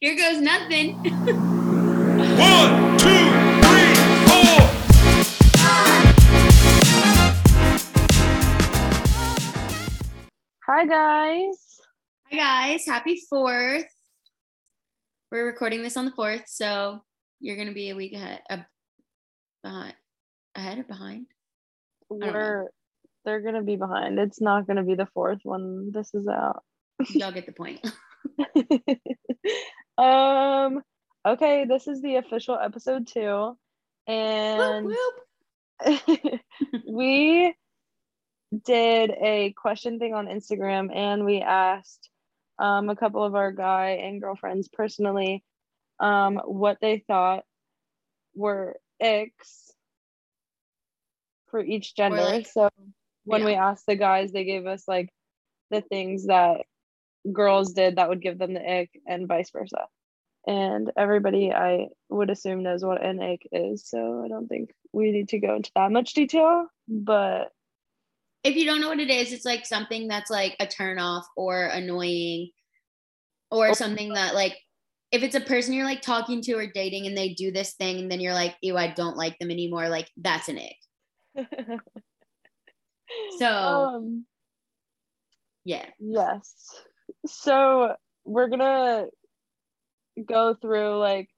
Here 0.00 0.14
goes 0.16 0.40
nothing. 0.40 0.94
One, 0.94 1.10
two, 2.98 3.08
three, 3.66 3.94
four. 4.28 4.58
Hi 10.68 10.86
guys. 10.86 11.80
Hi 12.30 12.36
guys, 12.36 12.86
happy 12.86 13.20
fourth. 13.28 13.92
We're 15.32 15.46
recording 15.46 15.82
this 15.82 15.96
on 15.96 16.04
the 16.04 16.12
fourth, 16.12 16.44
so 16.46 17.02
you're 17.40 17.56
gonna 17.56 17.72
be 17.72 17.90
a 17.90 17.96
week 17.96 18.12
ahead, 18.12 18.42
uh, 18.48 18.58
behind, 19.64 19.94
ahead 20.54 20.78
or 20.78 20.84
behind. 20.84 21.26
We're 22.08 22.68
they're 23.24 23.40
gonna 23.40 23.64
be 23.64 23.74
behind. 23.74 24.20
It's 24.20 24.40
not 24.40 24.68
gonna 24.68 24.84
be 24.84 24.94
the 24.94 25.08
fourth 25.12 25.40
when 25.42 25.90
this 25.92 26.14
is 26.14 26.28
out. 26.28 26.62
Y'all 27.10 27.32
get 27.32 27.46
the 27.46 27.52
point. 27.52 27.84
um 29.98 30.82
okay, 31.26 31.64
this 31.66 31.86
is 31.88 32.00
the 32.00 32.16
official 32.16 32.58
episode 32.58 33.06
two. 33.06 33.56
And 34.06 34.86
Whoop, 34.86 35.14
whoop. 35.84 36.40
we 36.88 37.54
did 38.64 39.10
a 39.10 39.52
question 39.56 39.98
thing 39.98 40.14
on 40.14 40.26
Instagram 40.26 40.94
and 40.94 41.24
we 41.26 41.40
asked 41.42 42.08
um, 42.58 42.88
a 42.88 42.96
couple 42.96 43.22
of 43.22 43.34
our 43.34 43.52
guy 43.52 44.00
and 44.02 44.20
girlfriends 44.20 44.68
personally 44.68 45.44
um, 46.00 46.36
what 46.44 46.78
they 46.80 47.04
thought 47.06 47.44
were 48.34 48.76
icks 49.02 49.70
for 51.50 51.60
each 51.60 51.94
gender. 51.94 52.16
like- 52.22 52.46
so 52.46 52.70
when 53.24 53.44
we 53.44 53.52
asked 53.54 53.84
the 53.86 53.96
guys, 53.96 54.32
they 54.32 54.44
gave 54.44 54.66
us 54.66 54.88
like 54.88 55.10
the 55.70 55.82
things 55.82 56.26
that 56.26 56.62
girls 57.32 57.72
did 57.72 57.96
that 57.96 58.08
would 58.08 58.22
give 58.22 58.38
them 58.38 58.54
the 58.54 58.80
ick 58.80 58.90
and 59.06 59.28
vice 59.28 59.50
versa. 59.50 59.86
And 60.46 60.90
everybody, 60.96 61.52
I 61.52 61.88
would 62.08 62.30
assume, 62.30 62.62
knows 62.62 62.84
what 62.84 63.04
an 63.04 63.20
ick 63.20 63.46
is. 63.52 63.86
So 63.88 64.22
I 64.24 64.28
don't 64.28 64.48
think 64.48 64.70
we 64.92 65.10
need 65.10 65.28
to 65.30 65.38
go 65.38 65.56
into 65.56 65.70
that 65.74 65.92
much 65.92 66.14
detail. 66.14 66.66
But 66.88 67.52
If 68.44 68.56
you 68.56 68.64
don't 68.64 68.80
know 68.80 68.88
what 68.88 69.00
it 69.00 69.10
is, 69.10 69.32
it's 69.32 69.44
like 69.44 69.66
something 69.66 70.08
that's 70.08 70.30
like 70.30 70.56
a 70.60 70.66
turn 70.66 70.98
off 70.98 71.26
or 71.36 71.64
annoying, 71.66 72.50
or 73.50 73.74
something 73.74 74.12
that 74.14 74.34
like 74.34 74.56
if 75.10 75.22
it's 75.22 75.34
a 75.34 75.40
person 75.40 75.72
you're 75.72 75.84
like 75.84 76.02
talking 76.02 76.42
to 76.42 76.52
or 76.52 76.66
dating 76.66 77.06
and 77.06 77.16
they 77.16 77.34
do 77.34 77.50
this 77.50 77.74
thing 77.74 77.98
and 77.98 78.10
then 78.10 78.20
you're 78.20 78.34
like, 78.34 78.54
ew, 78.60 78.76
I 78.76 78.88
don't 78.88 79.16
like 79.16 79.38
them 79.38 79.50
anymore. 79.50 79.88
Like 79.88 80.08
that's 80.16 80.48
an 80.48 80.58
ick. 80.58 81.46
So 83.38 83.46
um, 83.46 84.26
yeah. 85.64 85.86
yes. 85.98 86.54
So 87.26 87.94
we're 88.24 88.48
gonna 88.48 89.06
go 90.24 90.54
through 90.54 90.98
like 90.98 91.28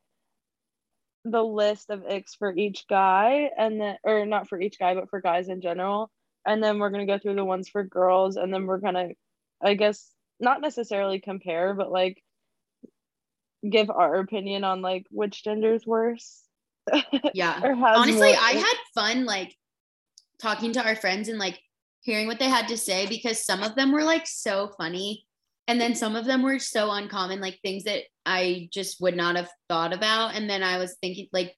the 1.24 1.42
list 1.42 1.90
of 1.90 2.00
icks 2.00 2.34
for 2.38 2.54
each 2.54 2.86
guy 2.88 3.50
and 3.56 3.80
then 3.80 3.96
or 4.04 4.24
not 4.24 4.48
for 4.48 4.60
each 4.60 4.78
guy 4.78 4.94
but 4.94 5.10
for 5.10 5.20
guys 5.20 5.48
in 5.48 5.60
general. 5.60 6.10
And 6.46 6.62
then 6.62 6.78
we're 6.78 6.90
gonna 6.90 7.06
go 7.06 7.18
through 7.18 7.34
the 7.34 7.44
ones 7.44 7.68
for 7.68 7.84
girls 7.84 8.36
and 8.36 8.52
then 8.52 8.66
we're 8.66 8.78
gonna 8.78 9.08
i 9.62 9.74
guess 9.74 10.10
not 10.38 10.60
necessarily 10.60 11.20
compare 11.20 11.74
but 11.74 11.92
like 11.92 12.22
give 13.68 13.90
our 13.90 14.16
opinion 14.16 14.64
on 14.64 14.80
like 14.80 15.06
which 15.10 15.44
gender 15.44 15.74
is 15.74 15.86
worse. 15.86 16.42
Yeah. 17.34 17.60
honestly 17.62 18.32
i 18.32 18.52
had 18.52 18.76
fun 18.94 19.24
like 19.24 19.54
talking 20.40 20.72
to 20.72 20.84
our 20.84 20.96
friends 20.96 21.28
and 21.28 21.38
like 21.38 21.60
hearing 22.00 22.26
what 22.26 22.38
they 22.38 22.48
had 22.48 22.68
to 22.68 22.76
say 22.76 23.06
because 23.06 23.44
some 23.44 23.62
of 23.62 23.74
them 23.74 23.92
were 23.92 24.02
like 24.02 24.26
so 24.26 24.72
funny 24.78 25.26
and 25.68 25.80
then 25.80 25.94
some 25.94 26.16
of 26.16 26.24
them 26.24 26.42
were 26.42 26.58
so 26.58 26.90
uncommon 26.90 27.40
like 27.40 27.58
things 27.62 27.84
that 27.84 28.02
i 28.26 28.68
just 28.72 29.00
would 29.00 29.16
not 29.16 29.36
have 29.36 29.48
thought 29.68 29.92
about. 29.92 30.34
And 30.34 30.48
then 30.48 30.62
i 30.62 30.78
was 30.78 30.96
thinking 31.00 31.28
like 31.32 31.54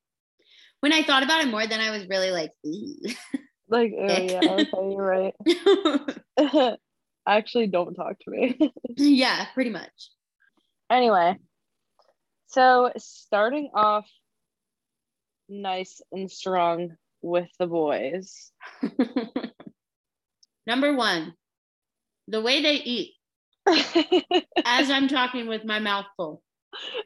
when 0.81 0.93
i 0.93 1.03
thought 1.03 1.23
about 1.23 1.43
it 1.43 1.49
more 1.49 1.67
then 1.67 1.81
i 1.81 1.91
was 1.91 2.07
really 2.09 2.31
like 2.31 2.51
like 3.69 3.93
oh 3.99 4.23
yeah 4.23 4.41
okay 4.43 4.91
you're 4.91 5.33
right. 6.39 6.79
Actually 7.27 7.69
don't 7.69 7.95
talk 7.95 8.19
to 8.21 8.31
me. 8.31 8.73
Yeah 8.97 9.47
pretty 9.55 9.71
much. 9.71 10.11
Anyway, 10.91 11.37
so 12.49 12.91
starting 12.99 13.71
off 13.75 14.07
nice 15.49 16.03
and 16.11 16.31
strong 16.31 16.97
with 17.23 17.49
the 17.59 17.67
boys. 17.67 18.53
number 20.67 20.95
one 20.95 21.35
the 22.29 22.41
way 22.41 22.63
they 22.63 22.75
eat 22.75 23.15
as 24.65 24.91
i'm 24.91 25.09
talking 25.09 25.47
with 25.47 25.65
my 25.65 25.79
mouth 25.79 26.07
full 26.17 26.43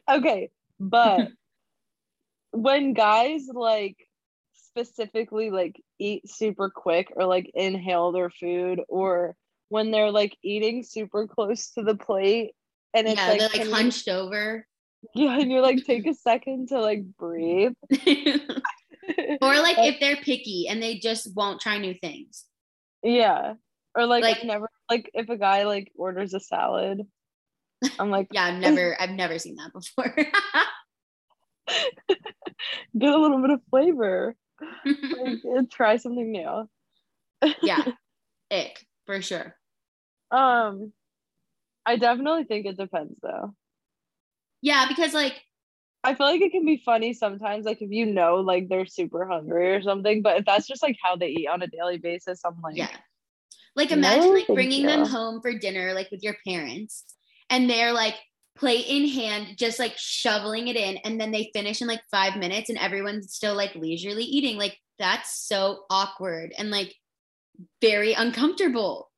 okay, 0.09 0.49
but 0.79 1.29
when 2.51 2.93
guys 2.93 3.47
like 3.53 3.97
specifically 4.53 5.49
like 5.49 5.81
eat 5.99 6.29
super 6.29 6.69
quick 6.69 7.11
or 7.15 7.25
like 7.25 7.51
inhale 7.53 8.11
their 8.11 8.29
food 8.29 8.81
or 8.87 9.35
when 9.69 9.91
they're 9.91 10.11
like 10.11 10.35
eating 10.43 10.83
super 10.83 11.27
close 11.27 11.71
to 11.71 11.83
the 11.83 11.95
plate 11.95 12.51
and 12.93 13.07
it's 13.07 13.17
yeah 13.17 13.29
like, 13.29 13.39
they're 13.39 13.49
like 13.49 13.65
you- 13.65 13.73
hunched 13.73 14.07
over 14.07 14.65
yeah 15.13 15.39
and 15.39 15.51
you're 15.51 15.61
like 15.61 15.83
take 15.85 16.07
a 16.07 16.13
second 16.13 16.69
to 16.69 16.79
like 16.79 17.03
breathe 17.17 17.73
or 19.41 19.55
like 19.59 19.77
if 19.79 19.99
they're 19.99 20.17
picky 20.17 20.67
and 20.69 20.81
they 20.81 20.97
just 20.97 21.33
won't 21.35 21.61
try 21.61 21.77
new 21.77 21.93
things. 22.01 22.45
Yeah. 23.03 23.53
Or 23.97 24.05
like, 24.05 24.23
Like- 24.23 24.43
never 24.45 24.69
like 24.89 25.09
if 25.15 25.27
a 25.29 25.37
guy 25.37 25.63
like 25.63 25.91
orders 25.97 26.33
a 26.35 26.39
salad, 26.39 27.01
I'm 27.99 28.11
like, 28.11 28.27
Yeah, 28.31 28.43
I've 28.45 28.59
never 28.61 28.95
I've 29.01 29.09
never 29.09 29.39
seen 29.39 29.55
that 29.55 29.73
before. 29.73 30.15
get 32.97 33.13
a 33.13 33.17
little 33.17 33.41
bit 33.41 33.49
of 33.51 33.61
flavor. 33.69 34.35
Like 34.85 35.69
try 35.71 35.97
something 35.97 36.31
new. 36.31 36.69
yeah. 37.61 37.83
Ick, 38.51 38.85
for 39.05 39.21
sure. 39.21 39.55
Um 40.31 40.93
I 41.85 41.95
definitely 41.97 42.43
think 42.45 42.65
it 42.65 42.77
depends 42.77 43.15
though. 43.21 43.53
Yeah, 44.61 44.85
because 44.87 45.13
like 45.13 45.41
I 46.03 46.13
feel 46.15 46.27
like 46.27 46.41
it 46.41 46.51
can 46.51 46.65
be 46.65 46.81
funny 46.85 47.13
sometimes, 47.13 47.65
like 47.65 47.81
if 47.81 47.89
you 47.91 48.05
know 48.05 48.35
like 48.35 48.69
they're 48.69 48.85
super 48.85 49.27
hungry 49.27 49.73
or 49.73 49.81
something, 49.81 50.21
but 50.21 50.37
if 50.39 50.45
that's 50.45 50.67
just 50.67 50.83
like 50.83 50.97
how 51.03 51.15
they 51.15 51.27
eat 51.29 51.47
on 51.47 51.61
a 51.63 51.67
daily 51.67 51.97
basis, 51.97 52.41
I'm 52.45 52.61
like, 52.61 52.77
yeah. 52.77 52.89
Like 53.77 53.91
No, 53.91 53.97
imagine 53.97 54.33
like 54.33 54.47
thank 54.47 54.57
bringing 54.57 54.87
them 54.87 55.05
home 55.05 55.39
for 55.39 55.53
dinner 55.53 55.93
like 55.93 56.09
with 56.09 56.23
your 56.23 56.35
parents 56.45 57.05
and 57.51 57.69
they're 57.69 57.93
like 57.93 58.15
plate 58.57 58.87
in 58.87 59.07
hand 59.07 59.55
just 59.55 59.77
like 59.77 59.93
shoveling 59.97 60.67
it 60.67 60.75
in 60.75 60.97
and 60.97 61.21
then 61.21 61.31
they 61.31 61.51
finish 61.53 61.79
in 61.79 61.87
like 61.87 62.01
5 62.09 62.37
minutes 62.37 62.69
and 62.69 62.79
everyone's 62.79 63.31
still 63.33 63.55
like 63.55 63.75
leisurely 63.75 64.23
eating. 64.23 64.57
Like 64.57 64.77
that's 64.97 65.47
so 65.47 65.83
awkward 65.91 66.53
and 66.57 66.71
like 66.71 66.95
very 67.79 68.13
uncomfortable. 68.13 69.11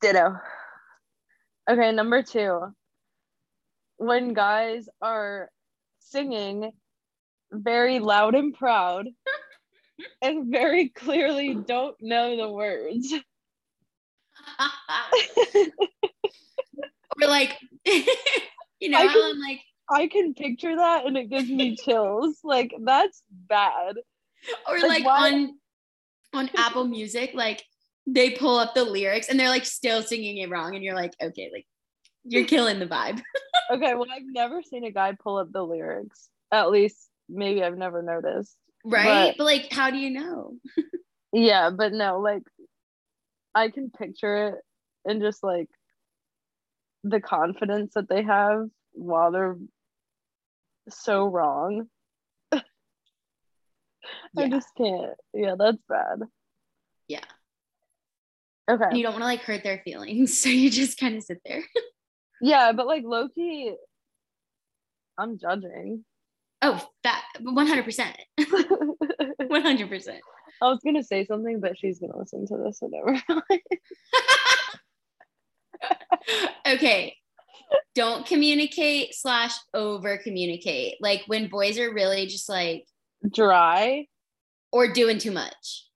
Ditto. 0.00 0.36
Okay, 1.68 1.90
number 1.90 2.22
two. 2.22 2.60
When 3.96 4.34
guys 4.34 4.88
are 5.02 5.50
singing 5.98 6.70
very 7.50 7.98
loud 7.98 8.36
and 8.36 8.54
proud 8.54 9.08
and 10.22 10.50
very 10.50 10.88
clearly 10.88 11.54
don't 11.54 11.96
know 12.00 12.36
the 12.36 12.50
words. 12.50 13.12
or 17.22 17.28
like 17.28 17.56
you 17.84 18.88
know 18.88 18.98
I 18.98 19.06
can, 19.06 19.22
I'm 19.24 19.40
like 19.40 19.60
I 19.90 20.06
can 20.08 20.34
picture 20.34 20.76
that 20.76 21.06
and 21.06 21.16
it 21.16 21.30
gives 21.30 21.48
me 21.48 21.76
chills. 21.84 22.38
Like 22.44 22.72
that's 22.84 23.22
bad. 23.30 23.96
or 24.68 24.80
Like, 24.80 25.04
like 25.04 25.06
on 25.06 25.58
on 26.34 26.50
Apple 26.56 26.84
Music, 26.84 27.32
like 27.34 27.64
they 28.06 28.30
pull 28.30 28.58
up 28.58 28.74
the 28.74 28.84
lyrics 28.84 29.28
and 29.28 29.38
they're 29.38 29.48
like 29.48 29.64
still 29.64 30.02
singing 30.02 30.38
it 30.38 30.50
wrong, 30.50 30.74
and 30.74 30.84
you're 30.84 30.94
like, 30.94 31.14
okay, 31.20 31.50
like 31.52 31.66
you're 32.24 32.44
killing 32.44 32.78
the 32.78 32.86
vibe, 32.86 33.22
Okay, 33.70 33.94
well 33.94 34.06
I've 34.12 34.22
never 34.26 34.62
seen 34.62 34.84
a 34.84 34.90
guy 34.90 35.16
pull 35.20 35.38
up 35.38 35.52
the 35.52 35.62
lyrics. 35.62 36.28
At 36.52 36.70
least 36.70 37.08
maybe 37.28 37.62
I've 37.62 37.78
never 37.78 38.02
noticed. 38.02 38.56
Right? 38.92 39.34
But, 39.36 39.44
like, 39.44 39.72
how 39.72 39.90
do 39.90 39.98
you 39.98 40.10
know? 40.10 40.54
Yeah, 41.32 41.68
but 41.68 41.92
no, 41.92 42.20
like 42.20 42.44
I 43.54 43.68
can 43.68 43.90
picture 43.90 44.48
it 44.48 44.54
and 45.04 45.20
just 45.20 45.42
like 45.42 45.68
the 47.04 47.20
confidence 47.20 47.92
that 47.94 48.08
they 48.08 48.22
have 48.22 48.68
while 48.92 49.32
they're 49.32 49.58
so 50.88 51.26
wrong. 51.26 51.88
I 52.52 52.62
just 54.48 54.68
can't. 54.78 55.12
Yeah, 55.34 55.56
that's 55.58 55.82
bad. 55.88 56.20
Yeah. 57.06 57.24
Okay. 58.70 58.84
And 58.88 58.96
you 58.96 59.02
don't 59.02 59.12
want 59.12 59.22
to 59.22 59.26
like 59.26 59.42
hurt 59.42 59.62
their 59.62 59.82
feelings, 59.84 60.40
so 60.42 60.48
you 60.48 60.70
just 60.70 60.98
kind 60.98 61.16
of 61.16 61.22
sit 61.22 61.42
there. 61.44 61.62
Yeah, 62.40 62.72
but 62.72 62.86
like 62.86 63.02
Loki, 63.04 63.74
I'm 65.18 65.38
judging. 65.38 66.04
Oh, 66.68 66.84
that 67.04 67.22
100, 67.42 67.84
percent 67.84 68.16
100. 69.46 69.88
percent 69.88 70.20
I 70.60 70.66
was 70.66 70.80
gonna 70.84 71.04
say 71.04 71.24
something, 71.24 71.60
but 71.60 71.78
she's 71.78 72.00
gonna 72.00 72.18
listen 72.18 72.44
to 72.48 72.56
this, 72.56 72.80
so 72.80 72.88
never 72.88 73.12
mind. 73.28 73.60
Okay, 76.66 77.14
don't 77.94 78.26
communicate 78.26 79.14
slash 79.14 79.52
over 79.72 80.18
communicate. 80.18 80.96
Like 81.00 81.22
when 81.26 81.48
boys 81.48 81.78
are 81.78 81.92
really 81.92 82.26
just 82.26 82.48
like 82.48 82.86
Dry. 83.32 84.06
or 84.72 84.88
doing 84.92 85.18
too 85.18 85.30
much. 85.30 85.86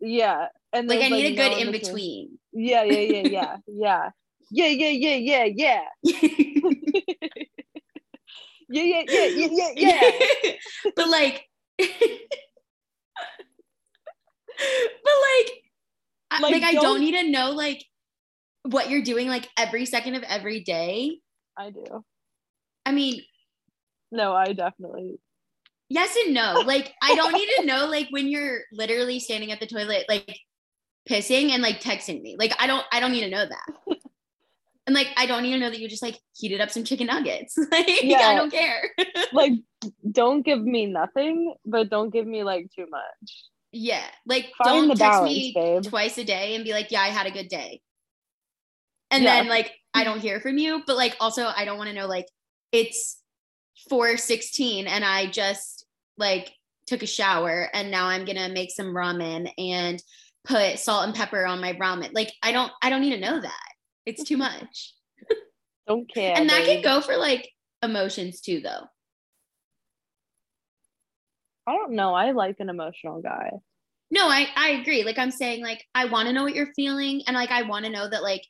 Yeah. 0.00 0.46
And 0.72 0.86
Like 0.86 1.00
I 1.00 1.08
need 1.08 1.32
a 1.32 1.34
good 1.34 1.52
no 1.52 1.58
in 1.58 1.72
between. 1.72 2.38
Yeah, 2.52 2.84
yeah, 2.84 3.00
yeah, 3.00 3.28
yeah, 3.28 3.56
yeah. 3.66 4.10
Yeah, 4.52 4.66
yeah, 4.66 5.16
yeah, 5.16 5.44
yeah, 5.44 5.84
yeah. 6.04 7.42
Yeah, 8.70 8.82
yeah, 8.84 9.02
yeah, 9.08 9.24
yeah, 9.26 9.68
yeah, 9.74 10.10
yeah. 10.44 10.52
but 10.96 11.08
like 11.08 11.46
but 11.78 11.88
like 15.28 15.50
I- 16.32 16.40
Like, 16.40 16.52
like, 16.52 16.62
I 16.62 16.72
don't- 16.74 16.82
don't 16.82 17.00
need 17.00 17.12
to 17.20 17.28
know 17.30 17.50
like 17.50 17.84
what 18.62 18.88
you're 18.90 19.02
doing 19.02 19.26
like 19.28 19.48
every 19.56 19.84
second 19.86 20.14
of 20.14 20.22
every 20.22 20.60
day. 20.60 21.18
I 21.58 21.70
do. 21.70 22.04
I 22.86 22.92
mean, 22.92 23.22
No, 24.12 24.32
I 24.34 24.52
definitely. 24.52 25.18
yes 25.88 26.14
and 26.24 26.34
no. 26.34 26.60
Like 26.66 26.92
I 27.02 27.14
don't 27.16 27.32
need 27.32 27.48
to 27.58 27.64
know 27.66 27.86
like 27.86 28.08
when 28.10 28.28
you're 28.28 28.60
literally 28.72 29.18
standing 29.18 29.50
at 29.50 29.60
the 29.60 29.66
toilet 29.66 30.04
like 30.08 30.38
pissing 31.08 31.50
and 31.50 31.62
like 31.62 31.80
texting 31.80 32.22
me. 32.22 32.36
Like 32.38 32.52
I 32.62 32.66
don't 32.66 32.84
I 32.92 33.00
don't 33.00 33.12
need 33.12 33.22
to 33.22 33.30
know 33.30 33.44
that. 33.46 33.96
And 34.90 34.94
like 34.96 35.06
I 35.16 35.26
don't 35.26 35.44
even 35.44 35.60
know 35.60 35.70
that 35.70 35.78
you 35.78 35.88
just 35.88 36.02
like 36.02 36.18
heated 36.36 36.60
up 36.60 36.68
some 36.72 36.82
chicken 36.82 37.06
nuggets. 37.06 37.56
Like 37.70 38.02
Yeah. 38.02 38.26
I 38.26 38.34
don't 38.34 38.50
care. 38.50 38.90
Like, 39.32 39.52
don't 40.10 40.42
give 40.44 40.60
me 40.60 40.86
nothing, 40.86 41.54
but 41.64 41.88
don't 41.90 42.10
give 42.10 42.26
me 42.26 42.42
like 42.42 42.66
too 42.74 42.86
much. 42.90 43.44
yeah. 43.70 44.02
Like 44.26 44.50
Find 44.58 44.88
don't 44.88 44.98
text 44.98 44.98
balance, 44.98 45.28
me 45.32 45.52
babe. 45.54 45.84
twice 45.84 46.18
a 46.18 46.24
day 46.24 46.56
and 46.56 46.64
be 46.64 46.72
like, 46.72 46.90
yeah, 46.90 47.02
I 47.02 47.08
had 47.10 47.28
a 47.28 47.30
good 47.30 47.46
day. 47.46 47.80
And 49.12 49.22
Yeah. 49.22 49.36
then 49.36 49.48
like 49.48 49.70
I 49.94 50.02
don't 50.02 50.18
hear 50.18 50.40
from 50.40 50.58
you, 50.58 50.82
but 50.84 50.96
like 50.96 51.16
also 51.20 51.44
I 51.46 51.64
don't 51.64 51.78
want 51.78 51.88
to 51.90 51.94
know 51.94 52.08
like 52.08 52.26
it's 52.72 53.20
416 53.88 54.88
and 54.88 55.04
I 55.04 55.26
just 55.26 55.86
like 56.18 56.50
took 56.88 57.04
a 57.04 57.06
shower 57.06 57.68
and 57.72 57.92
now 57.92 58.06
I'm 58.06 58.24
gonna 58.24 58.48
make 58.48 58.72
some 58.72 58.86
ramen 58.92 59.52
and 59.56 60.02
put 60.44 60.80
salt 60.80 61.06
and 61.06 61.14
pepper 61.14 61.46
on 61.46 61.60
my 61.60 61.74
ramen. 61.74 62.10
Like 62.12 62.32
I 62.42 62.50
don't 62.50 62.72
I 62.82 62.90
don't 62.90 63.02
need 63.02 63.14
to 63.14 63.20
know 63.20 63.40
that. 63.40 63.69
It's 64.06 64.24
too 64.24 64.36
much. 64.36 64.94
Don't 65.86 66.12
care. 66.12 66.34
and 66.36 66.48
that 66.48 66.64
can 66.64 66.76
babe. 66.76 66.84
go 66.84 67.00
for 67.00 67.16
like 67.16 67.48
emotions 67.82 68.40
too 68.40 68.60
though. 68.60 68.84
I 71.66 71.76
don't 71.76 71.92
know. 71.92 72.14
I 72.14 72.32
like 72.32 72.56
an 72.58 72.68
emotional 72.68 73.20
guy. 73.22 73.50
No, 74.10 74.28
I 74.28 74.48
I 74.56 74.68
agree. 74.70 75.04
Like 75.04 75.18
I'm 75.18 75.30
saying 75.30 75.62
like 75.62 75.84
I 75.94 76.06
want 76.06 76.26
to 76.26 76.32
know 76.32 76.42
what 76.42 76.54
you're 76.54 76.72
feeling 76.74 77.22
and 77.26 77.34
like 77.34 77.50
I 77.50 77.62
want 77.62 77.84
to 77.84 77.90
know 77.92 78.08
that 78.08 78.22
like 78.22 78.42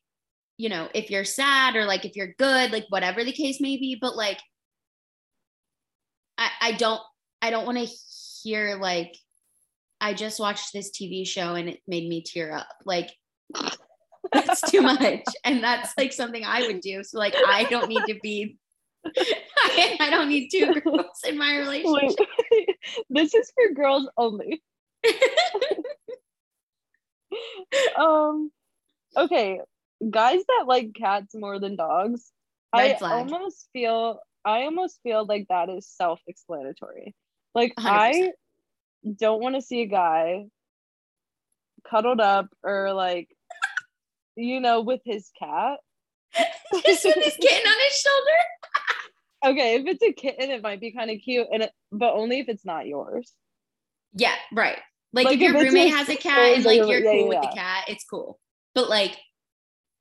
you 0.56 0.68
know, 0.68 0.88
if 0.94 1.10
you're 1.10 1.24
sad 1.24 1.74
or 1.76 1.86
like 1.86 2.04
if 2.04 2.16
you're 2.16 2.34
good, 2.38 2.70
like 2.70 2.84
whatever 2.90 3.24
the 3.24 3.32
case 3.32 3.60
may 3.60 3.76
be, 3.78 3.96
but 4.00 4.16
like 4.16 4.38
I 6.38 6.50
I 6.60 6.72
don't 6.72 7.00
I 7.42 7.50
don't 7.50 7.66
want 7.66 7.78
to 7.78 7.88
hear 8.42 8.76
like 8.80 9.16
I 10.00 10.14
just 10.14 10.40
watched 10.40 10.72
this 10.72 10.90
TV 10.90 11.26
show 11.26 11.54
and 11.54 11.68
it 11.68 11.80
made 11.86 12.08
me 12.08 12.22
tear 12.22 12.52
up. 12.52 12.68
Like 12.84 13.10
that's 14.46 14.70
too 14.70 14.80
much. 14.80 15.24
And 15.44 15.62
that's 15.62 15.92
like 15.98 16.12
something 16.12 16.44
I 16.44 16.62
would 16.62 16.80
do. 16.80 17.02
So 17.02 17.18
like 17.18 17.34
I 17.46 17.64
don't 17.64 17.88
need 17.88 18.04
to 18.06 18.18
be 18.22 18.56
I, 19.04 19.96
I 20.00 20.10
don't 20.10 20.28
need 20.28 20.50
two 20.50 20.74
girls 20.80 21.20
in 21.26 21.38
my 21.38 21.56
relationship. 21.56 22.18
Wait, 22.50 22.68
this 23.10 23.34
is 23.34 23.52
for 23.54 23.74
girls 23.74 24.08
only. 24.16 24.62
um, 27.98 28.50
okay, 29.16 29.60
guys 30.08 30.40
that 30.46 30.64
like 30.66 30.94
cats 30.94 31.34
more 31.34 31.58
than 31.58 31.76
dogs. 31.76 32.30
Red 32.74 32.96
I 32.96 32.98
flag. 32.98 33.12
almost 33.32 33.68
feel 33.72 34.20
I 34.44 34.62
almost 34.62 35.00
feel 35.02 35.24
like 35.26 35.46
that 35.48 35.68
is 35.68 35.86
self-explanatory. 35.86 37.14
Like 37.54 37.74
100%. 37.76 37.84
I 37.84 38.32
don't 39.18 39.42
want 39.42 39.56
to 39.56 39.62
see 39.62 39.82
a 39.82 39.86
guy 39.86 40.46
cuddled 41.88 42.20
up 42.20 42.48
or 42.62 42.92
like 42.92 43.28
you 44.40 44.60
know 44.60 44.80
with 44.80 45.00
his 45.04 45.30
cat. 45.38 45.78
just 46.86 47.04
with 47.04 47.16
his 47.16 47.34
kitten 47.34 47.66
on 47.66 47.78
his 47.88 47.96
shoulder. 48.00 48.38
Okay, 49.42 49.76
if 49.76 49.86
it's 49.86 50.02
a 50.02 50.12
kitten, 50.12 50.50
it 50.50 50.60
might 50.62 50.80
be 50.82 50.92
kind 50.92 51.10
of 51.10 51.16
cute, 51.24 51.46
and 51.50 51.62
it, 51.62 51.70
but 51.90 52.12
only 52.12 52.40
if 52.40 52.50
it's 52.50 52.66
not 52.66 52.86
yours. 52.86 53.32
Yeah, 54.12 54.34
right. 54.52 54.76
Like, 55.14 55.24
Like, 55.24 55.34
if 55.36 55.40
your 55.40 55.56
if 55.56 55.62
it's 55.62 55.72
roommate 55.72 55.94
has 55.94 56.10
a 56.10 56.16
cat 56.16 56.56
and 56.56 56.64
like 56.66 56.76
you're 56.76 57.02
yeah, 57.02 57.10
cool 57.10 57.32
yeah, 57.32 57.40
with 57.40 57.40
the 57.40 57.56
cat, 57.56 57.84
it's 57.88 58.04
cool. 58.04 58.38
But 58.74 58.90
like, 58.90 59.16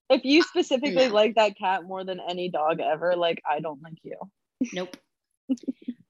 If 0.10 0.26
you 0.26 0.44
specifically 0.44 1.08
No. 1.08 1.14
like 1.14 1.36
that 1.36 1.58
cat 1.58 1.84
more 1.86 2.04
than 2.04 2.20
any 2.20 2.50
dog 2.50 2.82
ever, 2.82 3.16
like 3.16 3.42
I 3.50 3.62
don't 3.62 3.82
like 3.82 3.98
you. 4.04 4.18
nope. 4.74 4.98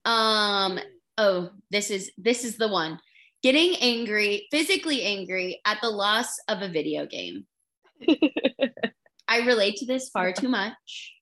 um. 0.05 0.79
Oh, 1.19 1.51
this 1.69 1.91
is 1.91 2.11
this 2.17 2.43
is 2.43 2.57
the 2.57 2.67
one. 2.67 2.99
Getting 3.43 3.75
angry, 3.79 4.47
physically 4.51 5.03
angry 5.03 5.61
at 5.65 5.77
the 5.81 5.89
loss 5.89 6.35
of 6.47 6.61
a 6.63 6.67
video 6.67 7.05
game. 7.05 7.45
I 9.27 9.39
relate 9.45 9.77
to 9.77 9.85
this 9.85 10.09
far 10.09 10.31
too 10.33 10.49
much 10.49 11.13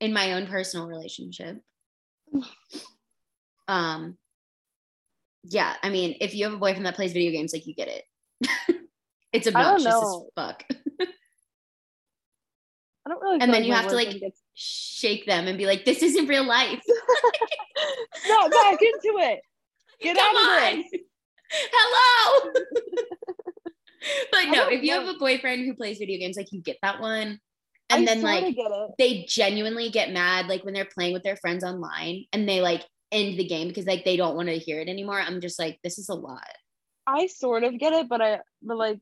in 0.00 0.12
my 0.12 0.34
own 0.34 0.46
personal 0.46 0.86
relationship. 0.86 1.58
Um. 3.70 4.16
Yeah, 5.44 5.74
I 5.82 5.90
mean, 5.90 6.16
if 6.22 6.34
you 6.34 6.44
have 6.44 6.54
a 6.54 6.58
boyfriend 6.58 6.86
that 6.86 6.94
plays 6.94 7.12
video 7.12 7.32
games, 7.32 7.52
like 7.52 7.66
you 7.66 7.74
get 7.74 7.88
it. 7.88 8.04
it's 9.32 9.46
obnoxious 9.46 9.86
as 9.86 10.22
fuck. 10.34 10.64
I 13.08 13.10
don't 13.10 13.20
really. 13.20 13.40
And 13.42 13.52
then 13.52 13.60
like 13.60 13.66
you 13.66 13.74
have 13.74 13.88
to, 13.88 13.94
like, 13.94 14.18
gets 14.18 14.40
shake 14.54 15.26
them 15.26 15.48
and 15.48 15.58
be 15.58 15.66
like, 15.66 15.84
this 15.84 16.02
isn't 16.02 16.28
real 16.28 16.44
life. 16.44 16.82
snap 18.24 18.50
back 18.50 18.80
into 18.80 19.18
it. 19.18 19.40
Get 20.00 20.16
Come 20.16 20.36
out 20.36 20.62
of 20.62 20.62
on. 20.62 20.76
this. 20.90 21.00
Hello. 21.72 22.52
but 24.32 24.44
no, 24.48 24.68
if 24.68 24.82
you 24.82 24.92
know. 24.92 25.06
have 25.06 25.14
a 25.14 25.18
boyfriend 25.18 25.64
who 25.66 25.74
plays 25.74 25.98
video 25.98 26.18
games, 26.18 26.36
like 26.36 26.52
you 26.52 26.60
get 26.62 26.78
that 26.82 27.00
one. 27.00 27.38
I 27.90 27.96
And 27.96 28.06
then 28.06 28.22
like 28.22 28.56
they 28.98 29.24
genuinely 29.28 29.90
get 29.90 30.12
mad 30.12 30.46
like 30.46 30.64
when 30.64 30.74
they're 30.74 30.84
playing 30.92 31.14
with 31.14 31.22
their 31.22 31.36
friends 31.36 31.64
online 31.64 32.24
and 32.32 32.48
they 32.48 32.60
like 32.60 32.84
end 33.12 33.38
the 33.38 33.46
game 33.46 33.68
because 33.68 33.86
like 33.86 34.04
they 34.04 34.16
don't 34.16 34.36
want 34.36 34.48
to 34.48 34.58
hear 34.58 34.80
it 34.80 34.88
anymore. 34.88 35.18
I'm 35.20 35.40
just 35.40 35.58
like, 35.58 35.78
this 35.82 35.98
is 35.98 36.08
a 36.08 36.14
lot. 36.14 36.42
I 37.06 37.26
sort 37.28 37.64
of 37.64 37.78
get 37.78 37.94
it, 37.94 38.08
but 38.08 38.20
I 38.20 38.40
but 38.62 38.76
like 38.76 39.00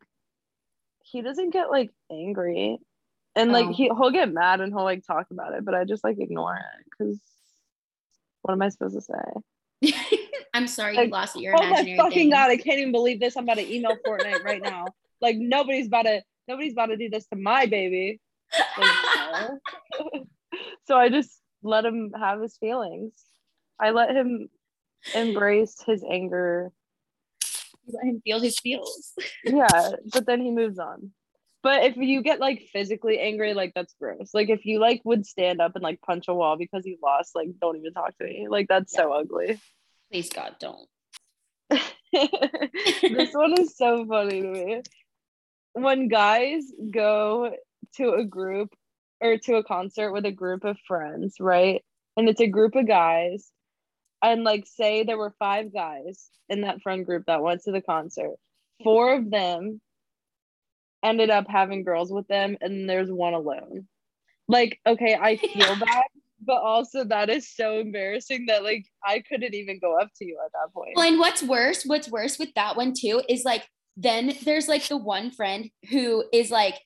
he 1.02 1.22
doesn't 1.22 1.50
get 1.50 1.70
like 1.70 1.90
angry. 2.10 2.78
And 3.34 3.52
like 3.52 3.66
Oh. 3.66 3.72
he 3.72 3.84
he'll 3.84 4.10
get 4.12 4.32
mad 4.32 4.60
and 4.60 4.72
he'll 4.72 4.84
like 4.84 5.04
talk 5.06 5.26
about 5.30 5.54
it, 5.54 5.64
but 5.64 5.74
I 5.74 5.84
just 5.84 6.04
like 6.04 6.18
ignore 6.20 6.54
it 6.54 6.84
because 6.90 7.20
what 8.42 8.52
am 8.52 8.62
I 8.62 8.68
supposed 8.68 8.94
to 8.94 9.00
say? 9.02 9.92
I'm 10.54 10.66
sorry 10.66 10.96
Like, 10.96 11.06
you 11.06 11.12
lost 11.12 11.36
your 11.36 11.54
Oh 11.56 11.66
my 11.66 11.96
fucking 11.96 12.10
thing. 12.10 12.30
god, 12.30 12.50
I 12.50 12.56
can't 12.56 12.78
even 12.78 12.92
believe 12.92 13.20
this. 13.20 13.36
I'm 13.36 13.44
about 13.44 13.58
to 13.58 13.74
email 13.74 13.96
Fortnite 14.06 14.42
right 14.44 14.62
now. 14.62 14.86
Like 15.18 15.36
nobody's 15.38 15.86
about 15.86 16.02
to 16.02 16.22
nobody's 16.46 16.72
about 16.74 16.86
to 16.86 16.98
do 16.98 17.08
this 17.08 17.26
to 17.28 17.36
my 17.36 17.64
baby. 17.64 18.20
Like, 18.76 18.90
no. 19.32 19.58
so 20.86 20.94
I 20.94 21.08
just 21.08 21.40
let 21.62 21.86
him 21.86 22.12
have 22.18 22.42
his 22.42 22.58
feelings. 22.58 23.14
I 23.80 23.92
let 23.92 24.14
him 24.14 24.50
embrace 25.14 25.82
his 25.86 26.04
anger. 26.04 26.70
Let 27.86 28.04
him 28.04 28.20
feel 28.24 28.40
his 28.40 28.58
feels. 28.58 29.14
Yeah, 29.42 29.92
but 30.12 30.26
then 30.26 30.42
he 30.42 30.50
moves 30.50 30.78
on. 30.78 31.12
But 31.62 31.84
if 31.84 31.96
you 31.96 32.22
get 32.22 32.38
like 32.38 32.68
physically 32.72 33.18
angry, 33.18 33.54
like 33.54 33.72
that's 33.74 33.94
gross. 33.98 34.30
Like 34.34 34.50
if 34.50 34.66
you 34.66 34.78
like 34.80 35.00
would 35.04 35.24
stand 35.26 35.62
up 35.62 35.76
and 35.76 35.82
like 35.82 36.00
punch 36.02 36.26
a 36.28 36.34
wall 36.34 36.56
because 36.58 36.84
you 36.84 36.98
lost, 37.02 37.34
like 37.34 37.48
don't 37.60 37.76
even 37.76 37.92
talk 37.92 38.16
to 38.18 38.24
me. 38.24 38.48
Like 38.50 38.68
that's 38.68 38.92
so 38.92 39.12
ugly. 39.12 39.58
Please 40.10 40.30
God, 40.30 40.56
don't. 40.60 40.88
this 42.12 43.34
one 43.34 43.58
is 43.58 43.76
so 43.76 44.06
funny 44.06 44.42
to 44.42 44.48
me. 44.48 44.82
When 45.72 46.08
guys 46.08 46.62
go 46.90 47.52
to 47.96 48.12
a 48.12 48.24
group 48.24 48.70
or 49.20 49.38
to 49.38 49.56
a 49.56 49.64
concert 49.64 50.12
with 50.12 50.24
a 50.26 50.32
group 50.32 50.64
of 50.64 50.76
friends, 50.86 51.36
right? 51.40 51.82
And 52.16 52.28
it's 52.28 52.40
a 52.40 52.46
group 52.46 52.74
of 52.76 52.86
guys, 52.86 53.50
and 54.22 54.44
like 54.44 54.66
say 54.66 55.02
there 55.02 55.18
were 55.18 55.34
five 55.38 55.72
guys 55.72 56.30
in 56.48 56.62
that 56.62 56.80
friend 56.82 57.04
group 57.04 57.24
that 57.26 57.42
went 57.42 57.62
to 57.64 57.72
the 57.72 57.82
concert. 57.82 58.36
Four 58.82 59.14
of 59.14 59.30
them 59.30 59.80
ended 61.02 61.30
up 61.30 61.46
having 61.48 61.84
girls 61.84 62.12
with 62.12 62.26
them, 62.28 62.56
and 62.60 62.88
there's 62.88 63.10
one 63.10 63.34
alone. 63.34 63.86
Like, 64.48 64.80
okay, 64.86 65.16
I 65.20 65.36
feel 65.36 65.76
bad, 65.80 66.04
but 66.46 66.62
also 66.62 67.04
that 67.04 67.28
is 67.28 67.52
so 67.52 67.80
embarrassing 67.80 68.46
that 68.46 68.62
like 68.62 68.86
I 69.04 69.22
couldn't 69.28 69.54
even 69.54 69.78
go 69.80 69.98
up 69.98 70.10
to 70.16 70.24
you 70.24 70.38
at 70.44 70.52
that 70.52 70.72
point. 70.72 70.92
Well, 70.94 71.08
and 71.08 71.18
what's 71.18 71.42
worse, 71.42 71.84
what's 71.84 72.10
worse 72.10 72.38
with 72.38 72.54
that 72.54 72.76
one 72.76 72.94
too 72.98 73.22
is 73.28 73.44
like 73.44 73.66
then 73.96 74.32
there's 74.44 74.68
like 74.68 74.86
the 74.86 74.96
one 74.96 75.30
friend 75.30 75.70
who 75.90 76.24
is 76.32 76.50
like 76.50 76.78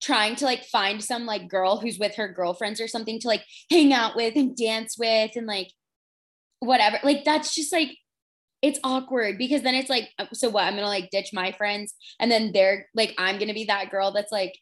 trying 0.00 0.36
to 0.36 0.44
like 0.44 0.64
find 0.64 1.02
some 1.02 1.26
like 1.26 1.48
girl 1.48 1.78
who's 1.78 1.98
with 1.98 2.14
her 2.16 2.28
girlfriends 2.28 2.80
or 2.80 2.86
something 2.86 3.18
to 3.20 3.28
like 3.28 3.44
hang 3.70 3.92
out 3.92 4.14
with 4.14 4.36
and 4.36 4.56
dance 4.56 4.96
with 4.98 5.32
and 5.34 5.46
like 5.46 5.68
whatever. 6.60 6.98
Like 7.02 7.24
that's 7.24 7.54
just 7.54 7.72
like 7.72 7.90
it's 8.62 8.78
awkward 8.82 9.38
because 9.38 9.62
then 9.62 9.74
it's 9.74 9.90
like 9.90 10.08
so 10.32 10.48
what 10.48 10.64
I'm 10.64 10.74
gonna 10.74 10.86
like 10.86 11.10
ditch 11.10 11.30
my 11.32 11.52
friends 11.52 11.94
and 12.20 12.30
then 12.30 12.52
they're 12.52 12.86
like 12.94 13.14
I'm 13.18 13.38
gonna 13.38 13.54
be 13.54 13.64
that 13.64 13.90
girl 13.90 14.12
that's 14.12 14.32
like 14.32 14.52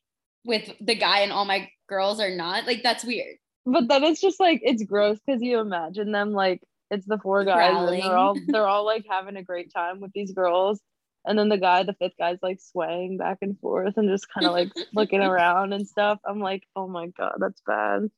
with 0.44 0.70
the 0.80 0.94
guy 0.94 1.20
and 1.20 1.32
all 1.32 1.44
my 1.44 1.68
girls 1.88 2.20
are 2.20 2.34
not. 2.34 2.66
Like 2.66 2.82
that's 2.82 3.04
weird. 3.04 3.36
But 3.66 3.88
then 3.88 4.04
it's 4.04 4.20
just 4.20 4.38
like 4.38 4.60
it's 4.62 4.84
gross 4.84 5.18
because 5.26 5.42
you 5.42 5.58
imagine 5.58 6.12
them 6.12 6.32
like 6.32 6.62
it's 6.90 7.04
the 7.04 7.18
four 7.18 7.44
guys 7.44 7.74
and 7.76 8.02
they're 8.02 8.16
all 8.16 8.36
they're 8.46 8.66
all 8.66 8.86
like 8.86 9.04
having 9.10 9.36
a 9.36 9.42
great 9.42 9.72
time 9.72 10.00
with 10.00 10.12
these 10.12 10.32
girls. 10.32 10.80
And 11.28 11.36
then 11.36 11.48
the 11.48 11.58
guy, 11.58 11.82
the 11.82 11.94
fifth 11.94 12.12
guy's 12.16 12.38
like 12.40 12.60
swaying 12.60 13.16
back 13.16 13.38
and 13.42 13.58
forth 13.58 13.96
and 13.96 14.08
just 14.08 14.28
kind 14.32 14.46
of 14.46 14.52
like 14.52 14.70
looking 14.94 15.20
around 15.20 15.72
and 15.72 15.86
stuff. 15.86 16.20
I'm 16.24 16.38
like, 16.38 16.62
oh 16.76 16.86
my 16.86 17.08
god, 17.08 17.34
that's 17.38 17.60
bad. 17.66 18.08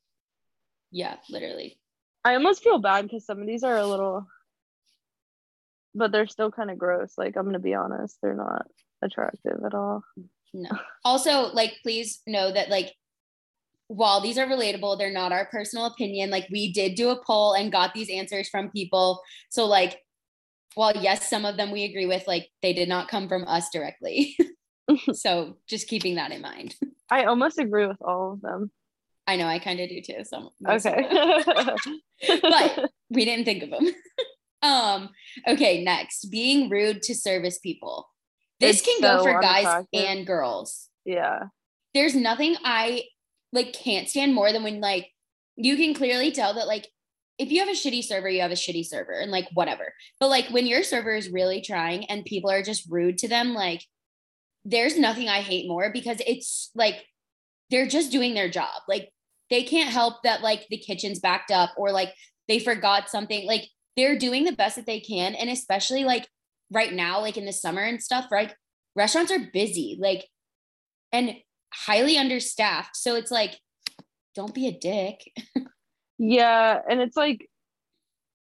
Yeah, 0.91 1.17
literally. 1.31 1.79
I 2.23 2.35
almost 2.35 2.63
feel 2.63 2.79
bad 2.79 3.03
because 3.03 3.25
some 3.25 3.41
of 3.41 3.47
these 3.47 3.63
are 3.65 3.79
a 3.79 3.87
little, 3.87 4.27
but 5.95 6.13
they're 6.13 6.27
still 6.27 6.51
kind 6.51 6.71
of 6.71 6.77
gross. 6.77 7.15
Like 7.17 7.37
I'm 7.39 7.47
gonna 7.47 7.59
be 7.59 7.75
honest, 7.75 8.19
they're 8.23 8.35
not 8.35 8.67
attractive 9.03 9.61
at 9.65 9.75
all. 9.75 10.05
No. 10.53 10.71
Also, 11.05 11.53
like, 11.53 11.77
please 11.83 12.21
know 12.27 12.53
that, 12.53 12.71
like, 12.71 12.95
while 13.89 14.21
these 14.21 14.39
are 14.39 14.47
relatable, 14.47 14.99
they're 14.99 15.13
not 15.13 15.33
our 15.33 15.47
personal 15.47 15.87
opinion. 15.87 16.31
Like, 16.31 16.47
we 16.51 16.73
did 16.73 16.95
do 16.95 17.11
a 17.11 17.23
poll 17.25 17.55
and 17.55 17.73
got 17.73 17.95
these 17.95 18.11
answers 18.11 18.49
from 18.49 18.71
people. 18.71 19.21
So, 19.51 19.67
like, 19.67 20.01
while 20.75 20.93
yes, 20.97 21.29
some 21.29 21.45
of 21.45 21.57
them 21.57 21.71
we 21.73 21.85
agree 21.85 22.07
with, 22.07 22.27
like, 22.27 22.49
they 22.63 22.73
did 22.73 22.89
not 22.89 23.09
come 23.09 23.29
from 23.29 23.45
us 23.49 23.69
directly. 23.71 24.37
so, 25.13 25.57
just 25.69 25.89
keeping 25.89 26.15
that 26.17 26.31
in 26.33 26.41
mind. 26.43 26.75
I 27.11 27.25
almost 27.25 27.59
agree 27.59 27.87
with 27.87 27.97
all 28.03 28.35
of 28.35 28.41
them. 28.43 28.71
I 29.27 29.37
know 29.37 29.47
I 29.47 29.59
kind 29.59 29.81
of 29.81 29.89
do 29.91 30.01
too. 30.01 30.25
So 30.25 30.53
Okay. 30.67 31.07
but 32.43 32.91
we 33.11 33.25
didn't 33.25 33.45
think 33.45 33.63
of 33.63 33.71
them. 33.71 33.87
um. 34.63 35.11
Okay. 35.47 35.85
Next, 35.85 36.31
being 36.31 36.71
rude 36.71 37.03
to 37.03 37.15
service 37.15 37.59
people. 37.59 38.09
This 38.61 38.79
It's 38.79 38.87
can 38.87 39.01
go 39.03 39.19
so 39.19 39.25
for 39.25 39.41
guys 39.41 39.85
and 39.93 40.27
girls. 40.27 40.89
yeah. 41.05 41.45
there's 41.95 42.15
nothing 42.15 42.57
I 42.65 43.03
like 43.53 43.73
can't 43.73 44.09
stand 44.09 44.35
more 44.35 44.53
than 44.53 44.63
when 44.63 44.81
like 44.81 45.09
you 45.57 45.77
can 45.77 45.95
clearly 45.95 46.31
tell 46.31 46.55
that 46.55 46.67
like 46.67 46.89
if 47.39 47.53
you 47.53 47.61
have 47.61 47.69
a 47.69 47.73
shitty 47.73 48.03
server, 48.03 48.29
you 48.29 48.41
have 48.41 48.51
a 48.51 48.55
shitty 48.55 48.85
server 48.85 49.13
and 49.13 49.31
like 49.31 49.49
whatever. 49.55 49.95
But 50.19 50.29
like 50.29 50.49
when 50.49 50.67
your 50.67 50.83
server 50.83 51.15
is 51.15 51.31
really 51.31 51.61
trying 51.61 52.05
and 52.07 52.25
people 52.25 52.51
are 52.51 52.63
just 52.63 52.91
rude 52.91 53.17
to 53.19 53.29
them, 53.29 53.55
like 53.55 53.85
there's 54.65 54.99
nothing 54.99 55.29
I 55.29 55.41
hate 55.41 55.69
more 55.69 55.91
because 55.93 56.21
it's 56.27 56.71
like 56.75 57.05
they're 57.71 57.87
just 57.87 58.11
doing 58.11 58.35
their 58.35 58.51
job. 58.51 58.83
Like 58.89 59.11
they 59.51 59.63
can't 59.63 59.91
help 59.91 60.23
that 60.25 60.43
like 60.43 60.67
the 60.69 60.79
kitchen's 60.79 61.21
backed 61.21 61.53
up 61.53 61.71
or 61.77 61.93
like 61.93 62.13
they 62.49 62.59
forgot 62.59 63.09
something. 63.09 63.47
Like 63.47 63.69
they're 63.97 64.19
doing 64.19 64.45
the 64.45 64.53
best 64.53 64.77
that 64.77 64.87
they 64.87 65.01
can. 65.01 65.35
And 65.35 65.49
especially 65.49 66.05
like 66.05 66.27
right 66.73 66.93
now, 66.93 67.21
like 67.21 67.37
in 67.37 67.47
the 67.47 67.53
summer 67.53 67.83
and 67.83 68.03
stuff, 68.03 68.27
right? 68.33 68.53
Restaurants 68.97 69.31
are 69.31 69.51
busy. 69.53 69.97
Like 70.01 70.27
and 71.13 71.37
highly 71.73 72.17
understaffed. 72.19 72.97
So 72.97 73.15
it's 73.17 73.31
like, 73.31 73.59
don't 74.35 74.55
be 74.55 74.69
a 74.69 74.73
dick. 74.79 75.21
Yeah, 76.21 76.81
and 76.91 77.01
it's 77.01 77.17
like 77.17 77.49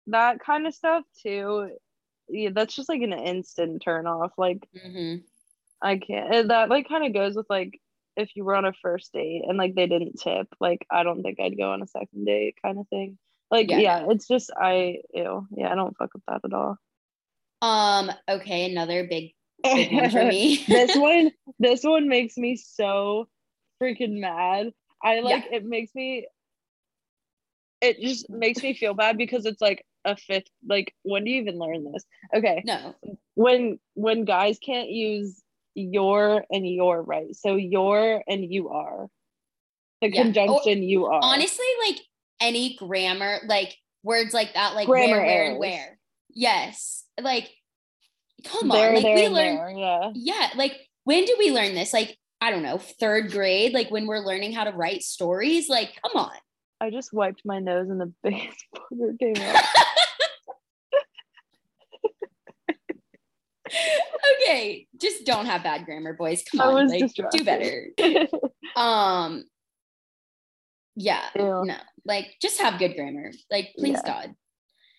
that 0.07 0.39
kind 0.39 0.65
of 0.65 0.73
stuff 0.73 1.03
too. 1.21 1.71
Yeah, 2.29 2.51
that's 2.53 2.73
just 2.73 2.87
like 2.87 3.01
an 3.01 3.11
instant 3.11 3.81
turn 3.83 4.07
off. 4.07 4.31
Like 4.37 4.65
Mhm. 4.73 5.23
I 5.81 5.97
can't. 5.97 6.47
That 6.47 6.69
like 6.69 6.87
kind 6.87 7.05
of 7.05 7.13
goes 7.13 7.35
with 7.35 7.47
like 7.49 7.81
if 8.15 8.33
you 8.35 8.45
were 8.45 8.55
on 8.55 8.63
a 8.63 8.71
first 8.81 9.11
date 9.11 9.43
and 9.45 9.57
like 9.57 9.75
they 9.75 9.87
didn't 9.87 10.21
tip. 10.21 10.47
Like 10.61 10.85
I 10.89 11.03
don't 11.03 11.21
think 11.21 11.39
I'd 11.41 11.57
go 11.57 11.71
on 11.71 11.81
a 11.81 11.87
second 11.87 12.23
date 12.25 12.55
kind 12.63 12.79
of 12.79 12.87
thing. 12.87 13.17
Like 13.51 13.69
Yeah, 13.69 13.79
yeah, 13.79 14.05
it's 14.09 14.25
just 14.27 14.51
I 14.57 14.99
ew. 15.13 15.45
Yeah, 15.51 15.69
I 15.69 15.75
don't 15.75 15.97
fuck 15.97 16.13
with 16.13 16.23
that 16.29 16.45
at 16.45 16.53
all. 16.53 16.77
Um, 17.61 18.09
okay, 18.29 18.71
another 18.71 19.05
big 19.05 19.33
one 19.73 20.09
for 20.09 20.25
me. 20.25 20.63
this 20.67 20.95
one 20.95 21.31
this 21.59 21.83
one 21.83 22.07
makes 22.07 22.37
me 22.37 22.55
so 22.55 23.27
freaking 23.81 24.19
mad. 24.19 24.71
I 25.03 25.19
like 25.19 25.45
it 25.51 25.65
makes 25.65 25.93
me 25.95 26.27
it 27.81 27.99
just 27.99 28.29
makes 28.29 28.61
me 28.63 28.73
feel 28.73 28.93
bad 28.93 29.17
because 29.17 29.45
it's 29.45 29.61
like 29.61 29.85
a 30.05 30.15
fifth 30.15 30.49
like 30.67 30.93
when 31.03 31.23
do 31.23 31.31
you 31.31 31.41
even 31.41 31.57
learn 31.57 31.91
this? 31.91 32.03
Okay. 32.33 32.63
No, 32.65 32.95
when 33.35 33.79
when 33.93 34.25
guys 34.25 34.57
can't 34.59 34.89
use 34.89 35.41
your 35.75 36.45
and 36.49 36.67
your 36.67 37.01
right? 37.01 37.35
So 37.35 37.55
your 37.55 38.23
and 38.27 38.51
you 38.51 38.69
are. 38.69 39.07
The 40.01 40.09
Yeah. 40.09 40.21
Oh, 40.21 40.23
conjunction 40.23 40.83
you 40.83 41.05
are. 41.05 41.19
honestly, 41.23 41.65
like 41.87 41.99
any 42.39 42.75
grammar, 42.75 43.39
like 43.47 43.75
words 44.03 44.33
like 44.33 44.53
that, 44.53 44.75
like 44.75 44.87
Grammar 44.87 45.21
where, 45.21 45.25
where, 45.25 45.59
where. 45.59 45.99
Yes. 46.29 47.05
Like, 47.19 47.49
come 48.43 48.67
there 48.69 48.89
on. 48.89 48.95
Like 48.95 49.03
there 49.03 49.15
we 49.15 49.27
learn 49.29 49.55
there, 49.55 49.69
yeah. 49.71 50.11
Yeah 50.13 50.49
like 50.55 50.73
when 51.03 51.25
do 51.25 51.35
we 51.39 51.51
learn 51.51 51.73
this? 51.75 51.93
Like 51.93 52.17
i 52.41 52.51
don't 52.51 52.63
know 52.63 52.77
third 52.77 53.31
grade 53.31 53.73
like 53.73 53.89
when 53.89 54.05
we're 54.05 54.19
learning 54.19 54.51
how 54.53 54.63
to 54.65 54.71
write 54.71 55.01
stories? 55.03 55.69
Like 55.69 55.91
come 56.01 56.21
on. 56.25 56.35
I 56.81 56.89
just 56.89 57.13
wiped 57.13 57.41
my 57.45 57.59
nose 57.59 57.89
and 57.89 57.99
the 58.01 58.11
biggest 58.23 58.65
booger 58.91 59.17
came 59.19 59.37
out. 59.37 59.63
Okay 64.41 64.87
just 65.01 65.25
don't 65.25 65.47
have 65.47 65.63
bad 65.63 65.85
grammar 65.85 66.13
boys. 66.13 66.43
Come 66.51 66.61
on 66.61 66.87
like 66.87 67.11
do 67.31 67.43
better. 67.43 67.89
Um 68.75 69.45
yeah 70.95 71.23
Ew. 71.35 71.63
no 71.65 71.75
like 72.05 72.27
just 72.41 72.59
have 72.61 72.77
good 72.79 72.95
grammar. 72.95 73.31
Like 73.49 73.73
please 73.77 73.99
Yeah. 74.05 74.05
god 74.05 74.35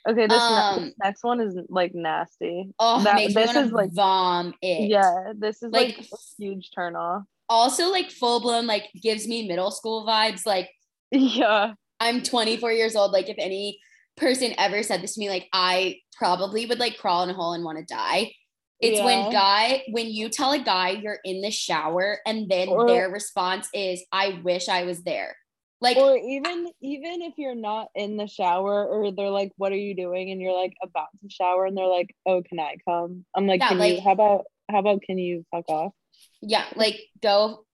Okay, 0.09 0.27
this, 0.27 0.41
Um, 0.41 0.85
this 0.85 0.95
next 1.03 1.25
one 1.25 1.41
is 1.41 1.57
like 1.69 1.95
nasty. 1.95 2.71
oh 2.79 3.03
That- 3.03 3.17
makes 3.17 3.35
this 3.35 3.57
is 3.57 3.73
like- 3.73 3.93
vom 3.93 4.55
it 4.63 4.89
Yeah, 4.89 5.33
this 5.37 5.63
is 5.63 5.73
like, 5.73 5.97
Like- 5.99 6.07
a 6.13 6.17
huge 6.39 6.71
turn 6.75 6.95
off. 6.97 7.23
also 7.49 7.91
like 7.91 8.11
full 8.11 8.41
blown 8.41 8.67
like 8.67 8.85
gives 9.03 9.27
me 9.29 9.47
middle 9.49 9.71
school 9.71 10.07
vibes 10.07 10.45
like 10.47 10.71
Yeah, 11.11 11.75
I'm 12.01 12.23
24 12.23 12.73
years 12.73 12.97
old. 12.97 13.13
Like, 13.13 13.29
if 13.29 13.37
any 13.39 13.79
person 14.17 14.53
ever 14.59 14.83
said 14.83 15.03
this 15.03 15.15
to 15.15 15.21
me, 15.21 15.29
like, 15.31 15.49
I 15.53 15.99
probably 16.19 16.67
would 16.67 16.81
like 16.81 16.99
crawl 16.99 17.23
in 17.23 17.31
a 17.31 17.35
hole 17.35 17.53
and 17.53 17.63
want 17.65 17.79
to 17.79 17.85
die. 17.85 18.33
It's 18.81 19.01
when 19.01 19.31
guy, 19.31 19.85
when 19.91 20.09
you 20.09 20.29
tell 20.29 20.53
a 20.53 20.59
guy 20.59 20.91
you're 20.91 21.21
in 21.25 21.41
the 21.43 21.51
shower 21.51 22.19
and 22.27 22.49
then 22.51 22.69
Or- 22.69 22.87
their 22.89 23.09
response 23.09 23.69
is, 23.73 24.05
I 24.13 24.41
wish 24.45 24.69
I 24.69 24.83
was 24.85 25.03
there. 25.05 25.37
Like, 25.81 25.97
or 25.99 26.17
even 26.17 26.69
even 26.81 27.23
if 27.23 27.35
you're 27.37 27.55
not 27.55 27.89
in 27.95 28.17
the 28.17 28.27
shower, 28.27 28.87
or 28.87 29.13
they're 29.13 29.29
like, 29.31 29.53
"What 29.57 29.73
are 29.73 29.77
you 29.77 29.95
doing?" 29.95 30.31
and 30.31 30.41
you're 30.41 30.59
like 30.59 30.75
about 30.83 31.09
to 31.21 31.29
shower, 31.31 31.67
and 31.67 31.77
they're 31.77 31.87
like, 31.87 32.15
"Oh, 32.25 32.43
can 32.43 32.59
I 32.59 32.77
come?" 32.89 33.25
I'm 33.35 33.47
like, 33.47 33.61
Yeah, 33.61 33.69
"Can 33.69 33.81
you? 33.83 34.01
How 34.01 34.13
about 34.13 34.45
how 34.71 34.79
about 34.79 35.03
can 35.03 35.19
you 35.19 35.45
fuck 35.51 35.69
off?" 35.69 35.93
yeah, 36.41 36.65
like 36.77 37.01
go. 37.23 37.65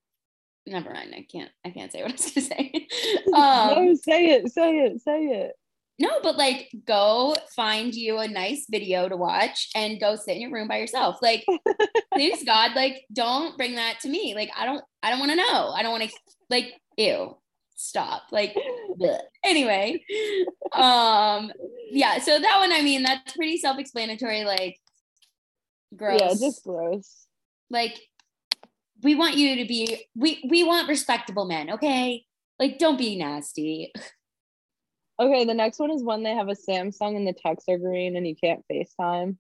Never 0.67 0.93
mind. 0.93 1.13
I 1.17 1.27
can't, 1.31 1.51
I 1.65 1.71
can't 1.71 1.91
say 1.91 2.03
what 2.03 2.11
I 2.11 2.15
was 2.15 2.31
gonna 2.31 2.47
say. 2.47 2.89
no, 3.27 3.39
um, 3.39 3.97
say 3.97 4.27
it, 4.31 4.53
say 4.53 4.79
it, 4.79 5.01
say 5.01 5.25
it. 5.25 5.53
no, 5.99 6.21
but 6.23 6.37
like 6.37 6.71
go 6.87 7.35
find 7.57 7.95
you 7.95 8.19
a 8.19 8.29
nice 8.29 8.67
video 8.71 9.09
to 9.09 9.17
watch 9.17 9.69
and 9.75 10.01
go 10.01 10.15
sit 10.17 10.37
in 10.37 10.43
your 10.43 10.53
room 10.53 10.69
by 10.69 10.79
yourself. 10.79 11.19
Like, 11.21 11.45
please 12.15 12.45
God, 12.45 12.75
like 12.77 13.05
don't 13.13 13.57
bring 13.57 13.75
that 13.77 14.01
to 14.03 14.09
me. 14.09 14.35
Like, 14.35 14.51
I 14.57 14.65
don't, 14.65 14.83
I 15.03 15.11
don't 15.11 15.19
want 15.21 15.33
to 15.33 15.37
know. 15.37 15.71
I 15.71 15.83
don't 15.83 15.93
want 15.93 16.05
to 16.05 16.11
like, 16.51 16.73
ew, 16.97 17.37
stop. 17.83 18.23
Like, 18.31 18.57
anyway. 19.45 20.05
Um, 20.73 21.53
yeah, 21.91 22.19
so 22.19 22.39
that 22.39 22.59
one, 22.59 22.73
I 22.73 22.83
mean, 22.83 23.03
that's 23.03 23.35
pretty 23.37 23.59
self-explanatory, 23.59 24.45
like 24.45 24.79
gross. 25.97 26.21
Yeah, 26.21 26.29
just 26.49 26.65
gross. 26.65 27.27
like 27.71 27.99
we 29.03 29.15
want 29.15 29.37
you 29.37 29.57
to 29.57 29.65
be 29.67 30.07
we 30.15 30.45
we 30.49 30.65
want 30.65 30.89
respectable 30.89 31.45
men, 31.45 31.71
okay? 31.71 32.25
Like, 32.59 32.79
don't 32.79 32.99
be 32.99 33.17
nasty. 33.17 33.93
Okay, 35.21 35.45
the 35.45 35.55
next 35.55 35.79
one 35.79 35.91
is 35.91 36.03
when 36.03 36.23
they 36.23 36.35
have 36.35 36.49
a 36.49 36.55
Samsung 36.57 37.17
and 37.17 37.27
the 37.27 37.33
texts 37.33 37.69
are 37.69 37.79
green 37.79 38.17
and 38.17 38.27
you 38.27 38.35
can't 38.35 38.65
FaceTime. 38.71 39.37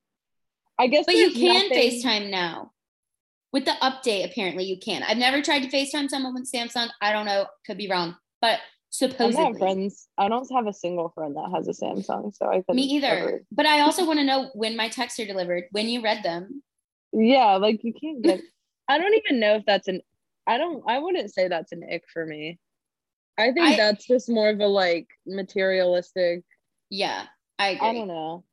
I 0.79 0.87
guess, 0.87 1.07
But 1.07 1.17
you 1.17 1.31
can 1.33 1.69
nothing- 1.69 2.03
FaceTime 2.03 2.31
now. 2.31 2.73
With 3.53 3.65
the 3.67 3.73
update, 3.83 4.25
apparently 4.25 4.65
you 4.65 4.79
can. 4.79 5.03
I've 5.03 5.19
never 5.19 5.43
tried 5.43 5.61
to 5.61 5.69
FaceTime 5.69 6.09
someone 6.09 6.35
with 6.35 6.51
Samsung. 6.51 6.89
I 7.03 7.13
don't 7.13 7.27
know, 7.27 7.47
could 7.67 7.77
be 7.79 7.89
wrong, 7.89 8.17
but 8.43 8.59
I 8.59 8.61
supposedly. 8.91 9.33
don't 9.33 9.53
have 9.53 9.59
friends. 9.59 10.07
I 10.19 10.29
don't 10.29 10.47
have 10.53 10.67
a 10.67 10.73
single 10.75 11.09
friend 11.15 11.35
that 11.37 11.51
has 11.55 11.67
a 11.67 11.71
Samsung, 11.73 12.35
so 12.37 12.47
I 12.51 12.57
couldn't 12.57 12.77
Me 12.77 12.83
either. 12.83 13.07
ever- 13.07 13.45
But 13.51 13.65
I 13.65 13.81
also 13.81 14.05
want 14.07 14.19
to 14.19 14.25
know 14.25 14.51
when 14.53 14.77
my 14.77 14.91
texts 14.91 15.19
are 15.21 15.25
delivered, 15.25 15.65
when 15.71 15.89
you 15.89 16.03
read 16.03 16.23
them. 16.23 16.63
Yeah, 17.15 17.57
like 17.57 17.83
you 17.85 17.95
can't 17.95 18.21
get. 18.21 18.41
I 18.89 18.99
don't 18.99 19.15
even 19.15 19.41
know 19.41 19.55
if 19.55 19.65
that's 19.65 19.89
an. 19.89 20.03
I 20.47 20.59
don't. 20.59 20.83
I 20.87 20.99
wouldn't 20.99 21.33
say 21.33 21.49
that's 21.49 21.73
an 21.73 21.83
ick 21.91 22.03
for 22.13 22.27
me. 22.27 22.59
I 23.39 23.53
think 23.53 23.61
I- 23.61 23.77
that's 23.77 24.07
just 24.07 24.29
more 24.29 24.51
of 24.51 24.61
a 24.61 24.67
like 24.67 25.07
materialistic. 25.27 26.43
Yeah, 26.91 27.25
I 27.59 27.69
agree. 27.69 27.89
I 27.89 27.93
don't 27.95 28.09
know. 28.09 28.45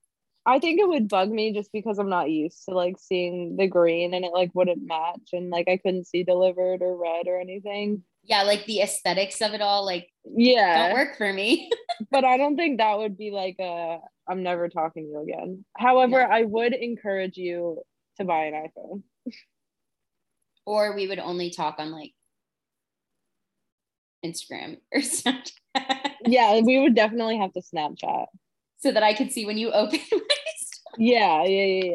I 0.45 0.59
think 0.59 0.79
it 0.79 0.87
would 0.87 1.09
bug 1.09 1.29
me 1.29 1.51
just 1.53 1.71
because 1.71 1.99
I'm 1.99 2.09
not 2.09 2.29
used 2.31 2.63
to 2.65 2.73
like 2.75 2.95
seeing 2.97 3.55
the 3.57 3.67
green 3.67 4.13
and 4.13 4.23
it 4.25 4.31
like 4.33 4.55
wouldn't 4.55 4.81
match 4.87 5.29
and 5.33 5.49
like 5.49 5.67
I 5.67 5.77
couldn't 5.77 6.07
see 6.07 6.23
delivered 6.23 6.81
or 6.81 6.95
read 6.95 7.27
or 7.27 7.39
anything. 7.39 8.03
Yeah, 8.29 8.43
like 8.43 8.65
the 8.65 8.81
aesthetics 8.81 9.41
of 9.41 9.53
it 9.53 9.61
all, 9.61 9.83
like 9.85 10.07
Yeah. 10.23 10.87
don't 10.89 10.93
work 10.93 11.17
for 11.17 11.33
me. 11.33 11.71
but 12.11 12.23
I 12.23 12.37
don't 12.37 12.55
think 12.55 12.77
that 12.77 12.97
would 12.97 13.17
be 13.17 13.31
like 13.31 13.55
a 13.59 13.97
I'm 14.29 14.43
never 14.43 14.69
talking 14.69 15.05
to 15.05 15.09
you 15.09 15.21
again. 15.23 15.65
However, 15.75 16.19
No. 16.21 16.33
I 16.33 16.43
would 16.43 16.73
encourage 16.73 17.35
you 17.37 17.81
to 18.17 18.25
buy 18.25 18.45
an 18.45 18.53
iPhone. 18.53 19.01
or 20.65 20.95
we 20.95 21.07
would 21.07 21.17
only 21.19 21.49
talk 21.49 21.75
on 21.79 21.91
like 21.91 22.11
Instagram 24.23 24.77
or 24.93 25.01
Snapchat 25.01 26.11
Yeah, 26.27 26.59
we 26.61 26.79
would 26.79 26.93
definitely 26.95 27.37
have 27.39 27.53
to 27.53 27.61
Snapchat. 27.61 28.25
so 28.77 28.91
that 28.91 29.01
I 29.03 29.13
could 29.15 29.31
see 29.31 29.45
when 29.47 29.57
you 29.57 29.71
open 29.73 29.99
my 30.11 30.19
Yeah, 30.97 31.43
yeah, 31.45 31.65
yeah, 31.65 31.91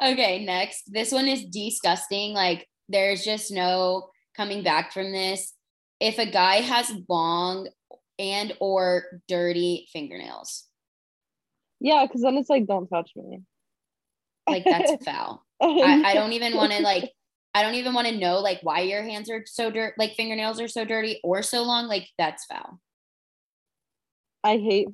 yeah. 0.00 0.12
okay, 0.12 0.44
next. 0.44 0.82
This 0.92 1.10
one 1.12 1.26
is 1.28 1.44
disgusting. 1.46 2.32
Like, 2.34 2.68
there's 2.88 3.24
just 3.24 3.50
no 3.50 4.10
coming 4.36 4.62
back 4.62 4.92
from 4.92 5.12
this. 5.12 5.54
If 6.00 6.18
a 6.18 6.26
guy 6.26 6.56
has 6.56 6.92
long 7.08 7.68
and 8.18 8.54
or 8.60 9.04
dirty 9.28 9.88
fingernails, 9.92 10.64
Yeah, 11.80 12.06
because 12.06 12.22
then 12.22 12.36
it's 12.36 12.50
like, 12.50 12.66
don't 12.66 12.88
touch 12.88 13.12
me. 13.16 13.40
like 14.48 14.64
that's 14.64 14.92
foul. 15.04 15.44
I, 15.62 16.00
I 16.04 16.14
don't 16.14 16.32
even 16.32 16.54
want 16.56 16.72
to 16.72 16.80
like. 16.80 17.10
I 17.56 17.62
don't 17.62 17.74
even 17.74 17.94
want 17.94 18.08
to 18.08 18.16
know 18.18 18.40
like 18.40 18.58
why 18.64 18.80
your 18.80 19.02
hands 19.04 19.30
are 19.30 19.44
so 19.46 19.70
dirt, 19.70 19.94
like 19.96 20.14
fingernails 20.14 20.60
are 20.60 20.66
so 20.66 20.84
dirty 20.84 21.20
or 21.22 21.42
so 21.42 21.62
long. 21.62 21.86
Like 21.86 22.08
that's 22.18 22.44
foul. 22.46 22.80
I 24.42 24.58
hate. 24.58 24.88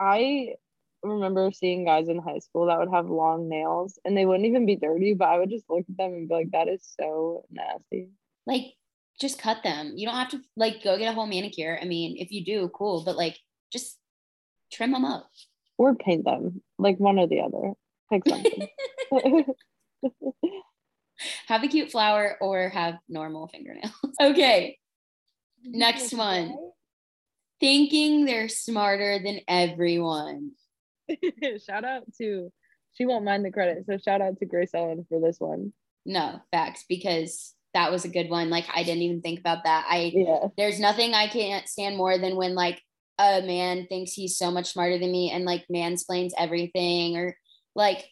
I 0.00 0.54
remember 1.02 1.50
seeing 1.52 1.84
guys 1.84 2.08
in 2.08 2.18
high 2.18 2.38
school 2.40 2.66
that 2.66 2.78
would 2.78 2.90
have 2.92 3.08
long 3.10 3.48
nails, 3.48 3.98
and 4.04 4.16
they 4.16 4.26
wouldn't 4.26 4.46
even 4.46 4.66
be 4.66 4.76
dirty, 4.76 5.14
but 5.14 5.28
I 5.28 5.38
would 5.38 5.50
just 5.50 5.68
look 5.68 5.84
at 5.88 5.96
them 5.96 6.12
and 6.12 6.28
be 6.28 6.34
like, 6.34 6.50
"That 6.52 6.68
is 6.68 6.82
so 6.98 7.44
nasty." 7.50 8.10
Like, 8.48 8.72
just 9.20 9.38
cut 9.38 9.62
them. 9.62 9.92
You 9.94 10.06
don't 10.06 10.16
have 10.16 10.30
to 10.30 10.40
like 10.56 10.82
go 10.82 10.96
get 10.96 11.10
a 11.10 11.12
whole 11.12 11.26
manicure. 11.26 11.78
I 11.80 11.84
mean, 11.84 12.16
if 12.18 12.32
you 12.32 12.44
do, 12.44 12.70
cool. 12.74 13.04
But 13.04 13.16
like, 13.16 13.36
just 13.70 13.98
trim 14.72 14.92
them 14.92 15.04
up. 15.04 15.28
Or 15.76 15.94
paint 15.94 16.24
them, 16.24 16.62
like 16.78 16.98
one 16.98 17.18
or 17.18 17.28
the 17.28 17.40
other. 17.40 17.74
Pick 18.10 18.22
something. 18.28 18.68
have 21.46 21.62
a 21.62 21.68
cute 21.68 21.90
flower 21.90 22.36
or 22.40 22.70
have 22.70 22.94
normal 23.08 23.48
fingernails. 23.48 23.92
okay. 24.20 24.78
Next 25.62 26.14
one. 26.14 26.54
Thinking 27.60 28.24
they're 28.24 28.48
smarter 28.48 29.20
than 29.22 29.40
everyone. 29.46 30.52
shout 31.66 31.84
out 31.84 32.04
to. 32.18 32.50
She 32.94 33.04
won't 33.04 33.24
mind 33.24 33.44
the 33.44 33.50
credit, 33.52 33.84
so 33.86 33.98
shout 33.98 34.20
out 34.20 34.38
to 34.38 34.46
Grace 34.46 34.70
Ellen 34.74 35.06
for 35.08 35.20
this 35.20 35.38
one. 35.38 35.72
No, 36.04 36.40
facts, 36.50 36.84
because 36.88 37.54
that 37.78 37.92
was 37.92 38.04
a 38.04 38.08
good 38.08 38.28
one. 38.28 38.50
Like 38.50 38.66
I 38.74 38.82
didn't 38.82 39.02
even 39.02 39.22
think 39.22 39.38
about 39.38 39.62
that. 39.62 39.86
I 39.88 40.10
Yeah. 40.12 40.48
there's 40.56 40.80
nothing 40.80 41.14
I 41.14 41.28
can't 41.28 41.68
stand 41.68 41.96
more 41.96 42.18
than 42.18 42.34
when 42.34 42.56
like 42.56 42.82
a 43.20 43.40
man 43.42 43.86
thinks 43.86 44.12
he's 44.12 44.36
so 44.36 44.50
much 44.50 44.72
smarter 44.72 44.98
than 44.98 45.12
me 45.12 45.30
and 45.30 45.44
like 45.44 45.64
mansplains 45.72 46.32
everything 46.36 47.16
or 47.16 47.36
like 47.76 48.04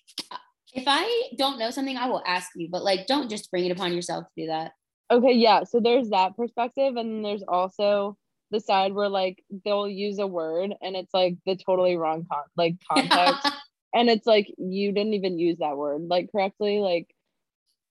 if 0.72 0.84
I 0.86 1.30
don't 1.36 1.58
know 1.58 1.70
something, 1.70 1.96
I 1.96 2.08
will 2.08 2.22
ask 2.26 2.50
you, 2.54 2.68
but 2.70 2.84
like 2.84 3.08
don't 3.08 3.28
just 3.28 3.50
bring 3.50 3.66
it 3.66 3.72
upon 3.72 3.92
yourself 3.92 4.24
to 4.26 4.42
do 4.42 4.46
that. 4.48 4.72
Okay, 5.10 5.32
yeah. 5.32 5.64
So 5.64 5.80
there's 5.80 6.10
that 6.10 6.36
perspective, 6.36 6.96
and 6.96 7.10
then 7.10 7.22
there's 7.22 7.44
also 7.46 8.16
the 8.52 8.60
side 8.60 8.92
where 8.92 9.08
like 9.08 9.42
they'll 9.64 9.88
use 9.88 10.20
a 10.20 10.26
word 10.26 10.72
and 10.80 10.94
it's 10.94 11.12
like 11.12 11.36
the 11.46 11.56
totally 11.56 11.96
wrong 11.96 12.24
con- 12.30 12.44
like 12.56 12.76
context, 12.92 13.48
and 13.94 14.08
it's 14.08 14.26
like 14.26 14.46
you 14.58 14.92
didn't 14.92 15.14
even 15.14 15.38
use 15.38 15.58
that 15.58 15.76
word 15.76 16.02
like 16.08 16.30
correctly, 16.30 16.78
like 16.78 17.08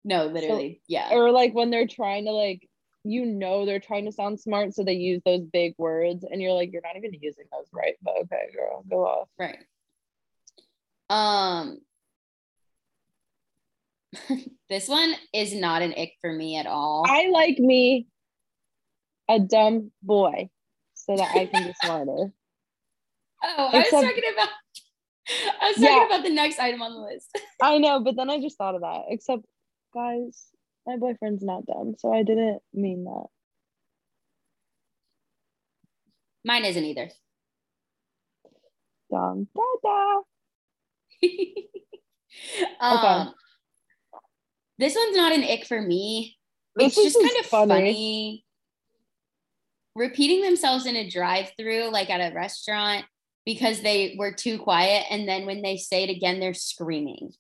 no, 0.06 0.28
literally. 0.28 0.82
yeah. 0.88 1.10
or 1.12 1.32
like 1.32 1.54
when 1.54 1.70
they're 1.72 1.88
trying 1.88 2.26
to 2.26 2.32
like 2.32 2.66
you 3.04 3.26
know 3.26 3.66
they're 3.66 3.80
trying 3.80 4.06
to 4.06 4.12
sound 4.14 4.40
smart, 4.40 4.74
so 4.74 4.84
they 4.84 4.94
use 4.94 5.22
those 5.26 5.42
big 5.42 5.76
words, 5.78 6.24
and 6.30 6.42
you're 6.42 6.54
like 6.54 6.72
you're 6.72 6.82
not 6.82 6.96
even 6.96 7.12
using 7.22 7.44
those 7.52 7.68
right. 7.74 7.96
But 8.02 8.16
okay, 8.24 8.50
girl, 8.56 8.84
go 8.90 9.06
off. 9.06 9.28
Right. 9.38 9.60
Um 11.10 11.80
this 14.70 14.88
one 14.88 15.14
is 15.34 15.54
not 15.54 15.82
an 15.82 15.94
ick 15.98 16.14
for 16.22 16.32
me 16.32 16.58
at 16.58 16.66
all. 16.68 17.06
I 17.08 17.30
like 17.30 17.60
me 17.60 18.08
a 19.30 19.40
dumb 19.40 19.92
boy, 20.02 20.50
so 20.94 21.16
that 21.18 21.32
I 21.36 21.46
can 21.48 21.64
be 21.64 21.74
smarter. 21.84 22.32
oh, 23.44 23.70
I 23.74 23.78
was 23.80 23.90
talking 23.90 24.24
about 24.34 24.50
I 25.62 25.68
was 25.70 25.76
talking 25.76 25.84
Yeah. 25.86 26.06
about 26.06 26.24
the 26.24 26.30
next 26.30 26.60
item 26.60 26.82
on 26.82 26.94
the 26.94 27.00
list. 27.02 27.38
I 27.62 27.78
know, 27.80 28.00
but 28.00 28.16
then 28.16 28.30
I 28.30 28.40
just 28.40 28.58
thought 28.58 28.76
of 28.76 28.82
that. 28.82 29.04
Except, 29.10 29.44
guys, 29.96 30.48
my 30.86 30.98
boyfriend's 30.98 31.44
not 31.44 31.66
dumb, 31.66 31.96
so 31.98 32.14
I 32.14 32.24
didn't 32.24 32.62
mean 32.74 33.06
that. 33.06 33.26
Mine 36.44 36.66
isn't 36.66 36.84
either. 36.84 37.10
Dumb. 39.12 39.48
Da 39.56 39.62
da. 39.84 40.22
um, 42.82 43.34
This 44.78 44.96
one's 44.96 45.16
not 45.16 45.32
an 45.32 45.44
ick 45.44 45.66
for 45.66 45.82
me. 45.82 46.38
This 46.76 46.98
it's 46.98 47.14
just 47.14 47.16
just 47.16 47.26
kind 47.26 47.40
of 47.40 47.46
funny. 47.46 47.70
funny. 47.70 48.46
Repeating 49.96 50.42
themselves 50.42 50.86
in 50.86 50.96
a 50.98 51.10
drive-through, 51.10 51.90
like 51.90 52.10
at 52.10 52.32
a 52.32 52.36
restaurant, 52.36 53.06
because 53.46 53.82
they 53.82 54.16
were 54.20 54.34
too 54.34 54.58
quiet, 54.60 55.06
and 55.10 55.28
then 55.28 55.46
when 55.46 55.62
they 55.62 55.78
say 55.78 56.04
it 56.04 56.10
again, 56.10 56.40
they're 56.40 56.54
screaming. 56.54 57.32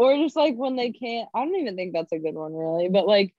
Or 0.00 0.16
just 0.16 0.34
like 0.34 0.56
when 0.56 0.76
they 0.76 0.92
can't. 0.92 1.28
I 1.34 1.44
don't 1.44 1.56
even 1.56 1.76
think 1.76 1.92
that's 1.92 2.12
a 2.12 2.18
good 2.18 2.34
one, 2.34 2.54
really. 2.54 2.88
But 2.88 3.06
like 3.06 3.34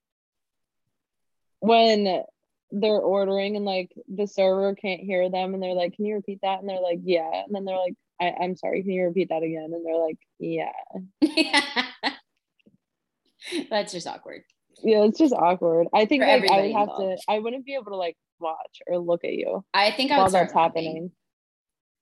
when 1.60 2.22
they're 2.70 3.00
ordering 3.00 3.56
and 3.56 3.66
like 3.66 3.92
the 4.08 4.28
server 4.28 4.76
can't 4.76 5.02
hear 5.02 5.28
them, 5.32 5.56
and 5.56 5.64
they're 5.64 5.74
like, 5.74 5.96
"Can 5.96 6.06
you 6.06 6.14
repeat 6.14 6.38
that?" 6.44 6.60
And 6.60 6.70
they're 6.70 6.80
like, 6.80 7.00
"Yeah." 7.04 7.32
And 7.46 7.56
then 7.56 7.66
they're 7.66 7.80
like, 7.80 7.96
I- 8.22 8.36
"I'm 8.44 8.56
sorry. 8.56 8.84
Can 8.84 8.92
you 8.92 9.06
repeat 9.06 9.30
that 9.30 9.42
again?" 9.42 9.72
And 9.74 9.84
they're 9.84 9.98
like, 9.98 10.20
"Yeah." 10.38 10.72
yeah 11.22 11.64
That's 13.72 13.92
just 13.92 14.06
awkward. 14.06 14.44
Yeah, 14.84 15.06
it's 15.06 15.18
just 15.18 15.34
awkward. 15.34 15.88
I 15.96 16.06
think 16.06 16.22
like 16.22 16.30
I 16.30 16.62
would 16.62 16.72
have 16.74 16.90
involved. 16.90 17.22
to. 17.28 17.32
I 17.34 17.40
wouldn't 17.40 17.66
be 17.66 17.74
able 17.74 17.86
to 17.86 17.98
like 17.98 18.18
watch 18.40 18.84
or 18.86 19.00
look 19.00 19.24
at 19.24 19.34
you 19.34 19.66
I 19.74 19.90
think 19.90 20.12
I 20.12 20.18
while 20.18 20.26
would 20.26 20.34
that's 20.34 20.54
happening. 20.54 21.12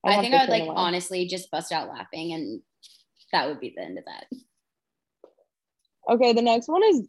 I'd 0.03 0.17
I 0.17 0.21
think 0.21 0.33
I 0.33 0.41
would 0.41 0.49
like 0.49 0.63
away. 0.63 0.73
honestly 0.75 1.27
just 1.27 1.49
bust 1.49 1.71
out 1.71 1.87
laughing, 1.87 2.33
and 2.33 2.61
that 3.31 3.47
would 3.47 3.59
be 3.59 3.73
the 3.75 3.83
end 3.83 3.97
of 3.97 4.05
that. 4.05 4.25
Okay, 6.09 6.33
the 6.33 6.41
next 6.41 6.67
one 6.67 6.83
is 6.83 7.07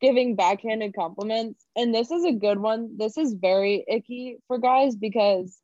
giving 0.00 0.36
backhanded 0.36 0.94
compliments. 0.94 1.64
And 1.76 1.94
this 1.94 2.10
is 2.10 2.24
a 2.24 2.32
good 2.32 2.58
one. 2.58 2.96
This 2.98 3.16
is 3.16 3.34
very 3.34 3.84
icky 3.88 4.38
for 4.46 4.58
guys 4.58 4.96
because 4.96 5.58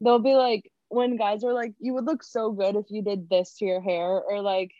they'll 0.00 0.18
be 0.18 0.34
like, 0.34 0.70
when 0.88 1.16
guys 1.16 1.42
are 1.42 1.54
like, 1.54 1.74
you 1.78 1.94
would 1.94 2.04
look 2.04 2.22
so 2.22 2.52
good 2.52 2.76
if 2.76 2.86
you 2.90 3.02
did 3.02 3.28
this 3.28 3.56
to 3.56 3.64
your 3.64 3.80
hair, 3.80 4.20
or 4.20 4.40
like, 4.42 4.72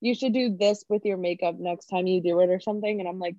you 0.00 0.14
should 0.14 0.32
do 0.32 0.56
this 0.58 0.84
with 0.88 1.04
your 1.04 1.18
makeup 1.18 1.56
next 1.58 1.86
time 1.86 2.06
you 2.06 2.22
do 2.22 2.40
it, 2.40 2.50
or 2.50 2.60
something. 2.60 2.98
And 3.00 3.08
I'm 3.08 3.18
like, 3.18 3.36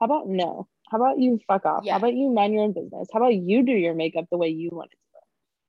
how 0.00 0.06
about 0.06 0.28
no? 0.28 0.68
How 0.90 0.98
about 0.98 1.20
you 1.20 1.38
fuck 1.46 1.64
off? 1.64 1.84
Yeah. 1.84 1.92
How 1.92 1.98
about 1.98 2.14
you 2.14 2.30
mind 2.30 2.54
your 2.54 2.64
own 2.64 2.72
business? 2.72 3.08
How 3.12 3.20
about 3.20 3.34
you 3.34 3.62
do 3.62 3.72
your 3.72 3.94
makeup 3.94 4.26
the 4.30 4.36
way 4.36 4.48
you 4.48 4.70
want 4.72 4.90
it 4.92 4.96
to? 4.96 5.00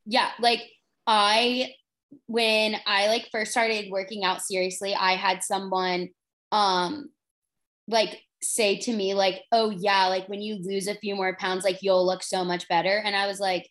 yeah 0.06 0.30
like 0.40 0.62
i 1.08 1.70
when 2.28 2.76
i 2.86 3.08
like 3.08 3.28
first 3.32 3.52
started 3.52 3.92
working 3.92 4.24
out 4.24 4.42
seriously 4.42 4.96
i 4.96 5.16
had 5.16 5.44
someone 5.44 6.10
um 6.52 7.10
like 7.88 8.22
say 8.42 8.78
to 8.78 8.94
me 8.94 9.14
like 9.14 9.42
oh 9.52 9.70
yeah 9.70 10.08
like 10.08 10.28
when 10.28 10.42
you 10.42 10.56
lose 10.62 10.88
a 10.88 10.96
few 10.96 11.16
more 11.16 11.36
pounds 11.36 11.64
like 11.64 11.80
you'll 11.82 12.06
look 12.06 12.24
so 12.24 12.44
much 12.44 12.68
better. 12.68 12.98
And 13.04 13.16
i 13.16 13.28
was 13.28 13.40
like 13.40 13.70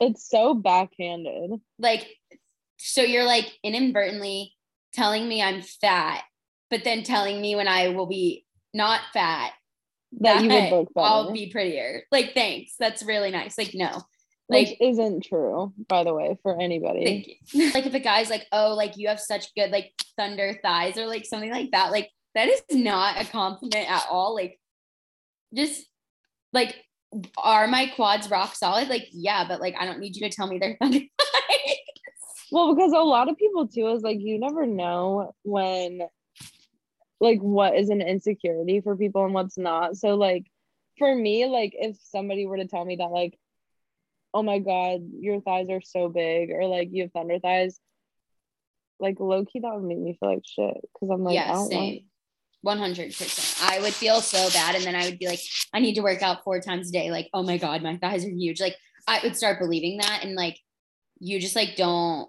It's 0.00 0.28
so 0.28 0.54
backhanded. 0.54 1.60
like 1.78 2.06
so 2.78 3.02
you're 3.02 3.24
like 3.24 3.50
inadvertently 3.62 4.54
telling 4.92 5.28
me 5.28 5.42
i'm 5.42 5.62
fat 5.62 6.22
but 6.70 6.82
then 6.84 7.02
telling 7.02 7.40
me 7.40 7.54
when 7.56 7.68
i 7.68 7.88
will 7.88 8.06
be 8.06 8.44
not 8.72 9.00
fat 9.12 9.52
That 10.20 10.42
you 10.42 10.48
would 10.48 10.70
look 10.70 10.94
better. 10.94 11.06
i'll 11.06 11.32
be 11.32 11.50
prettier. 11.50 12.02
Like 12.10 12.34
thanks. 12.34 12.74
That's 12.78 13.02
really 13.04 13.30
nice. 13.30 13.56
Like 13.58 13.72
no 13.74 14.02
Which 14.50 14.68
like 14.68 14.76
isn't 14.80 15.24
true, 15.24 15.72
by 15.88 16.04
the 16.04 16.12
way, 16.12 16.36
for 16.42 16.60
anybody. 16.60 17.04
Thank 17.04 17.54
you. 17.54 17.70
Like 17.74 17.86
if 17.86 17.94
a 17.94 18.00
guy's 18.00 18.30
like, 18.30 18.46
oh, 18.52 18.74
like 18.74 18.96
you 18.96 19.08
have 19.08 19.20
such 19.20 19.54
good 19.54 19.70
like 19.70 19.92
thunder 20.16 20.58
thighs 20.62 20.96
or 20.98 21.06
like 21.06 21.24
something 21.24 21.50
like 21.50 21.70
that, 21.70 21.92
like 21.92 22.10
that 22.34 22.48
is 22.48 22.62
not 22.70 23.20
a 23.20 23.26
compliment 23.26 23.90
at 23.90 24.06
all. 24.10 24.34
Like 24.34 24.58
just 25.54 25.84
like 26.52 26.76
are 27.38 27.66
my 27.66 27.86
quads 27.94 28.30
rock 28.30 28.54
solid? 28.54 28.88
Like, 28.88 29.08
yeah, 29.12 29.46
but 29.46 29.60
like 29.60 29.74
I 29.78 29.84
don't 29.84 30.00
need 30.00 30.16
you 30.16 30.28
to 30.28 30.34
tell 30.34 30.46
me 30.46 30.58
they're 30.58 30.76
thunder 30.82 30.98
thighs. 30.98 31.76
Well, 32.52 32.74
because 32.74 32.92
a 32.92 32.98
lot 32.98 33.28
of 33.28 33.38
people 33.38 33.68
too 33.68 33.88
is 33.88 34.02
like 34.02 34.18
you 34.20 34.38
never 34.38 34.66
know 34.66 35.34
when 35.44 36.02
like 37.20 37.40
what 37.40 37.76
is 37.76 37.90
an 37.90 38.00
insecurity 38.00 38.80
for 38.80 38.96
people 38.96 39.24
and 39.24 39.34
what's 39.34 39.58
not. 39.58 39.96
So 39.96 40.16
like 40.16 40.46
for 40.98 41.14
me, 41.14 41.46
like 41.46 41.74
if 41.76 41.96
somebody 42.02 42.46
were 42.46 42.56
to 42.56 42.66
tell 42.66 42.84
me 42.84 42.96
that 42.96 43.10
like, 43.10 43.38
oh 44.32 44.42
my 44.42 44.58
god, 44.58 45.00
your 45.18 45.40
thighs 45.40 45.68
are 45.70 45.80
so 45.80 46.08
big, 46.08 46.50
or 46.50 46.66
like 46.66 46.88
you 46.92 47.02
have 47.02 47.12
thunder 47.12 47.38
thighs, 47.38 47.78
like 48.98 49.18
low 49.18 49.44
key 49.44 49.60
that 49.60 49.74
would 49.74 49.84
make 49.84 49.98
me 49.98 50.16
feel 50.18 50.30
like 50.30 50.44
shit. 50.44 50.76
Cause 50.98 51.10
I'm 51.10 51.24
like, 51.24 51.32
I 51.32 51.34
yeah, 51.34 51.52
don't 51.52 51.58
want 51.60 51.70
same. 51.70 52.04
100%. 52.64 53.62
I 53.64 53.80
would 53.80 53.94
feel 53.94 54.20
so 54.20 54.50
bad. 54.50 54.74
And 54.74 54.84
then 54.84 54.94
I 54.94 55.06
would 55.06 55.18
be 55.18 55.26
like, 55.26 55.40
I 55.72 55.80
need 55.80 55.94
to 55.94 56.02
work 56.02 56.22
out 56.22 56.44
four 56.44 56.60
times 56.60 56.90
a 56.90 56.92
day. 56.92 57.10
Like, 57.10 57.28
oh 57.32 57.42
my 57.42 57.56
God, 57.56 57.82
my 57.82 57.96
thighs 57.96 58.24
are 58.24 58.28
huge. 58.30 58.60
Like, 58.60 58.76
I 59.08 59.20
would 59.22 59.34
start 59.36 59.58
believing 59.58 59.98
that. 59.98 60.20
And 60.24 60.34
like, 60.34 60.58
you 61.18 61.40
just 61.40 61.56
like 61.56 61.76
don't, 61.76 62.28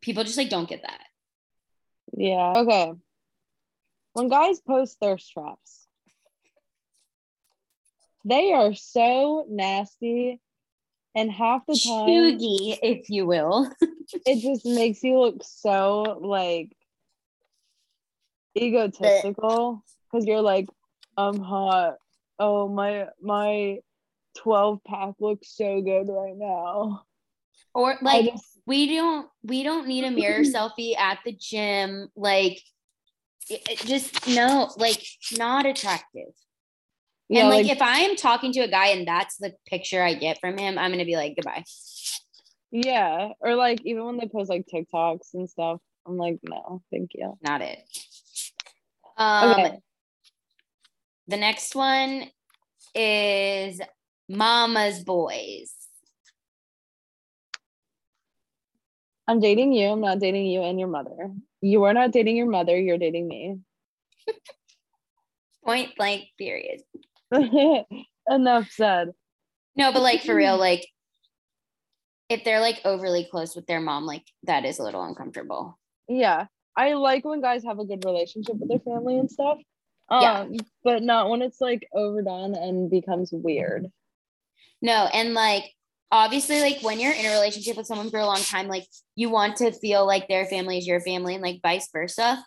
people 0.00 0.24
just 0.24 0.38
like 0.38 0.48
don't 0.48 0.68
get 0.68 0.82
that. 0.82 1.02
Yeah. 2.16 2.54
Okay. 2.56 2.92
When 4.14 4.28
guys 4.28 4.60
post 4.60 4.96
thirst 4.98 5.30
traps, 5.30 5.86
They 8.24 8.52
are 8.52 8.74
so 8.74 9.46
nasty. 9.48 10.40
And 11.14 11.30
half 11.30 11.66
the 11.66 11.74
time 11.74 12.08
chuggy, 12.08 12.78
if 12.82 13.10
you 13.10 13.26
will. 13.26 13.70
it 14.26 14.40
just 14.40 14.64
makes 14.64 15.02
you 15.02 15.18
look 15.18 15.42
so 15.42 16.18
like 16.22 16.76
egotistical 18.56 19.82
because 20.10 20.26
you're 20.26 20.42
like, 20.42 20.68
I'm 21.16 21.40
hot. 21.40 21.94
Oh 22.38 22.68
my 22.68 23.06
my 23.20 23.78
12 24.38 24.80
pack 24.84 25.14
looks 25.18 25.56
so 25.56 25.80
good 25.80 26.08
right 26.08 26.36
now. 26.36 27.02
Or 27.74 27.96
like 28.00 28.32
just 28.32 28.58
we 28.66 28.94
don't 28.94 29.28
we 29.42 29.62
don't 29.62 29.88
need 29.88 30.04
a 30.04 30.10
mirror 30.10 30.40
selfie 30.44 30.96
at 30.96 31.18
the 31.24 31.32
gym. 31.32 32.08
Like 32.16 32.60
it, 33.48 33.62
it 33.68 33.78
just 33.80 34.28
no, 34.28 34.70
like 34.76 35.02
not 35.36 35.66
attractive. 35.66 36.32
Yeah, 37.28 37.40
and 37.40 37.50
like, 37.50 37.64
like, 37.64 37.76
if 37.76 37.82
I 37.82 38.00
am 38.00 38.16
talking 38.16 38.52
to 38.52 38.60
a 38.60 38.68
guy 38.68 38.88
and 38.88 39.06
that's 39.06 39.36
the 39.36 39.54
picture 39.66 40.02
I 40.02 40.14
get 40.14 40.40
from 40.40 40.56
him, 40.56 40.78
I'm 40.78 40.90
gonna 40.90 41.04
be 41.04 41.16
like 41.16 41.36
goodbye. 41.36 41.64
yeah, 42.70 43.30
or 43.40 43.54
like 43.54 43.80
even 43.84 44.04
when 44.04 44.16
they 44.16 44.28
post 44.28 44.50
like 44.50 44.66
TikToks 44.72 45.34
and 45.34 45.48
stuff, 45.48 45.80
I'm 46.06 46.16
like, 46.16 46.38
no, 46.42 46.82
thank 46.90 47.10
you. 47.14 47.38
Not 47.42 47.60
it. 47.60 47.78
Um 49.16 49.52
Okay. 49.52 49.78
the 51.26 51.36
next 51.36 51.74
one 51.74 52.30
is 52.94 53.80
Mama's 54.28 55.02
Boys. 55.04 55.74
I'm 59.26 59.40
dating 59.40 59.74
you. 59.74 59.88
I'm 59.88 60.00
not 60.00 60.20
dating 60.20 60.46
you 60.46 60.62
and 60.62 60.80
your 60.80 60.88
mother. 60.88 61.30
You 61.60 61.84
are 61.84 61.92
not 61.92 62.12
dating 62.12 62.36
your 62.36 62.48
mother. 62.48 62.78
You're 62.78 62.96
dating 62.96 63.28
me. 63.28 63.58
Point 65.64 65.94
blank 65.96 66.28
period. 66.38 66.80
Enough 68.28 68.70
said. 68.70 69.12
No, 69.76 69.92
but 69.92 70.02
like 70.02 70.22
for 70.22 70.34
real, 70.34 70.56
like 70.68 70.86
if 72.28 72.44
they're 72.44 72.60
like 72.60 72.80
overly 72.84 73.26
close 73.30 73.56
with 73.56 73.66
their 73.66 73.80
mom, 73.80 74.04
like 74.04 74.24
that 74.44 74.64
is 74.64 74.78
a 74.78 74.82
little 74.82 75.02
uncomfortable. 75.02 75.78
Yeah. 76.08 76.46
I 76.76 76.92
like 76.94 77.24
when 77.24 77.40
guys 77.40 77.64
have 77.64 77.78
a 77.78 77.84
good 77.84 78.04
relationship 78.04 78.56
with 78.56 78.68
their 78.68 78.78
family 78.78 79.18
and 79.18 79.30
stuff. 79.30 79.58
Um, 80.10 80.22
Yeah. 80.22 80.46
but 80.84 81.02
not 81.02 81.28
when 81.28 81.42
it's 81.42 81.60
like 81.60 81.88
overdone 81.92 82.54
and 82.54 82.90
becomes 82.90 83.30
weird. 83.32 83.88
No, 84.80 85.08
and 85.12 85.34
like 85.34 85.72
obviously, 86.10 86.60
like 86.60 86.80
when 86.82 87.00
you're 87.00 87.12
in 87.12 87.26
a 87.26 87.30
relationship 87.30 87.76
with 87.76 87.86
someone 87.86 88.10
for 88.10 88.20
a 88.20 88.26
long 88.26 88.40
time, 88.40 88.68
like 88.68 88.86
you 89.16 89.28
want 89.30 89.56
to 89.56 89.72
feel 89.72 90.06
like 90.06 90.28
their 90.28 90.46
family 90.46 90.78
is 90.78 90.86
your 90.86 91.00
family 91.00 91.34
and 91.34 91.42
like 91.42 91.60
vice 91.62 91.88
versa. 91.92 92.44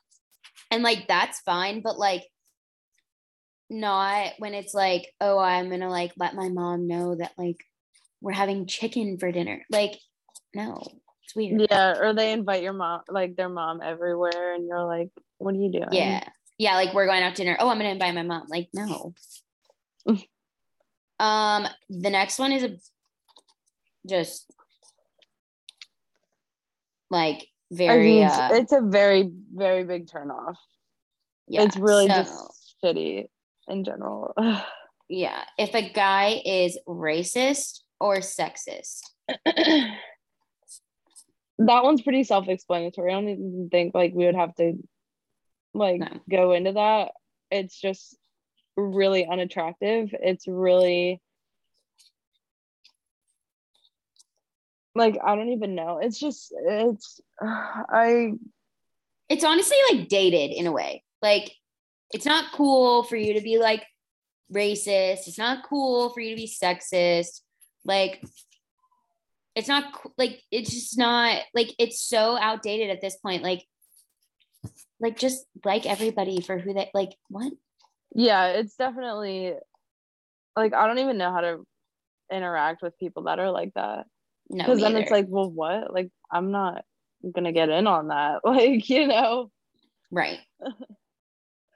And 0.69 0.83
like 0.83 1.07
that's 1.07 1.41
fine, 1.41 1.81
but 1.81 1.97
like 1.99 2.23
not 3.71 4.33
when 4.37 4.53
it's 4.53 4.73
like, 4.73 5.07
oh, 5.21 5.39
I'm 5.39 5.69
gonna 5.69 5.89
like 5.89 6.11
let 6.17 6.35
my 6.35 6.49
mom 6.49 6.87
know 6.87 7.15
that 7.15 7.31
like 7.37 7.63
we're 8.19 8.33
having 8.33 8.67
chicken 8.67 9.17
for 9.17 9.31
dinner. 9.31 9.63
Like, 9.71 9.97
no, 10.53 10.83
it's 11.23 11.35
weird. 11.35 11.67
Yeah. 11.71 11.97
Or 11.97 12.13
they 12.13 12.33
invite 12.33 12.63
your 12.63 12.73
mom, 12.73 13.01
like 13.07 13.35
their 13.35 13.49
mom 13.49 13.81
everywhere, 13.81 14.53
and 14.53 14.67
you're 14.67 14.83
like, 14.83 15.09
what 15.37 15.55
are 15.55 15.57
you 15.57 15.71
doing? 15.71 15.87
Yeah. 15.91 16.23
Yeah, 16.57 16.75
like 16.75 16.93
we're 16.93 17.07
going 17.07 17.23
out 17.23 17.35
to 17.35 17.43
dinner. 17.43 17.57
Oh, 17.59 17.69
I'm 17.69 17.77
gonna 17.77 17.89
invite 17.89 18.13
my 18.13 18.23
mom. 18.23 18.47
Like, 18.49 18.69
no. 18.73 19.13
um, 21.19 21.67
the 21.89 22.09
next 22.09 22.37
one 22.37 22.51
is 22.51 22.63
a 22.63 22.77
just 24.07 24.51
like 27.09 27.39
I 27.39 27.45
very 27.71 28.15
mean, 28.15 28.25
uh 28.25 28.49
it's 28.51 28.73
a 28.73 28.81
very, 28.81 29.31
very 29.53 29.85
big 29.85 30.07
turnoff. 30.07 30.55
yeah, 31.47 31.63
it's 31.63 31.77
really 31.77 32.07
so, 32.07 32.13
just 32.13 32.75
shitty 32.83 33.27
in 33.71 33.83
general. 33.83 34.33
yeah. 35.09 35.43
If 35.57 35.73
a 35.75 35.89
guy 35.89 36.41
is 36.45 36.77
racist 36.87 37.79
or 37.99 38.17
sexist, 38.17 39.01
that 39.45 39.97
one's 41.57 42.01
pretty 42.01 42.23
self-explanatory. 42.23 43.11
I 43.11 43.15
don't 43.15 43.29
even 43.29 43.69
think 43.71 43.93
like 43.95 44.13
we 44.13 44.25
would 44.25 44.35
have 44.35 44.55
to 44.55 44.73
like 45.73 45.99
No. 45.99 46.07
go 46.29 46.51
into 46.53 46.73
that. 46.73 47.11
It's 47.49 47.79
just 47.79 48.17
really 48.77 49.25
unattractive. 49.25 50.09
It's 50.13 50.47
really 50.47 51.21
like 54.95 55.17
I 55.23 55.35
don't 55.35 55.49
even 55.49 55.75
know. 55.75 55.99
It's 55.99 56.19
just 56.19 56.53
it's 56.67 57.21
I 57.41 58.31
it's 59.29 59.43
honestly 59.45 59.77
like 59.91 60.09
dated 60.09 60.51
in 60.51 60.67
a 60.67 60.71
way. 60.71 61.03
Like, 61.21 61.51
it's 62.13 62.25
not 62.25 62.51
cool 62.53 63.03
for 63.03 63.15
you 63.15 63.33
to 63.35 63.41
be 63.41 63.57
like 63.57 63.85
racist. 64.53 65.27
It's 65.27 65.37
not 65.37 65.63
cool 65.67 66.09
for 66.09 66.19
you 66.19 66.31
to 66.31 66.41
be 66.41 66.47
sexist. 66.47 67.41
Like, 67.85 68.23
it's 69.55 69.67
not 69.67 69.85
like 70.17 70.41
it's 70.51 70.71
just 70.71 70.97
not 70.97 71.41
like 71.53 71.73
it's 71.77 72.01
so 72.01 72.37
outdated 72.37 72.89
at 72.89 73.01
this 73.01 73.17
point. 73.17 73.43
Like, 73.43 73.63
like 74.99 75.17
just 75.17 75.45
like 75.65 75.85
everybody 75.85 76.41
for 76.41 76.57
who 76.57 76.73
they 76.73 76.89
like. 76.93 77.15
What? 77.29 77.53
yeah, 78.13 78.47
it's 78.47 78.75
definitely 78.75 79.53
like 80.55 80.73
I 80.73 80.87
don't 80.87 80.99
even 80.99 81.17
know 81.17 81.31
how 81.31 81.41
to 81.41 81.65
interact 82.31 82.81
with 82.81 82.97
people 82.97 83.23
that 83.23 83.39
are 83.39 83.51
like 83.51 83.73
that. 83.75 84.05
No, 84.49 84.65
Because 84.65 84.81
then 84.81 84.95
it's 84.97 85.11
like, 85.11 85.27
well, 85.29 85.49
what? 85.49 85.93
Like 85.93 86.11
I'm 86.31 86.51
not 86.51 86.83
gonna 87.29 87.51
get 87.53 87.69
in 87.69 87.87
on 87.87 88.09
that. 88.09 88.41
Like, 88.45 88.89
you 88.89 89.07
know. 89.07 89.51
right. 90.11 90.39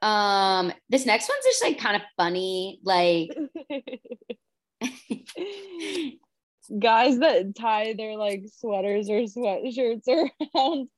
Um, 0.05 0.71
this 0.87 1.05
next 1.07 1.27
one's 1.27 1.45
just 1.45 1.63
like 1.63 1.79
kind 1.79 1.95
of 1.95 2.03
funny. 2.15 2.79
Like, 2.83 3.31
guys 6.79 7.17
that 7.19 7.55
tie 7.57 7.95
their 7.97 8.15
like 8.15 8.43
sweaters 8.55 9.09
or 9.09 9.21
sweatshirts 9.21 10.07
around 10.07 10.89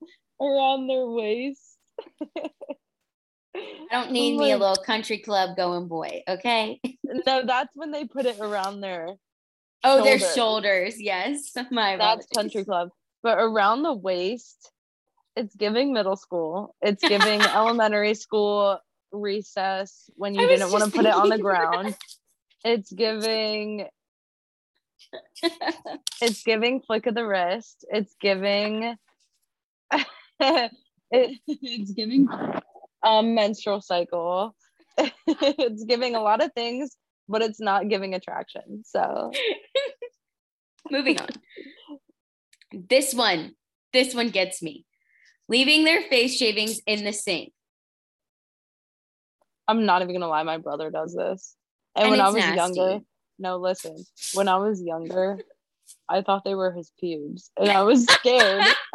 around 0.41 0.87
their 0.87 1.07
waist. 1.07 1.77
I 3.55 3.69
don't 3.91 4.11
need 4.11 4.37
me 4.37 4.51
a 4.51 4.57
little 4.57 4.75
country 4.75 5.19
club 5.19 5.55
going 5.55 5.87
boy. 5.87 6.23
Okay. 6.27 6.81
No, 7.25 7.45
that's 7.45 7.71
when 7.75 7.91
they 7.91 8.05
put 8.05 8.25
it 8.25 8.39
around 8.41 8.81
their. 8.81 9.07
Oh, 9.85 10.03
their 10.03 10.19
shoulders. 10.19 11.01
Yes. 11.01 11.53
My 11.71 11.95
That's 11.95 12.25
apologies. 12.25 12.27
country 12.35 12.65
club, 12.65 12.89
but 13.23 13.37
around 13.39 13.83
the 13.83 13.93
waist, 13.93 14.71
it's 15.37 15.55
giving 15.55 15.93
middle 15.93 16.17
school. 16.17 16.75
It's 16.81 17.07
giving 17.07 17.41
elementary 17.55 18.13
school 18.15 18.79
recess 19.11 20.09
when 20.15 20.35
you 20.35 20.41
I 20.41 20.47
didn't 20.47 20.71
want 20.71 20.83
to 20.83 20.91
put 20.91 21.05
it 21.05 21.13
on 21.13 21.29
the 21.29 21.37
ground. 21.37 21.95
It's 22.63 22.91
giving. 22.91 23.87
It's 26.19 26.43
giving 26.43 26.81
flick 26.81 27.05
of 27.05 27.13
the 27.13 27.25
wrist. 27.25 27.85
It's 27.91 28.15
giving. 28.19 28.95
it, 30.39 30.71
it's 31.47 31.91
giving 31.91 32.27
um 33.03 33.35
menstrual 33.35 33.81
cycle. 33.81 34.55
it's 34.97 35.83
giving 35.83 36.15
a 36.15 36.21
lot 36.21 36.43
of 36.43 36.51
things, 36.53 36.97
but 37.29 37.43
it's 37.43 37.59
not 37.59 37.87
giving 37.87 38.15
attraction. 38.15 38.81
So 38.83 39.31
Moving 40.91 41.19
on. 41.19 41.29
This 42.71 43.13
one, 43.13 43.53
this 43.93 44.13
one 44.13 44.29
gets 44.29 44.61
me. 44.61 44.85
Leaving 45.49 45.83
their 45.83 46.01
face 46.03 46.37
shavings 46.37 46.81
in 46.85 47.03
the 47.03 47.13
sink. 47.13 47.53
I'm 49.67 49.85
not 49.85 50.01
even 50.01 50.13
gonna 50.15 50.27
lie, 50.27 50.43
my 50.43 50.57
brother 50.57 50.89
does 50.89 51.13
this. 51.15 51.55
And, 51.95 52.03
And 52.05 52.11
when 52.11 52.21
I 52.21 52.27
was 52.27 52.35
nasty. 52.35 52.55
younger, 52.79 52.99
no, 53.39 53.57
listen, 53.57 54.05
when 54.33 54.47
I 54.47 54.57
was 54.57 54.81
younger, 54.81 55.39
I 56.09 56.21
thought 56.21 56.43
they 56.45 56.55
were 56.55 56.71
his 56.71 56.91
pubes, 56.99 57.51
and 57.57 57.69
I 57.69 57.83
was 57.83 58.05
scared. 58.05 58.63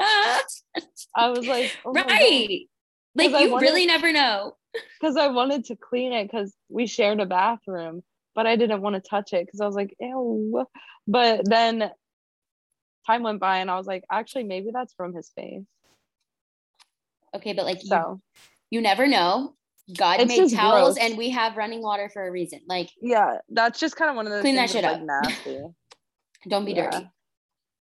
I 1.14 1.28
was 1.28 1.46
like, 1.46 1.72
oh 1.85 1.92
right. 1.92 2.61
Like 3.14 3.30
you 3.30 3.50
wanted- 3.52 3.66
really 3.66 3.87
never 3.87 4.12
know. 4.12 4.56
because 5.00 5.16
I 5.16 5.28
wanted 5.28 5.66
to 5.66 5.76
clean 5.76 6.12
it 6.12 6.24
because 6.30 6.54
we 6.70 6.87
shared 6.87 7.20
a 7.20 7.26
bathroom, 7.26 8.02
but 8.35 8.46
I 8.46 8.56
didn't 8.56 8.80
want 8.80 8.94
to 8.96 9.00
touch 9.02 9.32
it 9.35 9.44
because 9.46 9.61
I 9.61 9.66
was 9.66 9.74
like, 9.74 9.94
ew. 10.00 10.64
But 11.06 11.42
then 11.44 11.90
time 13.06 13.22
went 13.24 13.40
by, 13.40 13.58
and 13.58 13.70
I 13.70 13.76
was 13.76 13.87
like, 13.87 14.04
actually, 14.11 14.44
maybe 14.44 14.70
that's 14.72 14.94
from 14.94 15.12
his 15.14 15.30
face. 15.37 15.64
Okay, 17.35 17.52
but 17.52 17.64
like 17.66 17.82
you, 17.82 17.88
So 17.88 18.20
you 18.70 18.80
never 18.80 19.06
know. 19.06 19.54
God 19.97 20.21
It's 20.21 20.29
made 20.29 20.51
towels 20.53 20.95
gross. 20.97 21.09
and 21.09 21.18
we 21.18 21.31
have 21.31 21.57
running 21.57 21.83
water 21.83 22.09
for 22.12 22.27
a 22.27 22.31
reason. 22.31 22.61
Like, 22.68 22.90
yeah, 23.01 23.38
that's 23.49 23.81
just 23.81 23.97
kind 23.97 24.11
of 24.11 24.16
one 24.16 24.27
of 24.27 24.33
those 24.33 24.42
Clean 24.42 24.55
that 24.57 24.71
shit 24.71 24.85
like 24.85 24.97
up. 24.97 25.03
nasty. 25.03 25.59
don't 26.49 26.64
be 26.64 26.73
Yeah. 26.73 26.90
dirty. 26.90 27.11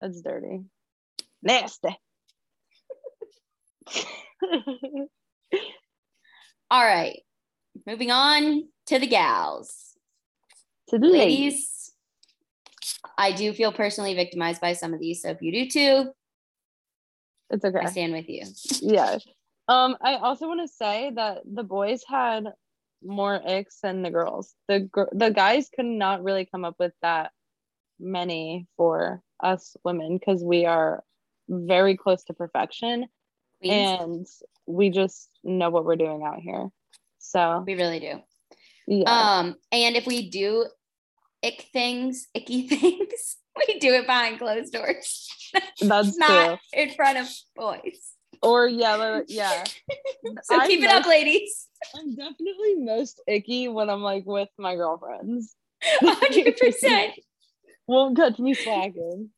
That's 0.01 0.21
dirty. 0.21 0.61
Nasty. 1.41 1.97
All 6.69 6.83
right. 6.83 7.19
Moving 7.85 8.11
on 8.11 8.67
to 8.87 8.99
the 8.99 9.07
gals. 9.07 9.93
to 10.89 10.97
the 10.99 11.07
ladies. 11.07 11.53
Ladies, 11.53 11.93
I 13.17 13.31
do 13.31 13.53
feel 13.53 13.71
personally 13.71 14.13
victimized 14.13 14.61
by 14.61 14.73
some 14.73 14.93
of 14.93 14.99
these. 14.99 15.21
So 15.21 15.29
if 15.29 15.41
you 15.41 15.51
do 15.51 15.69
too, 15.69 16.11
It's 17.49 17.63
okay. 17.63 17.79
I 17.79 17.89
stand 17.89 18.13
with 18.13 18.27
you. 18.29 18.43
yeah. 18.81 19.17
Um, 19.67 19.97
I 20.01 20.15
also 20.15 20.47
want 20.47 20.61
to 20.61 20.67
say 20.73 21.11
that 21.15 21.39
the 21.45 21.63
boys 21.63 22.03
had 22.07 22.45
more 23.03 23.39
icks 23.45 23.79
than 23.81 24.01
the 24.01 24.09
girls. 24.11 24.53
The 24.67 24.79
gr- 24.81 25.11
the 25.11 25.29
guys 25.29 25.69
could 25.73 25.85
not 25.85 26.23
really 26.23 26.45
come 26.45 26.65
up 26.65 26.75
with 26.79 26.93
that 27.01 27.31
many 27.99 28.67
for 28.77 29.21
us 29.41 29.75
women 29.83 30.17
because 30.17 30.43
we 30.43 30.65
are 30.65 31.03
very 31.49 31.95
close 31.97 32.23
to 32.25 32.33
perfection 32.33 33.07
Queens. 33.61 33.99
and 34.01 34.27
we 34.65 34.89
just 34.89 35.29
know 35.43 35.69
what 35.69 35.85
we're 35.85 35.95
doing 35.95 36.23
out 36.23 36.39
here. 36.39 36.69
So 37.19 37.63
we 37.65 37.75
really 37.75 37.99
do. 37.99 38.21
yeah, 38.87 39.39
Um, 39.39 39.55
and 39.71 39.95
if 39.95 40.05
we 40.07 40.29
do 40.29 40.65
ick 41.43 41.67
things, 41.73 42.27
icky 42.33 42.67
things, 42.67 43.37
we 43.67 43.79
do 43.79 43.93
it 43.95 44.07
behind 44.07 44.39
closed 44.39 44.71
doors, 44.73 45.27
that's 45.81 46.17
not 46.17 46.45
true. 46.47 46.57
in 46.73 46.89
front 46.91 47.17
of 47.19 47.29
boys. 47.55 48.13
Or 48.41 48.67
yellow. 48.67 49.23
yeah. 49.27 49.63
So 50.43 50.59
I'm 50.59 50.67
keep 50.67 50.83
it 50.83 50.89
up, 50.89 51.05
ladies. 51.05 51.67
I'm 51.95 52.15
definitely 52.15 52.75
most 52.75 53.21
icky 53.27 53.69
when 53.69 53.89
I'm 53.89 54.01
like 54.01 54.25
with 54.25 54.49
my 54.57 54.75
girlfriends. 54.75 55.55
hundred 56.01 56.57
percent. 56.57 57.13
Won't 57.87 58.17
catch 58.17 58.39
me 58.39 58.53
slacking. 58.53 59.29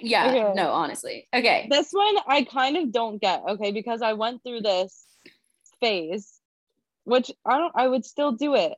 Yeah. 0.00 0.28
Okay. 0.28 0.52
No, 0.54 0.70
honestly. 0.70 1.26
Okay. 1.34 1.66
This 1.70 1.88
one 1.90 2.16
I 2.26 2.44
kind 2.44 2.76
of 2.76 2.92
don't 2.92 3.20
get, 3.20 3.42
okay, 3.48 3.72
because 3.72 4.02
I 4.02 4.12
went 4.12 4.42
through 4.44 4.60
this 4.60 5.04
phase, 5.80 6.38
which 7.04 7.30
I 7.44 7.58
don't 7.58 7.72
I 7.74 7.88
would 7.88 8.04
still 8.04 8.32
do 8.32 8.54
it. 8.54 8.74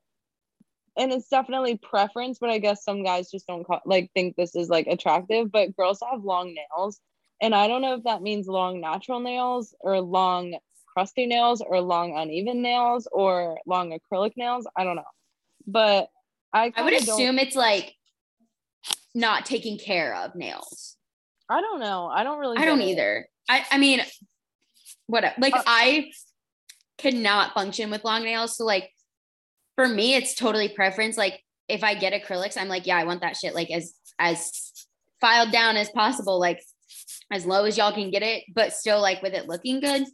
And 0.97 1.13
it's 1.13 1.29
definitely 1.29 1.77
preference, 1.79 2.39
but 2.39 2.51
I 2.51 2.59
guess 2.59 2.85
some 2.85 3.05
guys 3.05 3.31
just 3.31 3.47
don't 3.47 3.65
call, 3.65 3.81
like 3.85 4.11
think 4.15 4.37
this 4.37 4.57
is 4.57 4.69
like 4.69 4.87
attractive, 4.87 5.53
but 5.53 5.77
girls 5.77 6.03
have 6.11 6.25
long 6.25 6.55
nails. 6.55 7.01
And 7.41 7.55
I 7.55 7.69
don't 7.69 7.83
know 7.83 7.95
if 7.95 8.05
that 8.05 8.23
means 8.23 8.47
long 8.47 8.81
natural 8.81 9.21
nails 9.21 9.75
or 9.81 10.01
long 10.01 10.59
crusty 10.87 11.27
nails 11.27 11.63
or 11.63 11.81
long 11.81 12.17
uneven 12.17 12.63
nails 12.63 13.09
or 13.11 13.59
long 13.67 13.99
acrylic 13.99 14.33
nails. 14.37 14.67
I 14.77 14.85
don't 14.85 14.97
know. 14.97 15.03
But 15.67 16.09
I 16.53 16.73
I 16.77 16.83
would 16.83 16.93
assume 16.95 17.39
it's 17.39 17.57
like 17.57 17.95
not 19.15 19.47
taking 19.47 19.79
care 19.79 20.15
of 20.15 20.35
nails. 20.35 20.97
I 21.49 21.61
don't 21.61 21.81
know. 21.81 22.07
I 22.07 22.23
don't 22.25 22.39
really 22.39 22.59
I 22.59 22.65
don't 22.65 22.81
it. 22.81 22.89
either. 22.89 23.27
I 23.49 23.65
I 23.71 23.79
mean, 23.79 24.01
what 25.07 25.25
like 25.39 25.55
Uh, 25.55 25.63
I 25.67 26.11
could 26.99 27.15
not 27.15 27.55
function 27.55 27.91
with 27.91 28.05
long 28.05 28.25
nails. 28.25 28.57
So 28.57 28.65
like 28.65 28.91
for 29.77 29.89
me, 29.89 30.15
it's 30.15 30.35
totally 30.35 30.69
preference. 30.69 31.17
Like 31.17 31.43
if 31.69 31.83
I 31.83 31.95
get 31.95 32.13
acrylics, 32.13 32.59
I'm 32.59 32.69
like, 32.69 32.87
yeah, 32.87 32.97
I 32.97 33.05
want 33.05 33.23
that 33.23 33.37
shit 33.37 33.55
like 33.55 33.71
as 33.71 33.95
as 34.19 34.73
filed 35.21 35.53
down 35.53 35.77
as 35.77 35.91
possible, 35.91 36.39
like 36.39 36.61
as 37.31 37.47
low 37.47 37.65
as 37.65 37.77
y'all 37.79 37.93
can 37.93 38.11
get 38.11 38.23
it, 38.23 38.45
but 38.55 38.73
still 38.73 39.01
like 39.01 39.23
with 39.23 39.35
it 39.35 39.47
looking 39.49 39.81
good. 39.81 40.05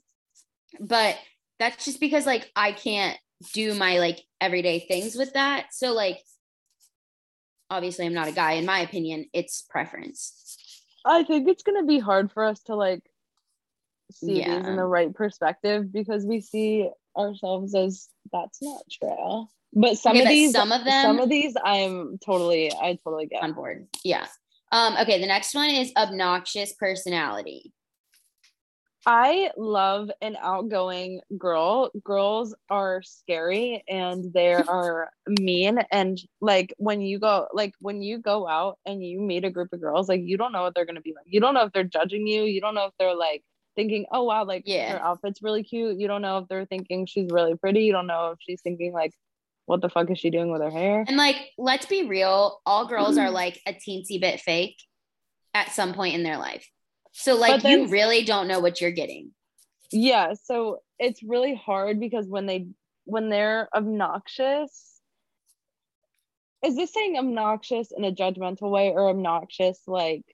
But 0.80 1.16
that's 1.58 1.84
just 1.84 2.00
because 2.00 2.26
like 2.26 2.50
I 2.54 2.72
can't 2.72 3.18
do 3.54 3.74
my 3.74 3.98
like 3.98 4.20
everyday 4.40 4.80
things 4.80 5.16
with 5.16 5.32
that. 5.34 5.68
So 5.72 5.92
like 5.92 6.18
obviously 7.70 8.06
I'm 8.06 8.14
not 8.14 8.28
a 8.28 8.32
guy. 8.32 8.52
In 8.52 8.66
my 8.66 8.80
opinion, 8.80 9.26
it's 9.32 9.62
preference. 9.68 10.32
I 11.04 11.22
think 11.24 11.48
it's 11.48 11.62
gonna 11.62 11.84
be 11.84 11.98
hard 11.98 12.32
for 12.32 12.44
us 12.44 12.60
to 12.64 12.74
like 12.74 13.02
see 14.12 14.34
these 14.34 14.46
in 14.66 14.76
the 14.76 14.84
right 14.84 15.12
perspective 15.14 15.92
because 15.92 16.24
we 16.24 16.40
see 16.40 16.88
ourselves 17.16 17.74
as 17.74 18.08
that's 18.32 18.60
not 18.62 18.82
true. 18.90 19.46
But 19.72 19.98
some 19.98 20.12
Okay, 20.16 20.22
of 20.22 20.28
these, 20.28 20.52
some 20.52 20.72
of 20.72 20.84
them- 20.84 21.02
some 21.02 21.18
of 21.20 21.28
these, 21.28 21.54
I'm 21.62 22.18
totally, 22.24 22.72
I 22.72 22.98
totally 23.04 23.26
get. 23.26 23.42
on 23.42 23.52
board. 23.52 23.88
Yeah. 24.04 24.26
Um, 24.72 24.96
okay, 24.98 25.20
the 25.20 25.26
next 25.26 25.54
one 25.54 25.70
is 25.70 25.92
obnoxious 25.96 26.72
personality. 26.72 27.72
I 29.08 29.52
love 29.56 30.10
an 30.20 30.36
outgoing 30.40 31.20
girl. 31.38 31.90
Girls 32.02 32.54
are 32.68 33.02
scary 33.02 33.84
and 33.88 34.32
they 34.32 34.54
are 34.68 35.10
mean. 35.28 35.78
And 35.92 36.18
like 36.40 36.74
when 36.78 37.00
you 37.00 37.20
go, 37.20 37.46
like 37.52 37.74
when 37.80 38.02
you 38.02 38.18
go 38.18 38.48
out 38.48 38.78
and 38.84 39.04
you 39.04 39.20
meet 39.20 39.44
a 39.44 39.50
group 39.50 39.72
of 39.72 39.80
girls, 39.80 40.08
like 40.08 40.22
you 40.24 40.36
don't 40.36 40.52
know 40.52 40.62
what 40.62 40.74
they're 40.74 40.84
gonna 40.86 41.00
be 41.00 41.14
like. 41.14 41.26
You 41.26 41.40
don't 41.40 41.54
know 41.54 41.64
if 41.64 41.72
they're 41.72 41.84
judging 41.84 42.26
you. 42.26 42.42
You 42.44 42.60
don't 42.60 42.74
know 42.74 42.86
if 42.86 42.94
they're 42.98 43.14
like 43.14 43.44
thinking, 43.76 44.06
oh 44.10 44.24
wow, 44.24 44.44
like 44.44 44.64
Yeah. 44.66 44.98
her 44.98 45.02
outfit's 45.04 45.40
really 45.42 45.62
cute. 45.62 46.00
You 46.00 46.08
don't 46.08 46.22
know 46.22 46.38
if 46.38 46.48
they're 46.48 46.66
thinking 46.66 47.06
she's 47.06 47.30
really 47.30 47.54
pretty. 47.56 47.82
You 47.84 47.92
don't 47.92 48.08
know 48.08 48.30
if 48.32 48.38
she's 48.40 48.60
thinking 48.60 48.92
like, 48.92 49.12
what 49.66 49.80
the 49.82 49.88
fuck 49.88 50.10
is 50.10 50.18
she 50.18 50.30
doing 50.30 50.50
with 50.50 50.62
her 50.62 50.70
hair? 50.70 51.04
And 51.06 51.16
like, 51.16 51.36
let's 51.58 51.86
be 51.86 52.08
real, 52.08 52.60
all 52.64 52.86
girls 52.86 53.18
are 53.18 53.30
like 53.42 53.60
a 53.66 53.72
teensy 53.72 54.20
bit 54.20 54.40
fake 54.40 54.76
at 55.54 55.72
some 55.72 55.92
point 55.94 56.14
in 56.14 56.22
their 56.22 56.38
life. 56.38 56.68
So 57.12 57.34
like 57.36 57.62
But 57.62 57.70
you 57.70 57.86
really 57.88 58.24
don't 58.24 58.46
know 58.48 58.60
what 58.60 58.80
you're 58.80 58.90
getting. 58.90 59.30
yeah 59.92 60.34
so 60.34 60.78
it's 60.98 61.22
really 61.22 61.54
hard 61.54 61.98
because 62.00 62.26
when 62.26 62.46
they 62.46 62.66
when 63.04 63.28
they're 63.30 63.68
obnoxious 63.74 65.00
is 66.64 66.74
this 66.76 66.92
saying 66.92 67.16
obnoxious 67.16 67.92
in 67.96 68.04
a 68.04 68.12
judgmental 68.12 68.70
way 68.70 68.90
or 68.90 69.08
obnoxious 69.08 69.80
like 69.86 70.24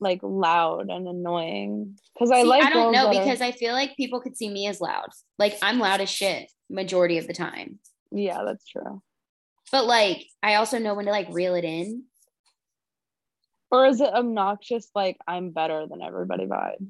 like 0.00 0.20
loud 0.22 0.88
and 0.88 1.06
annoying 1.06 1.98
because 2.14 2.30
i 2.30 2.42
like 2.42 2.64
I 2.64 2.70
don't 2.70 2.92
know 2.92 3.04
that 3.04 3.16
are- 3.16 3.22
because 3.24 3.40
I 3.40 3.52
feel 3.52 3.72
like 3.74 3.96
people 3.96 4.20
could 4.20 4.36
see 4.36 4.48
me 4.48 4.66
as 4.66 4.80
loud. 4.80 5.08
Like 5.38 5.58
I'm 5.62 5.78
loud 5.78 6.00
as 6.00 6.08
shit 6.10 6.50
majority 6.70 7.18
of 7.18 7.26
the 7.26 7.32
time. 7.34 7.78
yeah 8.10 8.42
that's 8.44 8.66
true 8.66 9.02
But 9.72 9.84
like 9.86 10.24
I 10.42 10.54
also 10.56 10.78
know 10.78 10.94
when 10.94 11.04
to 11.06 11.10
like 11.10 11.28
reel 11.30 11.54
it 11.54 11.64
in. 11.64 12.04
or 13.70 13.86
is 13.86 14.00
it 14.00 14.12
obnoxious 14.12 14.88
like 14.94 15.16
i'm 15.28 15.50
better 15.50 15.86
than 15.88 16.02
everybody 16.02 16.46
vibe 16.46 16.84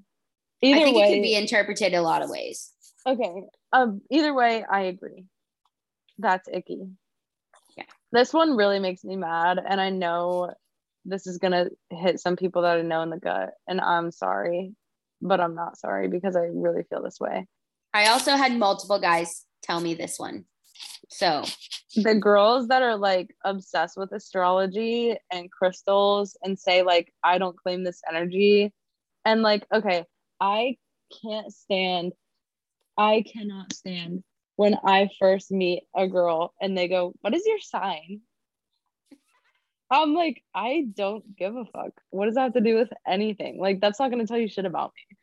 either 0.62 0.80
I 0.80 0.84
think 0.84 0.96
way 0.96 1.02
it 1.04 1.14
could 1.14 1.22
be 1.22 1.34
interpreted 1.34 1.94
a 1.94 2.02
lot 2.02 2.22
of 2.22 2.28
ways. 2.30 2.70
Okay. 3.06 3.32
Um, 3.72 4.02
either 4.10 4.34
way, 4.34 4.62
I 4.70 4.82
agree. 4.82 5.24
That's 6.18 6.46
icky. 6.52 6.82
Yeah. 7.78 7.84
This 8.12 8.34
one 8.34 8.56
really 8.58 8.78
makes 8.78 9.02
me 9.02 9.16
mad, 9.16 9.58
and 9.66 9.80
I 9.80 9.88
know 9.88 10.52
this 11.04 11.26
is 11.26 11.38
gonna 11.38 11.66
hit 11.90 12.20
some 12.20 12.36
people 12.36 12.62
that 12.62 12.78
I 12.78 12.82
know 12.82 13.02
in 13.02 13.10
the 13.10 13.18
gut, 13.18 13.50
and 13.68 13.80
I'm 13.80 14.10
sorry, 14.10 14.74
but 15.20 15.40
I'm 15.40 15.54
not 15.54 15.78
sorry 15.78 16.08
because 16.08 16.36
I 16.36 16.48
really 16.52 16.82
feel 16.84 17.02
this 17.02 17.20
way. 17.20 17.46
I 17.92 18.08
also 18.08 18.36
had 18.36 18.52
multiple 18.56 19.00
guys 19.00 19.44
tell 19.62 19.80
me 19.80 19.94
this 19.94 20.18
one. 20.18 20.44
So 21.08 21.44
The 21.96 22.14
girls 22.14 22.68
that 22.68 22.82
are 22.82 22.96
like 22.96 23.34
obsessed 23.44 23.96
with 23.96 24.12
astrology 24.12 25.16
and 25.32 25.50
crystals 25.50 26.36
and 26.42 26.56
say 26.58 26.82
like 26.82 27.12
I 27.24 27.38
don't 27.38 27.58
claim 27.58 27.82
this 27.84 28.00
energy, 28.08 28.72
and 29.24 29.42
like 29.42 29.66
okay, 29.72 30.04
I 30.40 30.76
can't 31.22 31.52
stand, 31.52 32.12
I 32.96 33.24
cannot 33.32 33.72
stand 33.72 34.22
when 34.56 34.76
I 34.84 35.08
first 35.18 35.50
meet 35.50 35.84
a 35.96 36.06
girl 36.06 36.54
and 36.60 36.76
they 36.76 36.86
go, 36.86 37.14
What 37.22 37.34
is 37.34 37.46
your 37.46 37.60
sign? 37.60 38.20
I'm 39.90 40.14
like, 40.14 40.42
I 40.54 40.86
don't 40.94 41.36
give 41.36 41.56
a 41.56 41.64
fuck. 41.64 41.92
What 42.10 42.26
does 42.26 42.36
that 42.36 42.42
have 42.42 42.52
to 42.54 42.60
do 42.60 42.76
with 42.76 42.90
anything? 43.06 43.58
Like, 43.58 43.80
that's 43.80 43.98
not 43.98 44.10
going 44.10 44.24
to 44.24 44.26
tell 44.28 44.38
you 44.38 44.48
shit 44.48 44.64
about 44.64 44.92
me. 45.10 45.16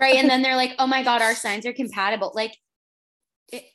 right, 0.00 0.16
and 0.16 0.30
then 0.30 0.42
they're 0.42 0.56
like, 0.56 0.74
"Oh 0.78 0.86
my 0.86 1.02
god, 1.02 1.22
our 1.22 1.34
signs 1.34 1.66
are 1.66 1.72
compatible." 1.72 2.32
Like, 2.34 2.56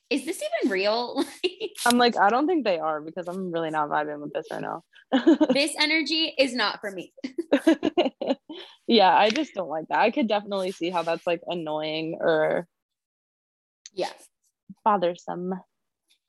is 0.10 0.26
this 0.26 0.42
even 0.62 0.72
real? 0.72 1.24
I'm 1.86 1.98
like, 1.98 2.18
I 2.18 2.30
don't 2.30 2.48
think 2.48 2.64
they 2.66 2.80
are 2.80 3.02
because 3.02 3.28
I'm 3.28 3.52
really 3.52 3.70
not 3.70 3.90
vibing 3.90 4.22
with 4.22 4.34
this 4.34 4.48
right 4.52 4.62
now. 4.62 4.84
this 5.54 5.74
energy 5.80 6.34
is 6.38 6.54
not 6.54 6.80
for 6.80 6.92
me. 6.92 7.14
yeah, 8.88 9.16
I 9.16 9.30
just 9.30 9.54
don't 9.54 9.70
like 9.70 9.88
that. 9.90 10.00
I 10.00 10.12
could 10.12 10.28
definitely 10.28 10.72
see 10.72 10.90
how 10.90 11.04
that's 11.04 11.26
like 11.26 11.42
annoying 11.48 12.18
or 12.20 12.68
Yeah. 13.94 14.12
bothersome. 14.86 15.54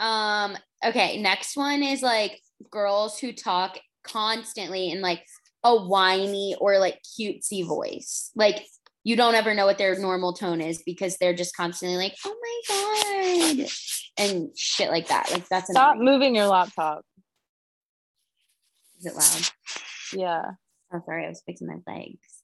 Um. 0.01 0.57
Okay. 0.85 1.21
Next 1.21 1.57
one 1.57 1.83
is 1.83 2.03
like 2.03 2.41
girls 2.71 3.19
who 3.19 3.33
talk 3.33 3.79
constantly 4.05 4.91
in 4.91 5.01
like 5.01 5.25
a 5.65 5.77
whiny 5.77 6.57
or 6.61 6.79
like 6.79 7.01
cutesy 7.03 7.67
voice. 7.67 8.31
Like 8.35 8.65
you 9.05 9.17
don't 9.17 9.35
ever 9.35 9.55
know 9.55 9.67
what 9.67 9.79
their 9.79 9.99
normal 9.99 10.33
tone 10.33 10.61
is 10.61 10.83
because 10.85 11.17
they're 11.17 11.35
just 11.35 11.57
constantly 11.57 11.97
like, 11.97 12.15
"Oh 12.25 12.37
my 12.41 13.57
god," 13.57 13.67
and 14.19 14.49
shit 14.57 14.91
like 14.91 15.09
that. 15.09 15.31
Like 15.33 15.49
that's 15.49 15.71
Stop 15.71 15.95
annoying. 15.97 16.05
moving 16.05 16.37
your 16.37 16.47
laptop. 16.47 17.05
Is 18.99 19.07
it 19.07 19.15
loud? 19.17 19.49
Yeah. 20.13 20.51
Oh, 20.95 21.01
sorry, 21.05 21.25
I 21.27 21.29
was 21.29 21.43
fixing 21.45 21.67
my 21.69 21.79
legs. 21.87 22.43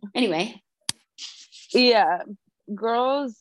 anyway, 0.14 0.60
Yeah. 1.72 2.22
Girls, 2.74 3.36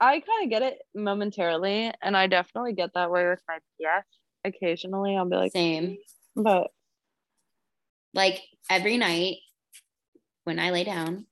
I 0.00 0.20
kind 0.20 0.44
of 0.44 0.50
get 0.50 0.60
it 0.62 0.78
momentarily, 0.94 1.90
and 2.02 2.14
I 2.16 2.26
definitely 2.26 2.74
get 2.74 2.90
that 2.94 3.10
way 3.10 3.26
with 3.28 3.40
my 3.48 3.58
PF. 3.80 4.02
Occasionally, 4.46 5.16
I'll 5.16 5.28
be 5.28 5.36
like, 5.36 5.52
same. 5.52 5.98
but 6.36 6.68
Like 8.14 8.40
every 8.70 8.96
night 8.96 9.38
when 10.44 10.60
I 10.60 10.70
lay 10.70 10.84
down, 10.84 11.26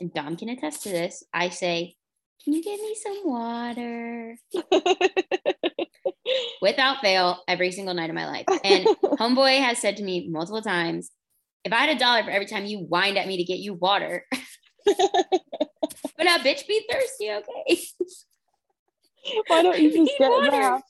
and 0.00 0.12
Dom 0.12 0.36
can 0.36 0.50
attest 0.50 0.82
to 0.82 0.90
this, 0.90 1.24
I 1.32 1.48
say, 1.48 1.96
"Can 2.44 2.52
you 2.52 2.62
get 2.62 2.78
me 2.78 2.94
some 3.02 3.22
water?" 3.24 4.36
Without 6.60 7.00
fail, 7.00 7.42
every 7.48 7.72
single 7.72 7.94
night 7.94 8.10
of 8.10 8.16
my 8.16 8.26
life. 8.26 8.44
And 8.62 8.86
Homeboy 9.18 9.58
has 9.60 9.78
said 9.78 9.96
to 9.96 10.04
me 10.04 10.28
multiple 10.28 10.60
times, 10.60 11.10
"If 11.64 11.72
I 11.72 11.76
had 11.76 11.96
a 11.96 11.98
dollar 11.98 12.22
for 12.24 12.30
every 12.30 12.46
time 12.46 12.66
you 12.66 12.80
whined 12.80 13.16
at 13.16 13.26
me 13.26 13.38
to 13.38 13.44
get 13.44 13.58
you 13.58 13.72
water, 13.72 14.26
but 14.84 16.24
now 16.24 16.36
bitch 16.38 16.66
be 16.68 16.86
thirsty, 16.90 17.30
okay? 17.32 17.78
Why 19.48 19.62
don't 19.62 19.80
you 19.80 19.92
just 19.92 20.18
get 20.18 20.30
water. 20.30 20.82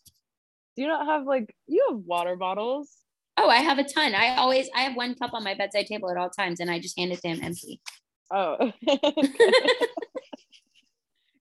Do 0.76 0.82
you 0.82 0.88
not 0.88 1.06
have 1.06 1.24
like 1.26 1.54
you 1.66 1.86
have 1.90 1.98
water 2.00 2.36
bottles? 2.36 2.94
Oh, 3.38 3.48
I 3.48 3.56
have 3.56 3.78
a 3.78 3.84
ton. 3.84 4.14
I 4.14 4.36
always 4.36 4.68
I 4.74 4.80
have 4.82 4.96
one 4.96 5.14
cup 5.14 5.32
on 5.34 5.42
my 5.44 5.54
bedside 5.54 5.86
table 5.86 6.10
at 6.10 6.16
all 6.16 6.30
times 6.30 6.60
and 6.60 6.70
I 6.70 6.78
just 6.78 6.98
hand 6.98 7.12
it 7.12 7.20
to 7.22 7.28
him 7.28 7.40
empty. 7.42 7.80
Oh. 8.30 8.72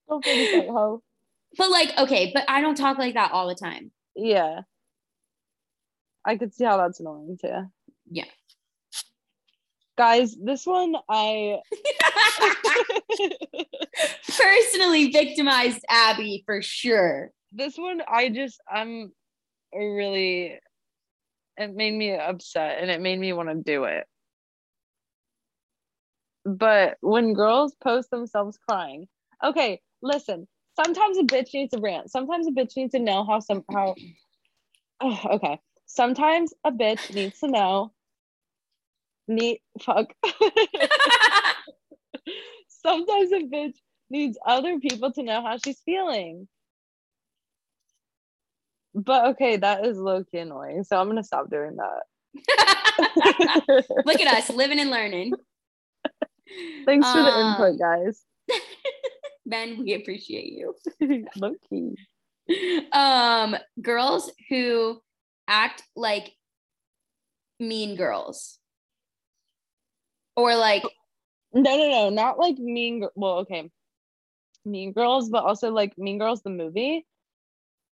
Don't 0.10 0.24
finish 0.24 0.52
that. 0.52 1.00
But 1.58 1.72
like, 1.72 1.98
okay, 1.98 2.32
but 2.34 2.44
I 2.48 2.62
don't 2.62 2.76
talk 2.76 2.98
like 2.98 3.14
that 3.14 3.32
all 3.32 3.48
the 3.48 3.56
time. 3.56 3.92
Yeah. 4.16 4.62
I 6.26 6.38
could 6.38 6.54
see 6.54 6.66
how 6.66 6.78
that's 6.78 7.00
annoying 7.00 7.38
too. 7.40 7.72
Yeah. 8.10 8.26
Guys, 9.98 10.36
this 10.36 10.66
one 10.66 10.96
I 11.10 11.60
Personally 14.38 15.12
victimized 15.12 15.86
Abby 15.90 16.44
for 16.46 16.62
sure. 16.62 17.32
this 17.54 17.78
one 17.78 18.02
I 18.08 18.30
just 18.30 18.60
I'm 18.70 19.14
really 19.74 20.60
it 21.58 21.74
made 21.74 21.94
me 21.94 22.14
upset 22.16 22.80
and 22.82 22.92
it 22.92 23.02
made 23.02 23.20
me 23.20 23.34
want 23.34 23.50
to 23.50 23.56
do 23.56 23.86
it. 23.86 24.08
But 26.44 26.98
when 27.02 27.34
girls 27.34 27.76
post 27.82 28.12
themselves 28.12 28.60
crying, 28.70 29.08
okay, 29.44 29.82
listen. 30.02 30.48
Sometimes 30.76 31.18
a 31.18 31.24
bitch 31.24 31.54
needs 31.54 31.74
to 31.74 31.80
rant. 31.80 32.12
Sometimes 32.12 32.48
a 32.48 32.52
bitch 32.52 32.76
needs 32.76 32.92
to 32.92 33.00
know 33.00 33.24
how 33.26 33.40
some 33.40 33.64
how. 33.72 33.96
Oh, 35.02 35.20
okay. 35.32 35.60
Sometimes 35.86 36.54
a 36.66 36.72
bitch 36.72 37.14
needs 37.14 37.40
to 37.40 37.48
know. 37.48 37.94
Need 39.28 39.62
fuck. 39.82 40.14
Sometimes 42.68 43.32
a 43.32 43.40
bitch 43.40 43.76
needs 44.10 44.38
other 44.46 44.80
people 44.80 45.12
to 45.14 45.24
know 45.24 45.42
how 45.42 45.58
she's 45.58 45.80
feeling. 45.86 46.48
But 48.96 49.26
okay, 49.32 49.58
that 49.58 49.86
is 49.86 49.98
low 49.98 50.24
key 50.24 50.38
annoying. 50.40 50.84
So 50.86 50.98
I'm 50.98 51.08
gonna 51.08 51.24
stop 51.24 51.50
doing 51.50 51.76
that. 51.76 52.04
Look 54.06 54.22
at 54.22 54.34
us 54.38 54.50
living 54.50 54.80
and 54.80 54.90
learning. 54.90 55.34
Thanks 56.86 57.12
for 57.12 57.18
the 57.22 57.30
Um, 57.30 57.52
input, 57.52 57.80
guys. 57.80 58.24
Ben, 59.46 59.78
we 59.84 59.94
appreciate 59.94 60.54
you. 60.54 60.76
low 61.36 61.54
key. 61.70 61.96
Um, 62.92 63.56
girls 63.82 64.32
who 64.50 65.02
act 65.48 65.84
like 65.96 66.32
mean 67.60 67.96
girls. 67.96 68.58
Or 70.36 70.56
like, 70.56 70.84
No, 71.54 71.62
no, 71.78 71.90
no, 71.90 72.10
not 72.10 72.40
like 72.40 72.58
Mean. 72.58 73.08
Well, 73.16 73.40
okay, 73.40 73.70
Mean 74.66 74.92
Girls, 74.94 75.30
but 75.30 75.44
also 75.44 75.72
like 75.72 75.98
Mean 75.98 76.18
Girls 76.18 76.42
the 76.42 76.50
movie. 76.50 77.06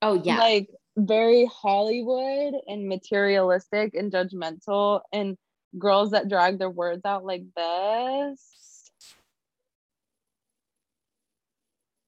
oh 0.01 0.13
yeah. 0.15 0.37
like 0.37 0.69
very 0.97 1.45
Hollywood 1.45 2.53
and 2.67 2.87
materialistic 2.87 3.93
and 3.95 4.11
judgmental, 4.11 5.01
and 5.11 5.37
girls 5.77 6.11
that 6.11 6.29
drag 6.29 6.59
their 6.59 6.69
words 6.69 7.03
out 7.05 7.25
like 7.25 7.43
this. 7.55 8.91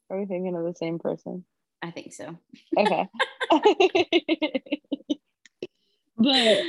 Are 0.10 0.20
we 0.20 0.26
thinking 0.26 0.56
of 0.56 0.64
the 0.64 0.76
same 0.76 1.00
person? 1.00 1.46
I 1.82 1.92
think 1.92 2.14
so. 2.14 2.38
Okay. 2.78 3.08
but 6.18 6.64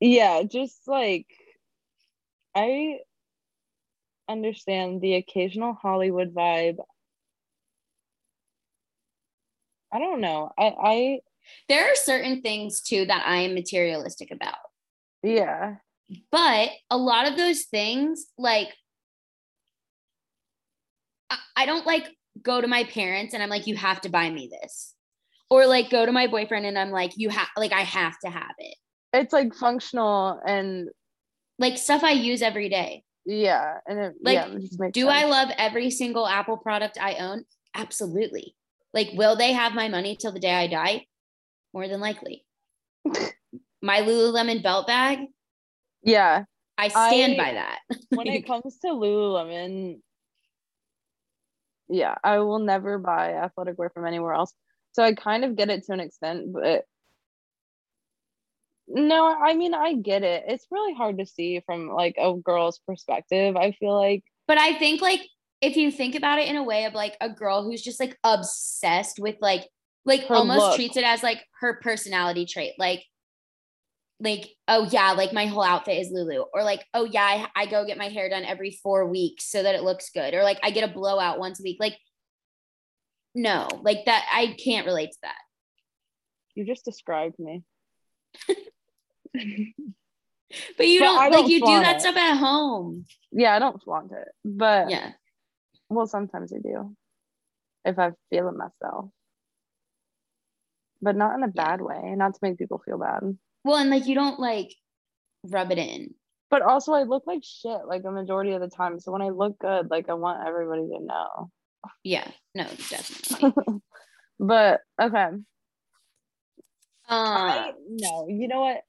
yeah, 0.00 0.42
just 0.42 0.88
like 0.88 1.26
I 2.54 3.00
understand 4.28 5.00
the 5.00 5.14
occasional 5.14 5.74
Hollywood 5.74 6.34
vibe. 6.34 6.78
I 9.92 9.98
don't 9.98 10.20
know. 10.20 10.50
I 10.58 10.64
I 10.82 11.18
There 11.68 11.90
are 11.90 11.94
certain 11.94 12.42
things 12.42 12.80
too 12.80 13.06
that 13.06 13.24
I 13.26 13.38
am 13.42 13.54
materialistic 13.54 14.30
about. 14.30 14.58
yeah. 15.22 15.76
But 16.32 16.70
a 16.90 16.96
lot 16.96 17.28
of 17.28 17.36
those 17.36 17.62
things, 17.66 18.26
like, 18.36 18.68
I, 21.30 21.38
I 21.56 21.66
don't 21.66 21.86
like 21.86 22.08
go 22.42 22.60
to 22.60 22.66
my 22.66 22.84
parents 22.84 23.32
and 23.34 23.42
I'm 23.42 23.48
like, 23.48 23.66
you 23.66 23.76
have 23.76 24.00
to 24.02 24.08
buy 24.08 24.28
me 24.30 24.50
this. 24.50 24.94
Or 25.50 25.66
like 25.66 25.90
go 25.90 26.06
to 26.06 26.12
my 26.12 26.26
boyfriend 26.26 26.66
and 26.66 26.78
I'm 26.78 26.90
like, 26.90 27.12
you 27.16 27.28
have, 27.28 27.48
like, 27.56 27.72
I 27.72 27.80
have 27.82 28.18
to 28.24 28.30
have 28.30 28.54
it. 28.58 28.76
It's 29.12 29.32
like 29.32 29.54
functional 29.54 30.40
and 30.46 30.88
Like 31.58 31.78
stuff 31.78 32.02
I 32.04 32.12
use 32.12 32.42
every 32.42 32.68
day. 32.68 33.02
yeah, 33.26 33.78
and 33.86 33.98
it 33.98 34.14
Like, 34.22 34.34
yeah, 34.34 34.86
it 34.86 34.92
Do 34.92 35.08
I 35.08 35.24
love 35.24 35.48
every 35.58 35.90
single 35.90 36.26
Apple 36.26 36.56
product 36.56 36.98
I 37.00 37.14
own? 37.16 37.44
Absolutely. 37.74 38.54
Like, 38.92 39.10
will 39.14 39.36
they 39.36 39.52
have 39.52 39.72
my 39.74 39.88
money 39.88 40.16
till 40.16 40.32
the 40.32 40.40
day 40.40 40.52
I 40.52 40.66
die? 40.66 41.06
More 41.72 41.86
than 41.88 42.00
likely. 42.00 42.44
my 43.82 44.00
Lululemon 44.00 44.62
belt 44.62 44.86
bag, 44.86 45.20
Yeah, 46.02 46.44
I 46.76 46.88
stand 46.88 47.34
I- 47.34 47.36
by 47.36 47.52
that. 47.54 47.78
when 48.10 48.26
it 48.26 48.46
comes 48.46 48.78
to 48.80 48.88
Lululemon, 48.88 50.00
yeah, 51.88 52.14
I 52.22 52.38
will 52.38 52.58
never 52.60 52.98
buy 52.98 53.34
athletic 53.34 53.78
wear 53.78 53.90
from 53.90 54.06
anywhere 54.06 54.32
else. 54.34 54.52
So 54.92 55.02
I 55.02 55.14
kind 55.14 55.44
of 55.44 55.56
get 55.56 55.70
it 55.70 55.84
to 55.84 55.92
an 55.92 56.00
extent, 56.00 56.52
but 56.52 56.84
no, 58.88 59.26
I 59.26 59.54
mean 59.54 59.72
I 59.72 59.94
get 59.94 60.22
it. 60.24 60.44
It's 60.48 60.66
really 60.70 60.94
hard 60.94 61.18
to 61.18 61.26
see 61.26 61.60
from 61.64 61.88
like 61.88 62.16
a 62.18 62.34
girl's 62.34 62.80
perspective. 62.86 63.56
I 63.56 63.72
feel 63.72 63.94
like 63.96 64.24
But 64.48 64.58
I 64.58 64.78
think 64.78 65.00
like 65.00 65.20
if 65.60 65.76
you 65.76 65.90
think 65.90 66.14
about 66.14 66.38
it 66.38 66.48
in 66.48 66.56
a 66.56 66.62
way 66.62 66.84
of 66.84 66.94
like 66.94 67.16
a 67.20 67.28
girl 67.28 67.62
who's 67.62 67.82
just 67.82 68.00
like 68.00 68.16
obsessed 68.24 69.18
with 69.18 69.36
like 69.40 69.66
like 70.06 70.24
Her 70.26 70.34
almost 70.36 70.60
look. 70.60 70.76
treats 70.76 70.96
it 70.96 71.04
as 71.04 71.22
like 71.22 71.44
her 71.60 71.78
personality 71.82 72.46
trait. 72.46 72.72
Like 72.78 73.04
like 74.22 74.48
oh 74.68 74.86
yeah, 74.90 75.12
like 75.12 75.32
my 75.32 75.46
whole 75.46 75.62
outfit 75.62 75.98
is 75.98 76.10
Lulu 76.10 76.44
or 76.54 76.62
like 76.62 76.84
oh 76.94 77.04
yeah, 77.04 77.46
I, 77.54 77.62
I 77.62 77.66
go 77.66 77.84
get 77.86 77.98
my 77.98 78.08
hair 78.08 78.28
done 78.28 78.44
every 78.44 78.78
4 78.82 79.06
weeks 79.08 79.50
so 79.50 79.62
that 79.62 79.74
it 79.74 79.82
looks 79.82 80.10
good 80.10 80.34
or 80.34 80.42
like 80.42 80.58
I 80.62 80.70
get 80.70 80.88
a 80.88 80.92
blowout 80.92 81.38
once 81.38 81.60
a 81.60 81.62
week. 81.62 81.76
Like 81.80 81.96
no, 83.34 83.68
like 83.82 84.04
that 84.06 84.26
I 84.32 84.56
can't 84.62 84.86
relate 84.86 85.12
to 85.12 85.18
that. 85.22 85.36
you 86.54 86.64
just 86.66 86.84
described 86.84 87.38
me. 87.38 87.62
But 90.76 90.88
you 90.88 90.98
But 90.98 91.04
don't 91.06 91.16
like 91.16 91.32
don't 91.32 91.48
you 91.48 91.60
do 91.60 91.66
that 91.80 91.96
it. 91.96 92.00
stuff 92.00 92.16
at 92.16 92.36
home. 92.36 93.04
Yeah, 93.30 93.54
I 93.54 93.60
don't 93.60 93.80
flaunt 93.82 94.10
it, 94.10 94.28
but 94.44 94.90
Yeah. 94.90 95.12
Well, 95.90 96.06
sometimes 96.06 96.52
I 96.52 96.58
do 96.58 96.96
if 97.84 97.98
I 97.98 98.12
feel 98.30 98.48
it 98.48 98.56
myself, 98.56 99.10
but 101.02 101.16
not 101.16 101.34
in 101.34 101.42
a 101.42 101.48
bad 101.48 101.80
way. 101.80 102.14
Not 102.16 102.34
to 102.34 102.40
make 102.42 102.58
people 102.58 102.80
feel 102.84 102.98
bad. 102.98 103.36
Well, 103.64 103.76
and 103.76 103.90
like 103.90 104.06
you 104.06 104.14
don't 104.14 104.38
like 104.38 104.74
rub 105.44 105.72
it 105.72 105.78
in. 105.78 106.14
But 106.50 106.62
also, 106.62 106.92
I 106.92 107.02
look 107.02 107.24
like 107.26 107.42
shit 107.44 107.80
like 107.86 108.02
a 108.04 108.10
majority 108.10 108.52
of 108.52 108.60
the 108.60 108.68
time. 108.68 108.98
So 108.98 109.12
when 109.12 109.22
I 109.22 109.28
look 109.28 109.58
good, 109.58 109.90
like 109.90 110.08
I 110.08 110.14
want 110.14 110.46
everybody 110.46 110.82
to 110.82 111.04
know. 111.04 111.50
Yeah. 112.04 112.28
No, 112.54 112.64
definitely. 112.64 113.80
but 114.38 114.80
okay. 115.00 115.24
Um 115.24 115.44
I 117.08 117.72
no, 117.88 118.26
you 118.28 118.48
know 118.48 118.60
what? 118.60 118.82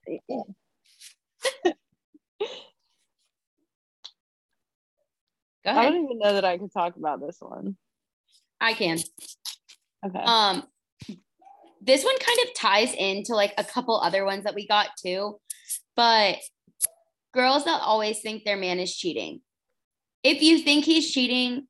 go 5.64 5.72
I 5.72 5.84
don't 5.86 6.04
even 6.04 6.20
know 6.20 6.34
that 6.34 6.46
I 6.46 6.58
could 6.58 6.74
talk 6.74 6.96
about 6.96 7.22
this 7.22 7.38
one. 7.40 7.78
I 8.60 8.74
can. 8.74 9.00
Okay. 10.06 10.20
Um, 10.20 10.64
this 11.82 12.04
one 12.04 12.18
kind 12.20 12.40
of 12.44 12.54
ties 12.56 12.94
into 12.94 13.34
like 13.36 13.54
a 13.58 13.64
couple 13.64 14.00
other 14.00 14.24
ones 14.24 14.44
that 14.44 14.56
we 14.56 14.68
got 14.68 14.90
too, 15.04 15.40
but 15.96 16.38
girls 17.34 17.66
that 17.66 17.82
always 17.82 18.20
think 18.20 18.44
their 18.44 18.58
man 18.58 18.80
is 18.80 18.96
cheating. 18.96 19.42
If 20.24 20.44
you 20.44 20.60
think 20.60 20.86
he's 20.86 21.12
cheating, 21.12 21.68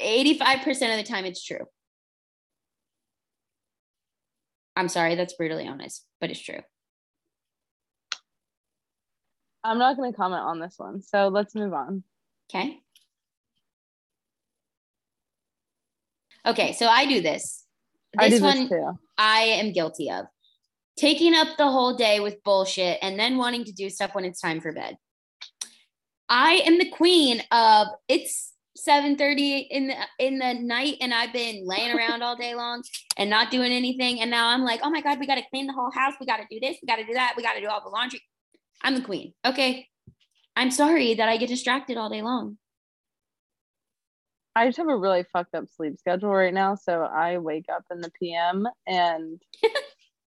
85% 0.00 0.68
of 0.68 0.96
the 0.96 1.02
time 1.02 1.24
it's 1.24 1.44
true. 1.44 1.66
I'm 4.76 4.88
sorry, 4.88 5.14
that's 5.14 5.34
brutally 5.34 5.66
honest, 5.66 6.04
but 6.20 6.30
it's 6.30 6.40
true. 6.40 6.60
I'm 9.62 9.78
not 9.78 9.96
going 9.96 10.12
to 10.12 10.16
comment 10.16 10.42
on 10.42 10.60
this 10.60 10.74
one. 10.76 11.00
So 11.00 11.28
let's 11.28 11.54
move 11.54 11.72
on. 11.72 12.04
Okay. 12.50 12.80
Okay, 16.46 16.72
so 16.72 16.86
I 16.86 17.06
do 17.06 17.20
this. 17.20 17.64
This 18.18 18.38
do 18.38 18.44
one 18.44 18.68
this. 18.68 18.80
I 19.18 19.40
am 19.40 19.72
guilty 19.72 20.10
of. 20.10 20.26
Taking 20.96 21.34
up 21.34 21.56
the 21.56 21.70
whole 21.70 21.96
day 21.96 22.20
with 22.20 22.42
bullshit 22.44 22.98
and 23.02 23.18
then 23.18 23.36
wanting 23.36 23.64
to 23.64 23.72
do 23.72 23.90
stuff 23.90 24.14
when 24.14 24.24
it's 24.24 24.40
time 24.40 24.60
for 24.60 24.72
bed. 24.72 24.96
I 26.28 26.62
am 26.66 26.78
the 26.78 26.88
queen 26.90 27.42
of 27.50 27.88
it's 28.08 28.52
7:30 28.76 29.66
in 29.70 29.88
the 29.88 29.94
in 30.18 30.38
the 30.38 30.54
night 30.54 30.96
and 31.00 31.12
I've 31.14 31.32
been 31.32 31.66
laying 31.66 31.96
around 31.96 32.22
all 32.22 32.36
day 32.36 32.54
long 32.54 32.82
and 33.16 33.30
not 33.30 33.50
doing 33.50 33.72
anything 33.72 34.20
and 34.20 34.30
now 34.30 34.48
I'm 34.48 34.64
like, 34.64 34.80
"Oh 34.82 34.90
my 34.90 35.00
god, 35.00 35.18
we 35.20 35.26
got 35.26 35.36
to 35.36 35.44
clean 35.50 35.66
the 35.66 35.72
whole 35.72 35.90
house. 35.90 36.14
We 36.20 36.26
got 36.26 36.38
to 36.38 36.46
do 36.50 36.58
this, 36.60 36.76
we 36.82 36.86
got 36.86 36.96
to 36.96 37.04
do 37.04 37.14
that. 37.14 37.34
We 37.36 37.42
got 37.42 37.54
to 37.54 37.60
do 37.60 37.68
all 37.68 37.82
the 37.82 37.90
laundry." 37.90 38.20
I'm 38.82 38.94
the 38.94 39.00
queen. 39.00 39.32
Okay. 39.44 39.88
I'm 40.56 40.70
sorry 40.70 41.14
that 41.14 41.28
I 41.28 41.36
get 41.36 41.48
distracted 41.48 41.96
all 41.96 42.10
day 42.10 42.22
long. 42.22 42.58
I 44.56 44.66
just 44.66 44.78
have 44.78 44.88
a 44.88 44.96
really 44.96 45.24
fucked 45.32 45.54
up 45.54 45.68
sleep 45.68 45.98
schedule 45.98 46.30
right 46.30 46.54
now. 46.54 46.76
So 46.76 47.02
I 47.02 47.38
wake 47.38 47.66
up 47.72 47.84
in 47.90 48.00
the 48.00 48.10
PM 48.20 48.66
and 48.86 49.42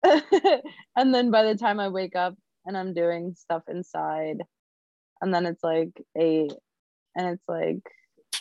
and 0.97 1.15
then 1.15 1.31
by 1.31 1.45
the 1.45 1.55
time 1.57 1.81
I 1.81 1.89
wake 1.89 2.17
up 2.17 2.35
and 2.65 2.77
I'm 2.77 2.95
doing 2.95 3.35
stuff 3.39 3.63
inside, 3.69 4.43
and 5.21 5.33
then 5.33 5.47
it's 5.47 5.63
like 5.63 5.91
eight, 6.17 6.53
and 7.15 7.29
it's 7.29 7.45
like, 7.49 7.81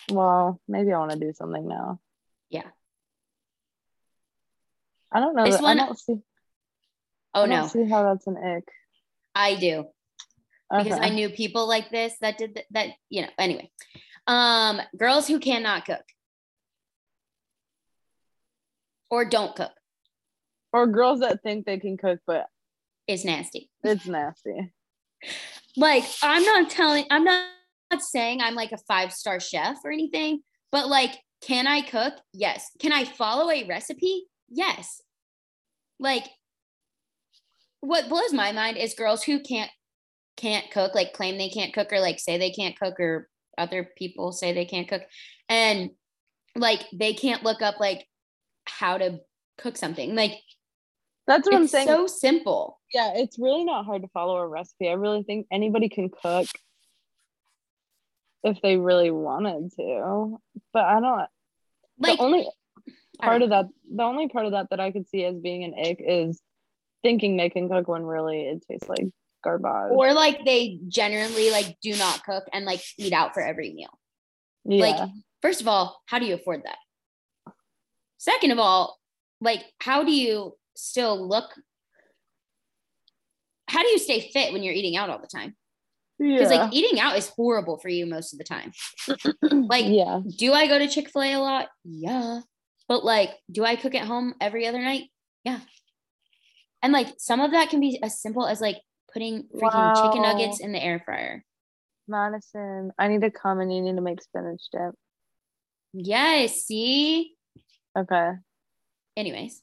well, 0.09 0.59
maybe 0.67 0.91
I 0.91 0.97
want 0.97 1.11
to 1.11 1.19
do 1.19 1.31
something 1.33 1.67
now. 1.67 1.99
Yeah. 2.49 2.67
I 5.11 5.19
don't 5.19 5.35
know. 5.35 5.45
This 5.45 5.55
that- 5.57 5.63
one- 5.63 5.79
I 5.79 5.85
don't 5.85 5.99
see. 5.99 6.17
Oh 7.35 7.43
I 7.43 7.47
don't 7.47 7.49
no, 7.49 7.67
see 7.67 7.87
how 7.87 8.03
that's 8.03 8.27
an 8.27 8.37
ick. 8.37 8.63
I 9.35 9.55
do. 9.55 9.85
because 10.71 10.99
I 10.99 11.09
knew 11.09 11.29
people 11.29 11.67
like 11.67 11.89
this 11.91 12.15
that 12.21 12.37
did 12.37 12.55
th- 12.55 12.65
that, 12.71 12.89
you 13.09 13.21
know, 13.23 13.29
anyway. 13.37 13.69
Um, 14.27 14.81
girls 14.97 15.27
who 15.27 15.39
cannot 15.39 15.85
cook 15.85 16.03
or 19.09 19.25
don't 19.25 19.55
cook 19.55 19.71
or 20.75 20.87
girls 20.87 21.21
that 21.21 21.41
think 21.41 21.65
they 21.65 21.79
can 21.79 21.95
cook, 21.95 22.19
but 22.27 22.47
it's 23.07 23.23
nasty. 23.23 23.69
it's 23.83 24.05
nasty. 24.05 24.73
Like, 25.77 26.03
I'm 26.21 26.43
not 26.43 26.69
telling, 26.69 27.05
I'm 27.09 27.23
not, 27.23 27.47
not 27.91 28.01
saying 28.01 28.41
I'm 28.41 28.55
like 28.55 28.71
a 28.71 28.77
five 28.77 29.13
star 29.13 29.39
chef 29.39 29.77
or 29.85 29.91
anything, 29.91 30.41
but 30.71 30.87
like, 30.87 31.17
can 31.41 31.67
I 31.67 31.81
cook? 31.81 32.13
Yes. 32.33 32.71
Can 32.79 32.91
I 32.91 33.05
follow 33.05 33.49
a 33.49 33.65
recipe? 33.67 34.25
Yes. 34.49 35.01
Like, 35.99 36.25
what 37.79 38.09
blows 38.09 38.33
my 38.33 38.51
mind 38.51 38.77
is 38.77 38.95
girls 38.95 39.23
who 39.23 39.39
can't 39.39 39.71
can't 40.37 40.69
cook, 40.71 40.93
like 40.93 41.13
claim 41.13 41.37
they 41.37 41.49
can't 41.49 41.73
cook 41.73 41.93
or 41.93 42.01
like 42.01 42.19
say 42.19 42.37
they 42.37 42.51
can't 42.51 42.77
cook 42.77 42.99
or 42.99 43.29
other 43.57 43.89
people 43.97 44.31
say 44.31 44.53
they 44.53 44.65
can't 44.65 44.87
cook. 44.87 45.01
And 45.49 45.91
like 46.55 46.81
they 46.93 47.13
can't 47.13 47.43
look 47.43 47.61
up 47.61 47.79
like 47.79 48.07
how 48.65 48.97
to 48.97 49.19
cook 49.57 49.77
something. 49.77 50.15
Like 50.15 50.33
That's 51.27 51.45
what 51.45 51.55
I'm 51.55 51.67
saying. 51.67 51.87
so 51.87 52.07
simple. 52.07 52.79
yeah, 52.93 53.13
it's 53.15 53.37
really 53.39 53.63
not 53.63 53.85
hard 53.85 54.01
to 54.03 54.07
follow 54.09 54.37
a 54.37 54.47
recipe. 54.47 54.89
I 54.89 54.93
really 54.93 55.23
think 55.23 55.47
anybody 55.51 55.89
can 55.89 56.09
cook 56.09 56.47
if 58.43 58.61
they 58.61 58.77
really 58.77 59.11
wanted 59.11 59.71
to. 59.77 60.37
But 60.71 60.85
I 60.85 60.99
don't 60.99 61.27
Like 61.99 62.17
the 62.17 62.23
only 62.23 62.49
part 63.21 63.41
of 63.41 63.49
that 63.49 63.65
the 63.93 64.03
only 64.03 64.27
part 64.29 64.45
of 64.45 64.51
that 64.51 64.69
that 64.69 64.79
I 64.79 64.91
could 64.91 65.07
see 65.07 65.23
as 65.25 65.35
being 65.37 65.63
an 65.63 65.73
ick 65.73 65.97
is 65.99 66.41
thinking 67.03 67.37
they 67.37 67.49
can 67.49 67.69
cook 67.69 67.87
when 67.87 68.03
really 68.03 68.43
it 68.43 68.63
tastes 68.69 68.89
like 68.89 69.07
garbage. 69.45 69.95
or 69.95 70.13
like 70.13 70.43
they 70.45 70.79
generally 70.87 71.51
like 71.51 71.77
do 71.81 71.95
not 71.95 72.23
cook 72.23 72.43
and 72.51 72.65
like 72.65 72.81
eat 72.97 73.13
out 73.13 73.33
for 73.33 73.41
every 73.41 73.73
meal. 73.73 73.97
yeah. 74.65 74.81
Like, 74.81 75.09
first 75.41 75.61
of 75.61 75.67
all, 75.67 76.01
how 76.07 76.19
do 76.19 76.25
you 76.25 76.35
afford 76.35 76.63
that? 76.65 76.77
Second 78.17 78.51
of 78.51 78.59
all, 78.59 78.97
like, 79.41 79.63
how 79.79 80.03
do 80.03 80.11
you 80.11 80.55
still 80.75 81.27
look? 81.27 81.51
How 83.67 83.81
do 83.81 83.89
you 83.89 83.99
stay 83.99 84.31
fit 84.31 84.53
when 84.53 84.63
you're 84.63 84.73
eating 84.73 84.97
out 84.97 85.09
all 85.09 85.19
the 85.19 85.27
time? 85.27 85.55
Because 86.17 86.51
yeah. 86.51 86.63
like 86.63 86.73
eating 86.73 86.99
out 86.99 87.17
is 87.17 87.27
horrible 87.27 87.77
for 87.77 87.89
you 87.89 88.05
most 88.05 88.33
of 88.33 88.39
the 88.39 88.45
time. 88.45 88.71
like, 89.67 89.85
yeah. 89.87 90.21
do 90.37 90.53
I 90.53 90.67
go 90.67 90.79
to 90.79 90.87
Chick 90.87 91.09
fil 91.09 91.23
A 91.23 91.33
a 91.33 91.39
lot? 91.39 91.67
Yeah. 91.83 92.39
But 92.87 93.03
like, 93.03 93.31
do 93.51 93.65
I 93.65 93.75
cook 93.75 93.95
at 93.95 94.07
home 94.07 94.33
every 94.39 94.65
other 94.65 94.81
night? 94.81 95.09
Yeah. 95.43 95.59
And 96.81 96.93
like, 96.93 97.07
some 97.17 97.41
of 97.41 97.51
that 97.51 97.69
can 97.69 97.79
be 97.79 97.99
as 98.01 98.21
simple 98.21 98.47
as 98.47 98.61
like 98.61 98.77
putting 99.15 99.43
freaking 99.55 99.95
chicken 100.03 100.23
nuggets 100.23 100.59
in 100.59 100.73
the 100.73 100.83
air 100.83 101.01
fryer. 101.05 101.41
Madison, 102.05 102.91
I 102.99 103.07
need 103.07 103.21
to 103.21 103.31
come 103.31 103.61
and 103.61 103.73
you 103.73 103.81
need 103.81 103.95
to 103.95 104.01
make 104.01 104.21
spinach 104.21 104.61
dip. 104.73 104.93
Yes. 105.93 106.65
See? 106.65 107.33
Okay. 107.97 108.31
Anyways. 109.17 109.61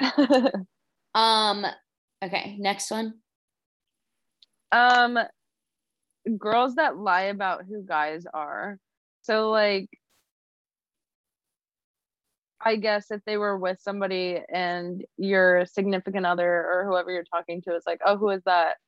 Um, 1.16 1.64
okay, 2.24 2.56
next 2.58 2.90
one. 2.90 3.14
um 4.72 5.16
girls 6.38 6.74
that 6.74 6.96
lie 6.96 7.24
about 7.24 7.64
who 7.68 7.82
guys 7.84 8.26
are. 8.34 8.78
So 9.22 9.50
like 9.50 9.88
I 12.60 12.76
guess 12.76 13.10
if 13.10 13.20
they 13.26 13.36
were 13.36 13.56
with 13.58 13.78
somebody 13.80 14.40
and 14.52 15.04
your 15.18 15.66
significant 15.66 16.26
other 16.26 16.48
or 16.50 16.84
whoever 16.88 17.12
you're 17.12 17.22
talking 17.24 17.60
to 17.62 17.76
is 17.76 17.84
like, 17.86 18.00
"Oh, 18.04 18.16
who 18.16 18.30
is 18.30 18.42
that?" 18.44 18.78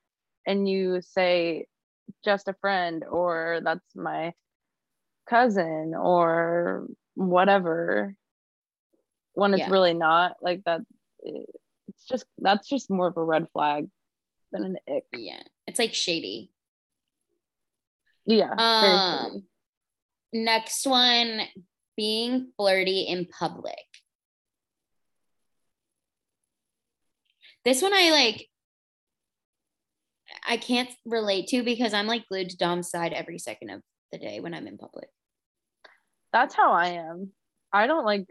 And 0.46 0.68
you 0.68 1.00
say 1.02 1.66
just 2.24 2.48
a 2.48 2.54
friend 2.60 3.04
or 3.10 3.60
that's 3.64 3.94
my 3.96 4.32
cousin 5.28 5.94
or 5.96 6.86
whatever 7.14 8.14
when 9.32 9.52
it's 9.52 9.60
Yeah. 9.60 9.70
really 9.70 9.94
not 9.94 10.36
like 10.40 10.62
that 10.64 10.80
it's 11.20 12.04
just 12.08 12.24
that's 12.38 12.68
just 12.68 12.90
more 12.90 13.08
of 13.08 13.16
a 13.16 13.22
red 13.24 13.48
flag 13.52 13.88
than 14.52 14.64
an 14.64 14.76
ick 14.88 15.04
Yeah, 15.12 15.42
it's 15.66 15.78
like 15.78 15.94
shady. 15.94 16.52
yeah 18.24 18.52
Um, 18.56 19.30
shady. 20.32 20.44
next 20.44 20.86
one 20.86 21.40
being 21.96 22.52
flirty 22.56 23.00
in 23.02 23.26
public. 23.26 23.74
This 27.64 27.82
one 27.82 27.92
I 27.92 28.10
like 28.10 28.48
I 30.46 30.56
can't 30.56 30.88
relate 31.04 31.48
to 31.48 31.62
because 31.62 31.92
I'm 31.92 32.06
like 32.06 32.26
glued 32.28 32.50
to 32.50 32.56
Dom's 32.56 32.88
side 32.90 33.12
every 33.12 33.38
second 33.38 33.70
of 33.70 33.82
the 34.12 34.18
day 34.18 34.40
when 34.40 34.54
I'm 34.54 34.66
in 34.66 34.78
public. 34.78 35.08
that's 36.32 36.54
how 36.54 36.72
i 36.72 36.88
am 36.88 37.30
i 37.72 37.86
don't 37.86 38.04
like 38.04 38.26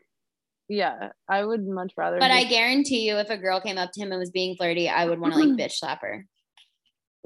yeah 0.69 1.09
i 1.27 1.43
would 1.43 1.65
much 1.67 1.93
rather 1.97 2.19
But 2.19 2.31
I 2.31 2.43
guarantee 2.43 3.07
you 3.07 3.15
if 3.17 3.29
a 3.29 3.37
girl 3.37 3.59
came 3.61 3.77
up 3.77 3.91
to 3.93 4.01
him 4.01 4.11
and 4.11 4.19
was 4.19 4.29
being 4.31 4.55
flirty, 4.55 4.87
I 4.89 5.05
would 5.05 5.19
want 5.19 5.33
to 5.33 5.39
like 5.39 5.49
bitch 5.59 5.73
slap 5.73 6.01
her. 6.01 6.25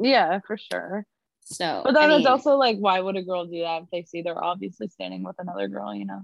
yeah 0.02 0.40
for 0.48 0.58
sure 0.58 1.06
So 1.44 1.82
but 1.84 1.94
then 1.94 2.12
I 2.12 2.16
it's 2.18 2.26
also 2.28 2.56
like 2.56 2.78
why 2.78 3.00
would 3.00 3.18
a 3.18 3.24
girl 3.24 3.46
do 3.46 3.62
that 3.62 3.84
if 3.84 3.90
they 3.92 4.04
see 4.04 4.22
they're 4.22 4.44
obviously 4.44 4.88
standing 4.88 5.24
with 5.24 5.36
another 5.40 5.68
girl 5.68 5.94
you 5.94 6.06
know 6.06 6.22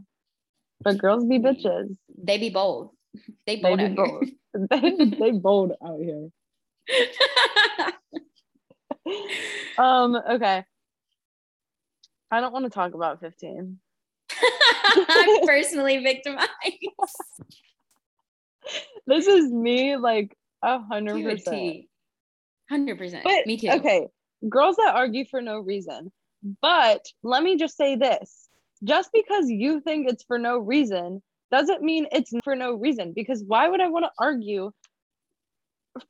but 0.83 0.97
girls 0.97 1.25
be 1.25 1.39
Mm. 1.39 1.45
bitches 1.45 1.97
they 2.17 2.37
be 2.37 2.49
bold. 2.49 2.91
They 3.47 3.55
they 3.57 3.61
bold 3.61 3.79
be 3.79 3.85
out 3.85 3.95
bold 3.95 4.25
they, 4.71 4.91
they 5.19 5.31
bold 5.31 5.71
out 5.85 5.99
here. 6.01 6.29
um 9.77 10.15
okay 10.15 10.63
i 12.31 12.41
don't 12.41 12.53
want 12.53 12.65
to 12.65 12.71
talk 12.71 12.93
about 12.93 13.19
15 13.19 13.79
I'm 15.09 15.41
personally 15.45 15.97
victimized. 16.03 16.49
this 19.07 19.27
is 19.27 19.51
me 19.51 19.97
like 19.97 20.35
a 20.63 20.79
hundred 20.79 21.23
percent. 21.23 21.85
Hundred 22.69 22.97
percent. 22.97 23.25
Me 23.45 23.57
too. 23.57 23.69
okay, 23.69 24.07
girls 24.49 24.77
that 24.77 24.93
argue 24.95 25.25
for 25.29 25.41
no 25.41 25.59
reason. 25.59 26.11
But 26.61 27.05
let 27.23 27.43
me 27.43 27.57
just 27.57 27.77
say 27.77 27.95
this: 27.95 28.49
just 28.83 29.09
because 29.13 29.49
you 29.49 29.81
think 29.81 30.09
it's 30.09 30.23
for 30.23 30.37
no 30.39 30.57
reason 30.57 31.21
doesn't 31.51 31.81
mean 31.81 32.07
it's 32.11 32.33
for 32.43 32.55
no 32.55 32.73
reason. 32.73 33.13
Because 33.13 33.43
why 33.45 33.67
would 33.67 33.81
I 33.81 33.89
want 33.89 34.05
to 34.05 34.11
argue 34.19 34.71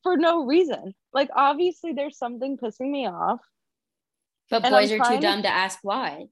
for 0.02 0.16
no 0.16 0.44
reason? 0.46 0.94
Like 1.12 1.30
obviously, 1.34 1.92
there's 1.92 2.18
something 2.18 2.56
pissing 2.58 2.90
me 2.90 3.06
off, 3.06 3.40
But 4.50 4.62
boys 4.64 4.90
are 4.92 4.96
too 4.98 5.04
trying 5.04 5.20
to- 5.20 5.26
dumb 5.26 5.42
to 5.42 5.48
ask 5.48 5.78
why, 5.82 6.26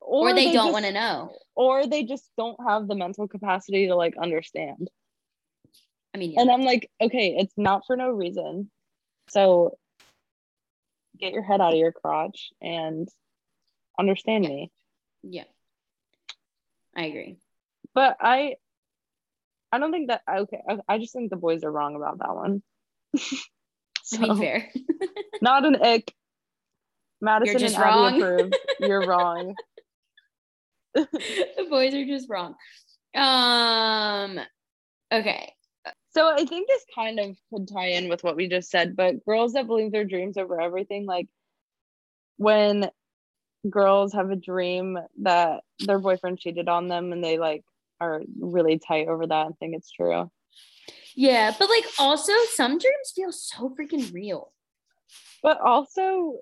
or, 0.00 0.30
or, 0.30 0.34
they, 0.34 0.52
don't 0.52 0.72
want 0.72 0.84
to 0.84 0.92
know. 0.92 1.32
or 1.54 1.86
they 1.86 2.04
just 2.04 2.30
don't 2.36 2.58
have 2.66 2.86
the 2.88 2.94
mental 2.94 3.28
capacity 3.28 3.86
to 3.88 3.94
like 3.96 4.16
understand. 4.16 4.90
I 6.14 6.18
mean, 6.18 6.32
yeah. 6.32 6.40
And 6.40 6.50
I'm 6.50 6.62
like, 6.62 6.90
okay, 7.00 7.36
it's 7.38 7.54
not 7.56 7.82
for 7.86 7.96
no 7.96 8.10
reason. 8.10 8.70
So 9.28 9.76
get 11.18 11.32
your 11.32 11.42
head 11.42 11.60
out 11.60 11.72
of 11.72 11.78
your 11.78 11.92
crotch 11.92 12.50
and 12.62 13.08
understand 13.98 14.44
Yeah. 14.44 14.50
me. 14.50 14.70
yeah, 15.22 15.44
I 16.96 17.04
agree. 17.06 17.36
But 17.94 18.16
I 18.20 18.56
I 19.70 19.78
don't 19.78 19.90
think 19.92 20.08
that 20.08 20.22
okay, 20.26 20.60
I 20.88 20.98
just 20.98 21.12
think 21.12 21.28
the 21.30 21.36
boys 21.36 21.62
are 21.64 21.70
wrong 21.72 21.94
about 21.96 22.18
that 22.20 22.34
one. 22.34 22.62
I 23.14 23.18
mean, 24.18 24.26
So, 24.26 24.36
fair. 24.36 24.70
not 25.42 25.64
an 25.66 25.76
ick. 25.82 26.12
Madison 27.20 27.62
and 27.64 27.74
Abby 27.74 27.82
wrong. 27.84 28.22
approve. 28.22 28.52
You're 28.80 29.06
wrong. 29.06 29.54
the 30.94 31.66
boys 31.68 31.94
are 31.94 32.06
just 32.06 32.28
wrong. 32.30 32.54
Um. 33.14 34.40
Okay. 35.12 35.52
So 36.10 36.28
I 36.32 36.44
think 36.44 36.68
this 36.68 36.84
kind 36.94 37.20
of 37.20 37.36
could 37.52 37.68
tie 37.68 37.88
in 37.88 38.08
with 38.08 38.24
what 38.24 38.36
we 38.36 38.48
just 38.48 38.70
said, 38.70 38.96
but 38.96 39.24
girls 39.24 39.52
that 39.52 39.66
believe 39.66 39.92
their 39.92 40.04
dreams 40.04 40.36
over 40.36 40.60
everything, 40.60 41.06
like 41.06 41.26
when 42.36 42.90
girls 43.68 44.12
have 44.14 44.30
a 44.30 44.36
dream 44.36 44.98
that 45.22 45.60
their 45.80 45.98
boyfriend 45.98 46.38
cheated 46.38 46.68
on 46.68 46.88
them 46.88 47.12
and 47.12 47.22
they 47.22 47.38
like 47.38 47.62
are 48.00 48.22
really 48.40 48.78
tight 48.78 49.08
over 49.08 49.26
that 49.26 49.46
and 49.46 49.58
think 49.58 49.74
it's 49.76 49.90
true. 49.90 50.30
Yeah, 51.16 51.52
but 51.58 51.68
like 51.68 51.84
also 51.98 52.32
some 52.54 52.78
dreams 52.78 53.12
feel 53.14 53.32
so 53.32 53.74
freaking 53.78 54.12
real. 54.12 54.52
But 55.42 55.60
also 55.60 56.40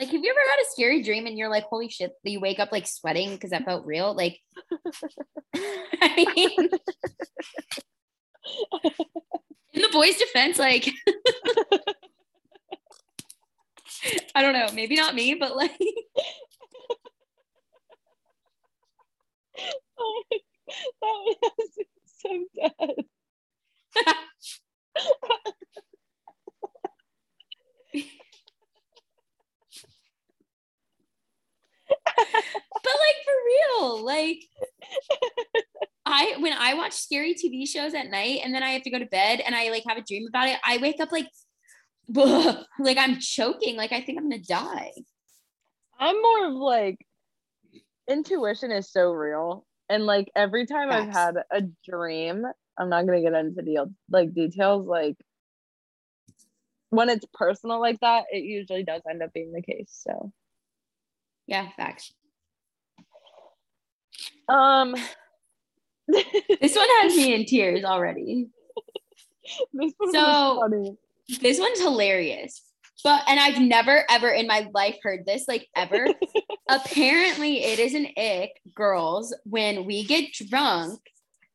Like, 0.00 0.10
have 0.10 0.24
you 0.24 0.30
ever 0.30 0.50
had 0.50 0.62
a 0.62 0.70
scary 0.72 1.02
dream 1.02 1.26
and 1.26 1.38
you're 1.38 1.50
like, 1.50 1.64
holy 1.64 1.90
shit, 1.90 2.12
that 2.24 2.30
you 2.30 2.40
wake 2.40 2.60
up 2.60 2.72
like 2.72 2.88
sweating 2.88 3.32
because 3.32 3.50
that 3.50 3.66
felt 3.66 3.86
real? 3.86 4.14
Like, 4.14 4.40
I 5.56 6.26
mean, 6.36 6.70
in 9.72 9.82
the 9.82 9.88
boys' 9.92 10.16
defense, 10.16 10.58
like, 10.58 10.90
I 14.34 14.42
don't 14.42 14.52
know, 14.52 14.68
maybe 14.74 14.96
not 14.96 15.14
me, 15.14 15.34
but 15.34 15.56
like, 15.56 15.72
Oh 19.98 20.22
my, 20.30 20.38
that 21.00 21.36
was 21.58 21.78
so 22.22 22.44
dead. 22.54 23.04
But 23.94 24.04
like 32.84 33.16
for 33.24 33.32
real, 33.46 34.04
like, 34.04 34.44
I 36.06 36.36
when 36.38 36.52
I 36.52 36.74
watch 36.74 36.92
scary 36.92 37.34
TV 37.34 37.68
shows 37.68 37.94
at 37.94 38.10
night 38.10 38.40
and 38.44 38.54
then 38.54 38.62
I 38.62 38.70
have 38.70 38.82
to 38.82 38.90
go 38.90 38.98
to 38.98 39.06
bed 39.06 39.40
and 39.40 39.54
I 39.54 39.70
like 39.70 39.84
have 39.86 39.98
a 39.98 40.02
dream 40.02 40.26
about 40.28 40.48
it, 40.48 40.58
I 40.64 40.78
wake 40.78 41.00
up 41.00 41.12
like, 41.12 41.28
like 42.78 42.98
I'm 42.98 43.18
choking, 43.20 43.76
like 43.76 43.92
I 43.92 44.00
think 44.00 44.18
I'm 44.18 44.28
gonna 44.28 44.42
die. 44.42 44.92
I'm 45.98 46.20
more 46.20 46.46
of 46.46 46.54
like 46.54 46.98
intuition 48.08 48.70
is 48.70 48.90
so 48.90 49.10
real. 49.10 49.66
And 49.88 50.06
like 50.06 50.30
every 50.36 50.66
time 50.66 50.90
I've 50.90 51.08
had 51.08 51.36
a 51.50 51.62
dream, 51.88 52.44
I'm 52.78 52.88
not 52.90 53.06
gonna 53.06 53.20
get 53.22 53.34
into 53.34 53.54
the 53.56 53.62
deal 53.62 53.92
like 54.10 54.32
details, 54.34 54.86
like 54.86 55.16
when 56.90 57.08
it's 57.10 57.26
personal 57.34 57.80
like 57.80 58.00
that, 58.00 58.24
it 58.30 58.44
usually 58.44 58.82
does 58.84 59.02
end 59.08 59.22
up 59.22 59.32
being 59.32 59.52
the 59.52 59.62
case. 59.62 59.90
So 60.06 60.32
Yeah, 61.46 61.68
facts. 61.76 62.12
um 64.48 64.94
This 66.08 66.74
one 66.74 66.88
has 67.02 67.14
me 67.16 67.34
in 67.34 67.44
tears 67.44 67.84
already. 67.84 68.46
this 69.74 69.92
one 69.98 70.12
So- 70.12 70.60
funny. 70.60 70.96
This 71.42 71.60
one's 71.60 71.80
hilarious. 71.80 72.62
But 73.04 73.22
and 73.28 73.38
I've 73.38 73.60
never 73.60 74.04
ever 74.10 74.30
in 74.30 74.46
my 74.46 74.66
life 74.74 74.96
heard 75.02 75.26
this 75.26 75.44
like 75.46 75.68
ever. 75.76 76.08
Apparently 76.68 77.62
it 77.64 77.78
is 77.78 77.94
an 77.94 78.08
ick 78.16 78.50
girls 78.74 79.34
when 79.44 79.84
we 79.84 80.04
get 80.04 80.32
drunk 80.32 80.98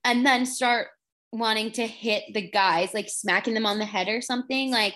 and 0.06 0.26
then 0.26 0.46
start 0.46 0.88
wanting 1.34 1.72
to 1.72 1.88
hit 1.88 2.24
the 2.32 2.48
guys 2.48 2.94
like 2.94 3.10
smacking 3.10 3.56
them 3.56 3.66
on 3.66 3.80
the 3.80 3.86
head 3.86 4.08
or 4.08 4.22
something 4.22 4.72
like 4.72 4.94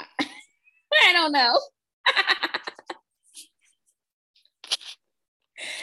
I 0.00 1.12
don't 1.12 1.32
know. 1.32 1.60
that 2.06 2.62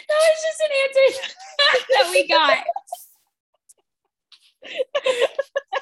was 0.10 0.42
just 0.42 0.62
an 0.62 0.70
answer 0.84 1.06
that 1.94 2.10
we 2.12 2.28
got. 2.28 2.58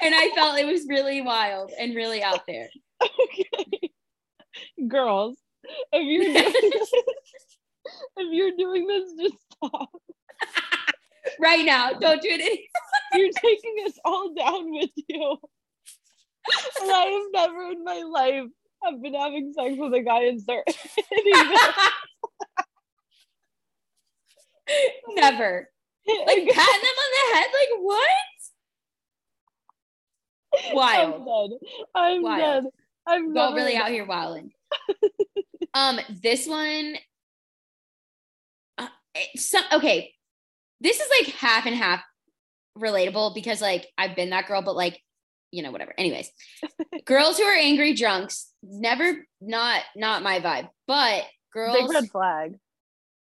and 0.01 0.13
I 0.13 0.31
felt 0.35 0.59
it 0.59 0.65
was 0.65 0.85
really 0.89 1.21
wild 1.21 1.71
and 1.79 1.95
really 1.95 2.21
out 2.21 2.41
there. 2.47 2.69
Okay. 3.01 3.91
Girls, 4.87 5.37
if 5.93 6.03
you're 6.03 6.33
doing 6.33 6.69
this, 6.71 6.91
if 8.17 8.33
you're 8.33 8.57
doing 8.57 8.87
this, 8.87 9.13
just 9.19 9.37
stop. 9.53 9.89
Right 11.39 11.65
now, 11.65 11.91
don't 11.93 12.21
do 12.21 12.29
it. 12.31 12.59
You're 13.13 13.31
taking 13.31 13.75
us 13.85 13.93
all 14.05 14.33
down 14.33 14.71
with 14.71 14.89
you. 15.07 15.37
And 16.81 16.91
I 16.91 17.05
have 17.05 17.23
never 17.33 17.71
in 17.71 17.83
my 17.83 18.01
life 18.01 18.49
have 18.83 19.01
been 19.01 19.13
having 19.13 19.53
sex 19.53 19.75
with 19.77 19.93
a 19.93 20.01
guy 20.01 20.23
and 20.23 20.41
start. 20.41 20.63
Never. 25.09 25.69
Like 26.07 26.27
patting 26.27 26.81
them 26.81 26.97
on 26.97 27.11
the 27.13 27.35
head. 27.35 27.45
Like 27.53 27.73
what? 27.79 28.09
Wild. 30.73 31.13
I'm 31.13 31.49
dead. 31.49 31.59
I'm 31.93 32.21
Wild. 32.23 32.63
dead. 32.63 32.71
I'm 33.05 33.33
never 33.33 33.55
really 33.55 33.75
out 33.75 33.89
here 33.89 34.05
wilding. 34.05 34.51
um, 35.75 35.99
this 36.09 36.47
one. 36.47 36.95
Uh, 38.79 38.87
some 39.35 39.63
okay. 39.73 40.11
This 40.81 40.99
is 40.99 41.07
like 41.19 41.35
half 41.35 41.65
and 41.65 41.75
half 41.75 42.01
relatable 42.77 43.33
because 43.35 43.61
like 43.61 43.87
I've 43.97 44.15
been 44.15 44.31
that 44.31 44.47
girl, 44.47 44.61
but 44.61 44.75
like 44.75 44.99
you 45.51 45.63
know 45.63 45.71
whatever. 45.71 45.93
Anyways, 45.97 46.29
girls 47.05 47.37
who 47.37 47.43
are 47.43 47.55
angry 47.57 47.93
drunks 47.93 48.49
never 48.63 49.25
not 49.39 49.83
not 49.95 50.23
my 50.23 50.39
vibe, 50.39 50.69
but 50.87 51.23
girls. 51.53 51.77
Big 51.77 51.89
red 51.89 52.09
flag. 52.09 52.55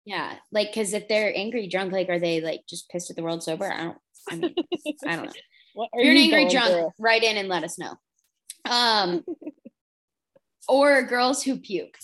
Yeah, 0.05 0.35
like 0.51 0.69
because 0.73 0.95
if 0.95 1.07
they're 1.09 1.37
angry 1.37 1.69
drunk, 1.69 1.93
like 1.93 2.09
are 2.09 2.19
they 2.19 2.41
like 2.41 2.63
just 2.69 2.89
pissed 2.91 3.11
at 3.11 3.17
the 3.17 3.23
world 3.23 3.43
sober? 3.43 3.71
I 3.73 3.85
don't. 3.85 3.99
I 4.31 4.37
mean, 4.37 4.55
I 5.07 5.17
don't 5.17 5.27
know. 5.27 5.33
What 5.75 5.91
are 5.93 6.01
If 6.01 6.05
you're 6.07 6.13
an 6.15 6.19
angry 6.19 6.49
drunk, 6.49 6.71
through? 6.71 6.91
write 6.99 7.23
in 7.23 7.37
and 7.37 7.49
let 7.49 7.65
us 7.65 7.79
know. 7.79 7.95
Um, 8.69 9.25
or 10.69 11.03
girls 11.03 11.43
who 11.43 11.57
puke. 11.59 11.97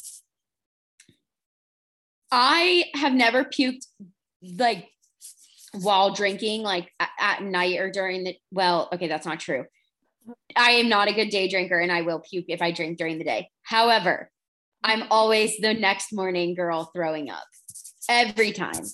I 2.30 2.84
have 2.94 3.14
never 3.14 3.44
puked 3.44 3.86
like 4.42 4.88
while 5.72 6.12
drinking, 6.12 6.62
like 6.62 6.90
at, 7.00 7.10
at 7.18 7.42
night 7.42 7.78
or 7.78 7.90
during 7.90 8.24
the. 8.24 8.36
Well, 8.50 8.88
okay, 8.92 9.08
that's 9.08 9.26
not 9.26 9.40
true. 9.40 9.64
I 10.56 10.72
am 10.72 10.88
not 10.88 11.08
a 11.08 11.12
good 11.12 11.30
day 11.30 11.48
drinker, 11.48 11.78
and 11.78 11.90
I 11.90 12.02
will 12.02 12.20
puke 12.20 12.46
if 12.48 12.60
I 12.60 12.72
drink 12.72 12.98
during 12.98 13.18
the 13.18 13.24
day. 13.24 13.50
However, 13.62 14.30
I'm 14.82 15.04
always 15.10 15.56
the 15.58 15.74
next 15.74 16.12
morning 16.12 16.54
girl 16.54 16.90
throwing 16.94 17.30
up 17.30 17.44
every 18.08 18.52
time. 18.52 18.84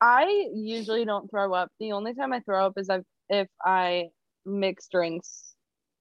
I 0.00 0.48
usually 0.54 1.04
don't 1.04 1.30
throw 1.30 1.52
up. 1.52 1.70
The 1.78 1.92
only 1.92 2.14
time 2.14 2.32
I 2.32 2.40
throw 2.40 2.66
up 2.66 2.74
is 2.76 2.88
if, 2.88 3.02
if 3.28 3.48
I 3.64 4.08
mix 4.46 4.88
drinks 4.90 5.50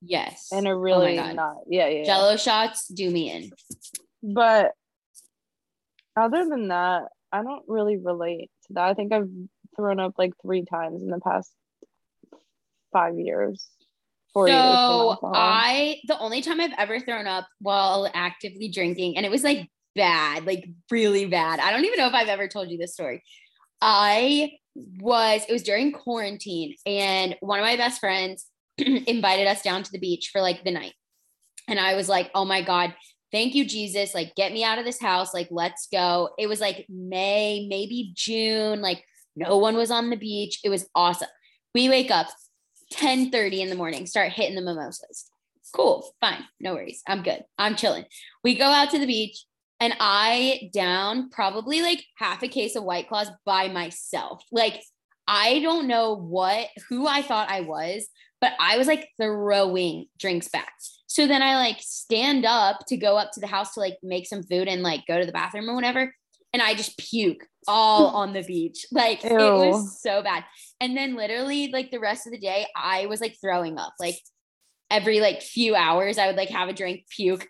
Yes, 0.02 0.50
and 0.52 0.68
are 0.68 0.76
oh 0.76 0.80
really 0.80 1.16
God. 1.16 1.36
not. 1.36 1.56
Yeah, 1.68 1.88
yeah. 1.88 2.00
yeah. 2.00 2.04
Jello 2.06 2.38
shots 2.38 2.88
do 2.88 3.10
me 3.10 3.32
in. 3.32 3.52
But 4.24 4.72
other 6.16 6.46
than 6.48 6.70
that, 6.70 7.04
I 7.32 7.44
don't 7.44 7.64
really 7.68 7.98
relate 7.98 8.50
to 8.68 8.74
that. 8.74 8.86
I 8.86 8.94
think 8.94 9.14
I've 9.14 9.30
thrown 9.80 10.00
up 10.00 10.14
like 10.18 10.34
three 10.42 10.66
times 10.66 11.02
in 11.02 11.10
the 11.10 11.20
past 11.20 11.52
five 12.92 13.18
years, 13.18 13.66
four 14.34 14.48
years. 14.48 14.60
So 14.60 15.12
alcohol. 15.12 15.32
I 15.34 16.00
the 16.08 16.20
only 16.20 16.42
time 16.42 16.60
I've 16.60 16.74
ever 16.78 17.00
thrown 17.00 17.28
up 17.28 17.48
while 17.60 18.10
actively 18.14 18.70
drinking, 18.70 19.18
and 19.18 19.26
it 19.26 19.32
was 19.32 19.44
like 19.44 19.70
bad, 19.96 20.46
like 20.46 20.66
really 20.92 21.26
bad. 21.26 21.60
I 21.60 21.72
don't 21.72 21.86
even 21.86 21.98
know 21.98 22.08
if 22.08 22.14
I've 22.14 22.28
ever 22.28 22.48
told 22.48 22.70
you 22.70 22.78
this 22.78 22.94
story. 22.94 23.24
I 23.82 24.52
was 24.76 25.42
it 25.48 25.54
was 25.54 25.64
during 25.64 25.94
quarantine, 25.94 26.76
and 26.86 27.36
one 27.40 27.60
of 27.60 27.66
my 27.66 27.78
best 27.78 28.00
friends 28.00 28.48
invited 28.78 29.48
us 29.48 29.62
down 29.62 29.84
to 29.84 29.92
the 29.92 30.00
beach 30.00 30.30
for 30.32 30.42
like 30.42 30.64
the 30.64 30.72
night. 30.72 30.94
And 31.68 31.80
I 31.80 31.96
was 31.96 32.10
like, 32.10 32.32
oh 32.34 32.46
my 32.46 32.64
God, 32.64 32.96
thank 33.32 33.56
you, 33.56 33.66
Jesus. 33.66 34.14
Like, 34.14 34.36
get 34.36 34.52
me 34.52 34.64
out 34.64 34.80
of 34.80 34.86
this 34.86 35.00
house. 35.00 35.34
Like, 35.34 35.50
let's 35.52 35.88
go. 35.92 36.30
It 36.38 36.48
was 36.48 36.60
like 36.60 36.86
May, 36.90 37.68
maybe 37.70 38.12
June. 38.16 38.82
Like, 38.82 39.04
no 39.40 39.58
one 39.58 39.76
was 39.76 39.92
on 39.92 40.10
the 40.10 40.18
beach. 40.18 40.60
It 40.64 40.70
was 40.70 40.88
awesome. 40.94 41.30
We 41.74 41.90
wake 41.90 42.12
up 42.12 42.28
10 42.92 43.32
30 43.32 43.62
in 43.62 43.70
the 43.70 43.76
morning, 43.76 44.06
start 44.06 44.32
hitting 44.32 44.56
the 44.56 44.62
mimosas. 44.62 45.32
Cool, 45.76 46.12
fine, 46.20 46.44
no 46.60 46.74
worries. 46.74 47.02
I'm 47.08 47.24
good. 47.24 47.44
I'm 47.58 47.76
chilling. 47.76 48.06
We 48.44 48.56
go 48.56 48.66
out 48.66 48.90
to 48.92 49.00
the 49.00 49.06
beach 49.06 49.46
and 49.80 49.94
I 50.00 50.70
down 50.74 51.30
probably 51.30 51.82
like 51.82 52.04
half 52.18 52.44
a 52.44 52.48
case 52.48 52.76
of 52.76 52.84
White 52.84 53.08
Claws 53.08 53.30
by 53.46 53.70
myself. 53.70 54.44
Like, 54.52 54.82
I 55.28 55.60
don't 55.60 55.88
know 55.88 56.16
what, 56.16 56.68
who 56.90 57.08
I 57.08 57.22
thought 57.22 57.52
I 57.52 57.62
was, 57.62 58.08
but 58.42 58.54
I 58.60 58.78
was 58.78 58.88
like 58.88 59.10
throwing 59.22 60.08
drinks 60.18 60.48
back. 60.48 60.74
So 61.08 61.28
then 61.28 61.42
I 61.42 61.56
like 61.56 61.78
stand 61.80 62.46
up 62.46 62.86
to 62.88 62.98
go 62.98 63.18
up 63.18 63.32
to 63.34 63.40
the 63.40 63.48
house 63.48 63.74
to 63.74 63.80
like 63.80 63.98
make 64.02 64.28
some 64.28 64.44
food 64.44 64.68
and 64.68 64.82
like 64.82 65.06
go 65.08 65.20
to 65.20 65.26
the 65.26 65.32
bathroom 65.32 65.70
or 65.70 65.76
whatever. 65.76 66.14
And 66.52 66.62
I 66.62 66.74
just 66.74 66.98
puke 66.98 67.46
all 67.70 68.08
on 68.16 68.34
the 68.34 68.44
beach. 68.44 68.86
Like 68.92 69.24
it 69.24 69.34
was 69.34 70.02
so 70.02 70.22
bad. 70.22 70.44
And 70.82 70.98
then 70.98 71.16
literally 71.16 71.70
like 71.72 71.92
the 71.92 72.00
rest 72.00 72.28
of 72.28 72.34
the 72.34 72.40
day, 72.40 72.68
I 72.76 73.06
was 73.06 73.22
like 73.22 73.38
throwing 73.40 73.78
up. 73.78 73.94
Like 74.00 74.20
every 74.90 75.22
like 75.22 75.42
few 75.42 75.76
hours, 75.76 76.18
I 76.18 76.28
would 76.28 76.36
like 76.36 76.50
have 76.50 76.68
a 76.68 76.74
drink, 76.74 77.06
puke, 77.16 77.48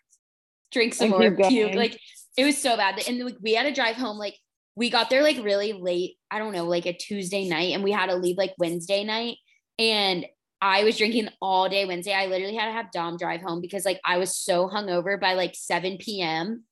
drink 0.72 0.94
some 0.94 1.10
more, 1.10 1.36
puke. 1.36 1.76
Like 1.76 2.00
it 2.38 2.46
was 2.46 2.58
so 2.58 2.78
bad. 2.78 3.02
And 3.08 3.20
like, 3.20 3.38
we 3.42 3.54
had 3.54 3.64
to 3.64 3.74
drive 3.74 3.96
home. 3.96 4.18
Like 4.18 4.36
we 4.76 4.90
got 4.90 5.10
there 5.10 5.24
like 5.24 5.44
really 5.44 5.74
late. 5.74 6.18
I 6.30 6.38
don't 6.38 6.54
know, 6.54 6.66
like 6.66 6.86
a 6.86 6.94
Tuesday 6.94 7.48
night, 7.48 7.74
and 7.74 7.84
we 7.84 7.92
had 7.92 8.10
to 8.10 8.16
leave 8.16 8.38
like 8.38 8.54
Wednesday 8.58 9.04
night. 9.04 9.38
And 9.78 10.26
I 10.62 10.84
was 10.84 10.98
drinking 10.98 11.30
all 11.42 11.70
day 11.70 11.86
Wednesday. 11.86 12.14
I 12.14 12.26
literally 12.26 12.56
had 12.56 12.68
to 12.68 12.74
have 12.74 12.92
Dom 12.92 13.18
drive 13.18 13.42
home 13.42 13.62
because 13.62 13.86
like 13.86 14.00
I 14.06 14.18
was 14.18 14.36
so 14.36 14.68
hungover 14.68 15.20
by 15.20 15.34
like 15.34 15.56
7 15.56 15.98
p.m. 16.00 16.66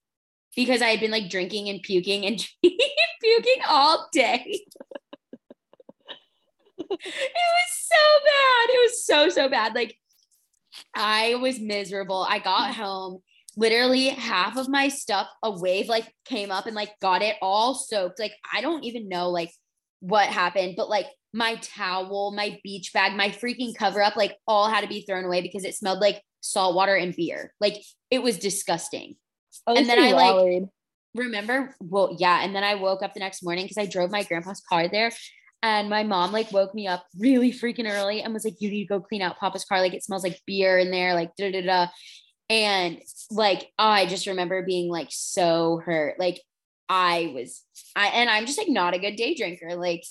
because 0.58 0.82
I 0.82 0.88
had 0.88 0.99
been 0.99 1.12
like 1.12 1.30
drinking 1.30 1.70
and 1.70 1.82
puking 1.82 2.26
and 2.26 2.45
puking 2.64 3.62
all 3.70 4.10
day. 4.12 4.43
it 6.80 6.89
was 6.89 7.72
so 7.72 7.95
bad. 8.26 8.70
It 8.70 8.82
was 8.82 9.05
so, 9.05 9.30
so 9.30 9.49
bad. 9.49 9.76
Like 9.76 9.95
I 10.95 11.36
was 11.36 11.60
miserable. 11.60 12.26
I 12.28 12.39
got 12.39 12.72
mm. 12.72 12.74
home. 12.74 13.22
literally 13.55 14.10
half 14.10 14.58
of 14.58 14.68
my 14.68 14.89
stuff, 14.89 15.28
a 15.43 15.51
wave 15.51 15.88
like 15.88 16.12
came 16.26 16.51
up 16.51 16.66
and 16.66 16.76
like 16.76 16.99
got 16.99 17.22
it 17.22 17.36
all 17.39 17.76
soaked. 17.76 18.20
Like 18.20 18.34
I 18.51 18.62
don't 18.62 18.84
even 18.84 19.08
know 19.08 19.30
like 19.30 19.51
what 19.99 20.28
happened, 20.28 20.74
but 20.76 20.89
like 20.89 21.05
my 21.34 21.55
towel, 21.62 22.34
my 22.36 22.60
beach 22.64 22.93
bag, 22.93 23.16
my 23.16 23.30
freaking 23.30 23.76
cover 23.76 24.01
up, 24.01 24.16
like 24.16 24.36
all 24.47 24.70
had 24.70 24.82
to 24.82 24.88
be 24.88 25.01
thrown 25.01 25.26
away 25.26 25.41
because 25.41 25.66
it 25.66 25.76
smelled 25.76 25.99
like 25.99 26.24
salt 26.41 26.74
water 26.74 26.95
and 26.95 27.16
beer. 27.16 27.53
Like 27.60 27.76
it 28.10 28.24
was 28.24 28.39
disgusting. 28.39 29.18
And 29.66 29.88
then 29.88 29.99
I, 29.99 30.12
like, 30.12 30.64
remember 31.16 31.74
well 31.80 32.16
yeah 32.20 32.43
and 32.43 32.55
then 32.55 32.64
i 32.64 32.76
woke 32.76 33.01
up 33.01 33.16
the 33.16 33.20
next 33.20 33.41
morning 33.41 33.66
because 33.66 33.78
i 33.80 33.88
drove 33.88 34.12
my 34.12 34.22
grandpa's 34.22 34.62
car 34.70 34.88
there 34.88 35.10
and 35.64 35.89
my 35.89 36.03
mom 36.03 36.32
like 36.32 36.51
woke 36.51 36.74
me 36.76 36.88
up 36.88 37.05
really 37.18 37.51
freaking 37.51 37.91
early 37.91 38.22
and 38.22 38.34
was 38.34 38.45
like 38.45 38.55
you 38.60 38.70
need 38.70 38.84
to 38.84 38.88
go 38.88 38.99
clean 38.99 39.22
out 39.22 39.39
papa's 39.39 39.66
car. 39.66 39.82
Like 39.82 39.93
it 39.93 40.03
smells 40.03 40.24
like 40.24 40.39
beer 40.45 40.78
in 40.78 40.91
there 40.91 41.14
like 41.14 41.36
da 41.36 41.51
da 41.51 41.62
da 41.62 41.88
and 42.49 43.01
like 43.32 43.72
i 43.78 44.05
just 44.05 44.28
remember 44.28 44.64
being 44.64 44.89
like 44.89 45.10
so 45.10 45.82
hurt. 45.84 46.20
Like 46.20 46.41
i 46.89 47.32
was 47.36 47.64
i 47.95 48.08
and 48.08 48.30
i'm 48.30 48.45
just 48.45 48.58
like 48.58 48.70
not 48.70 48.93
a 48.93 48.99
good 48.99 49.16
day 49.16 49.34
drinker. 49.34 49.76
Like 49.76 50.03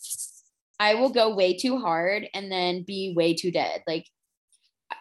i 0.81 0.95
will 0.95 1.11
go 1.11 1.35
way 1.35 1.57
too 1.57 1.79
hard 1.79 2.29
and 2.35 2.51
then 2.51 2.83
be 2.83 3.15
way 3.17 3.35
too 3.35 3.53
dead. 3.53 3.83
Like 3.87 4.07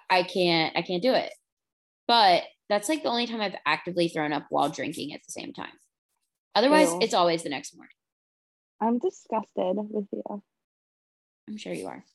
i 0.09 0.23
can't 0.23 0.77
i 0.77 0.83
can't 0.83 1.03
do 1.03 1.13
it. 1.13 1.33
But 2.07 2.43
that's 2.69 2.89
like 2.89 3.03
the 3.03 3.09
only 3.09 3.27
time 3.27 3.41
I've 3.41 3.55
actively 3.65 4.07
thrown 4.07 4.33
up 4.33 4.45
while 4.49 4.69
drinking 4.69 5.13
at 5.13 5.21
the 5.25 5.31
same 5.31 5.53
time. 5.53 5.73
Otherwise, 6.55 6.91
Ew. 6.93 6.99
it's 7.01 7.13
always 7.13 7.43
the 7.43 7.49
next 7.49 7.75
morning. 7.75 7.91
I'm 8.81 8.99
disgusted 8.99 9.77
with 9.89 10.07
you. 10.11 10.43
I'm 11.47 11.57
sure 11.57 11.73
you 11.73 11.87
are. 11.87 12.03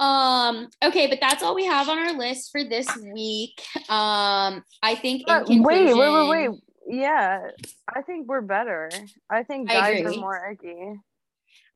um 0.00 0.68
okay 0.84 1.06
but 1.06 1.18
that's 1.20 1.40
all 1.40 1.54
we 1.54 1.66
have 1.66 1.88
on 1.88 1.98
our 1.98 2.18
list 2.18 2.50
for 2.50 2.64
this 2.64 2.88
week 3.14 3.62
um 3.88 4.64
i 4.82 4.96
think 5.00 5.22
in 5.22 5.26
But 5.26 5.48
wait, 5.48 5.94
wait, 5.94 5.94
wait, 5.94 6.28
wait. 6.28 6.50
Yeah, 6.86 7.48
I 7.88 8.02
think 8.02 8.28
we're 8.28 8.42
better. 8.42 8.90
I 9.30 9.44
think 9.44 9.70
I 9.70 9.74
guys 9.74 10.00
agree. 10.00 10.16
are 10.16 10.20
more 10.20 10.50
icky. 10.50 11.00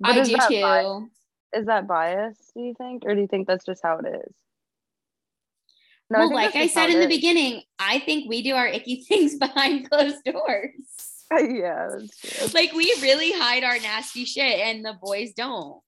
i 0.04 0.22
do 0.22 0.36
too 0.48 1.08
is 1.54 1.66
that 1.66 1.86
bias? 1.86 2.36
Do 2.54 2.62
you 2.62 2.74
think, 2.74 3.04
or 3.06 3.14
do 3.14 3.20
you 3.20 3.26
think 3.26 3.46
that's 3.46 3.64
just 3.64 3.82
how 3.82 3.98
it 3.98 4.06
is? 4.06 4.34
No, 6.10 6.20
well 6.20 6.28
think 6.28 6.54
like 6.54 6.56
i 6.56 6.66
said 6.66 6.88
it 6.88 6.94
in 6.94 7.00
the 7.00 7.06
beginning 7.06 7.62
i 7.78 7.98
think 7.98 8.28
we 8.28 8.42
do 8.42 8.54
our 8.54 8.66
icky 8.66 9.04
things 9.08 9.36
behind 9.36 9.90
closed 9.90 10.24
doors 10.24 10.70
yeah, 11.38 11.88
that's 11.90 12.20
true. 12.20 12.48
like 12.54 12.72
we 12.72 12.94
really 13.02 13.32
hide 13.32 13.62
our 13.62 13.78
nasty 13.78 14.24
shit 14.24 14.60
and 14.60 14.84
the 14.84 14.94
boys 15.02 15.32
don't 15.34 15.82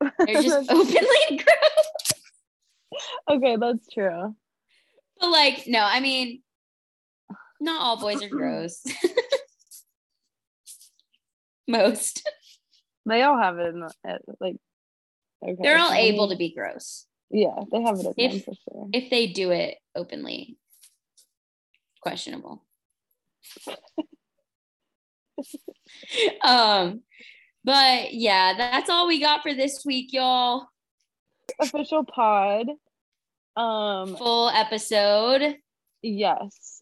they're 0.00 0.42
just 0.42 0.70
openly 0.70 1.44
gross 1.44 1.88
okay, 3.30 3.56
that's 3.56 3.88
true. 3.92 4.34
But 5.20 5.30
like, 5.30 5.64
no, 5.66 5.80
I 5.80 6.00
mean, 6.00 6.42
not 7.60 7.80
all 7.80 8.00
boys 8.00 8.22
are 8.22 8.28
gross. 8.28 8.82
Most. 11.68 12.28
They 13.06 13.22
all 13.22 13.38
have 13.38 13.58
it 13.58 13.74
in 13.74 13.80
the, 13.80 13.92
eh, 14.06 14.18
like. 14.40 14.56
Okay, 15.42 15.56
They're 15.60 15.78
all 15.78 15.92
I 15.92 15.98
able 15.98 16.30
to 16.30 16.36
be 16.36 16.52
gross 16.52 17.06
Yeah, 17.30 17.56
they 17.70 17.82
have 17.82 17.98
it 18.00 18.14
If- 18.16 18.44
for 18.44 18.54
sure. 18.54 18.88
if 18.92 19.10
they 19.10 19.26
do 19.28 19.50
it 19.50 19.76
openly. 19.94 20.56
Questionable. 22.02 22.64
um, 26.42 27.02
but 27.64 28.14
yeah, 28.14 28.54
that's 28.56 28.88
all 28.90 29.06
we 29.08 29.20
got 29.20 29.42
for 29.42 29.52
this 29.54 29.82
week, 29.84 30.12
y'all. 30.12 30.66
Official 31.60 32.04
pod. 32.04 32.66
Um. 33.56 34.16
Full 34.16 34.50
episode. 34.50 35.56
Yes, 36.02 36.80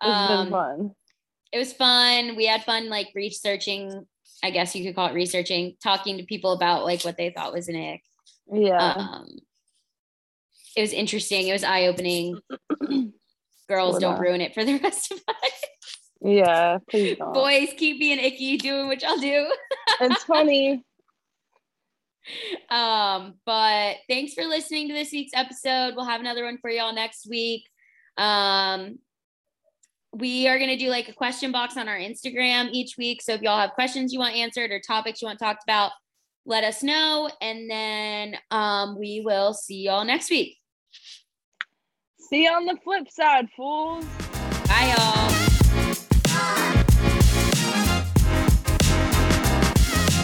it's 0.00 0.08
Um, 0.08 0.44
been 0.44 0.52
fun. 0.52 0.90
it 1.52 1.58
was 1.58 1.72
fun. 1.72 2.36
We 2.36 2.46
had 2.46 2.62
fun 2.64 2.88
like 2.88 3.08
researching, 3.16 4.06
I 4.44 4.50
guess 4.50 4.76
you 4.76 4.84
could 4.84 4.94
call 4.94 5.08
it 5.08 5.14
researching, 5.14 5.76
talking 5.82 6.18
to 6.18 6.24
people 6.24 6.52
about 6.52 6.84
like 6.84 7.02
what 7.02 7.16
they 7.16 7.30
thought 7.30 7.52
was 7.52 7.68
an 7.68 7.74
ick. 7.76 8.02
Yeah. 8.52 8.92
um 8.92 9.26
it 10.76 10.80
was 10.82 10.92
interesting 10.92 11.48
it 11.48 11.52
was 11.52 11.64
eye-opening 11.64 12.38
girls 13.68 13.98
don't 13.98 14.18
ruin 14.20 14.40
it 14.40 14.54
for 14.54 14.64
the 14.64 14.78
rest 14.82 15.10
of 15.12 15.20
us 15.28 15.36
yeah. 16.22 16.78
Please 16.90 17.16
don't. 17.18 17.34
boys 17.34 17.68
keep 17.76 17.98
being 17.98 18.18
icky 18.18 18.56
doing 18.56 18.86
what 18.86 19.02
y'all 19.02 19.16
do 19.18 19.52
It's 20.00 20.24
funny. 20.24 20.82
um 22.70 23.34
but 23.44 23.96
thanks 24.08 24.34
for 24.34 24.44
listening 24.44 24.88
to 24.88 24.94
this 24.94 25.12
week's 25.12 25.32
episode 25.34 25.94
we'll 25.94 26.04
have 26.06 26.20
another 26.20 26.44
one 26.44 26.58
for 26.58 26.70
y'all 26.70 26.94
next 26.94 27.28
week 27.28 27.64
um 28.18 28.98
we 30.12 30.48
are 30.48 30.56
going 30.58 30.70
to 30.70 30.76
do 30.78 30.88
like 30.88 31.08
a 31.08 31.12
question 31.12 31.52
box 31.52 31.76
on 31.76 31.88
our 31.88 31.98
instagram 31.98 32.68
each 32.72 32.96
week 32.96 33.20
so 33.22 33.32
if 33.34 33.42
y'all 33.42 33.60
have 33.60 33.72
questions 33.72 34.12
you 34.12 34.18
want 34.18 34.34
answered 34.34 34.70
or 34.72 34.80
topics 34.80 35.20
you 35.22 35.26
want 35.26 35.38
talked 35.38 35.62
about 35.62 35.92
let 36.46 36.64
us 36.64 36.82
know 36.82 37.28
and 37.40 37.68
then 37.70 38.36
um 38.50 38.98
we 38.98 39.20
will 39.24 39.52
see 39.52 39.82
y'all 39.84 40.04
next 40.04 40.30
week 40.30 40.56
See 42.18 42.42
you 42.42 42.50
on 42.50 42.64
the 42.66 42.76
flip 42.82 43.08
side, 43.08 43.46
fools. 43.56 44.04
bye 44.66 44.94
y'all 44.96 45.35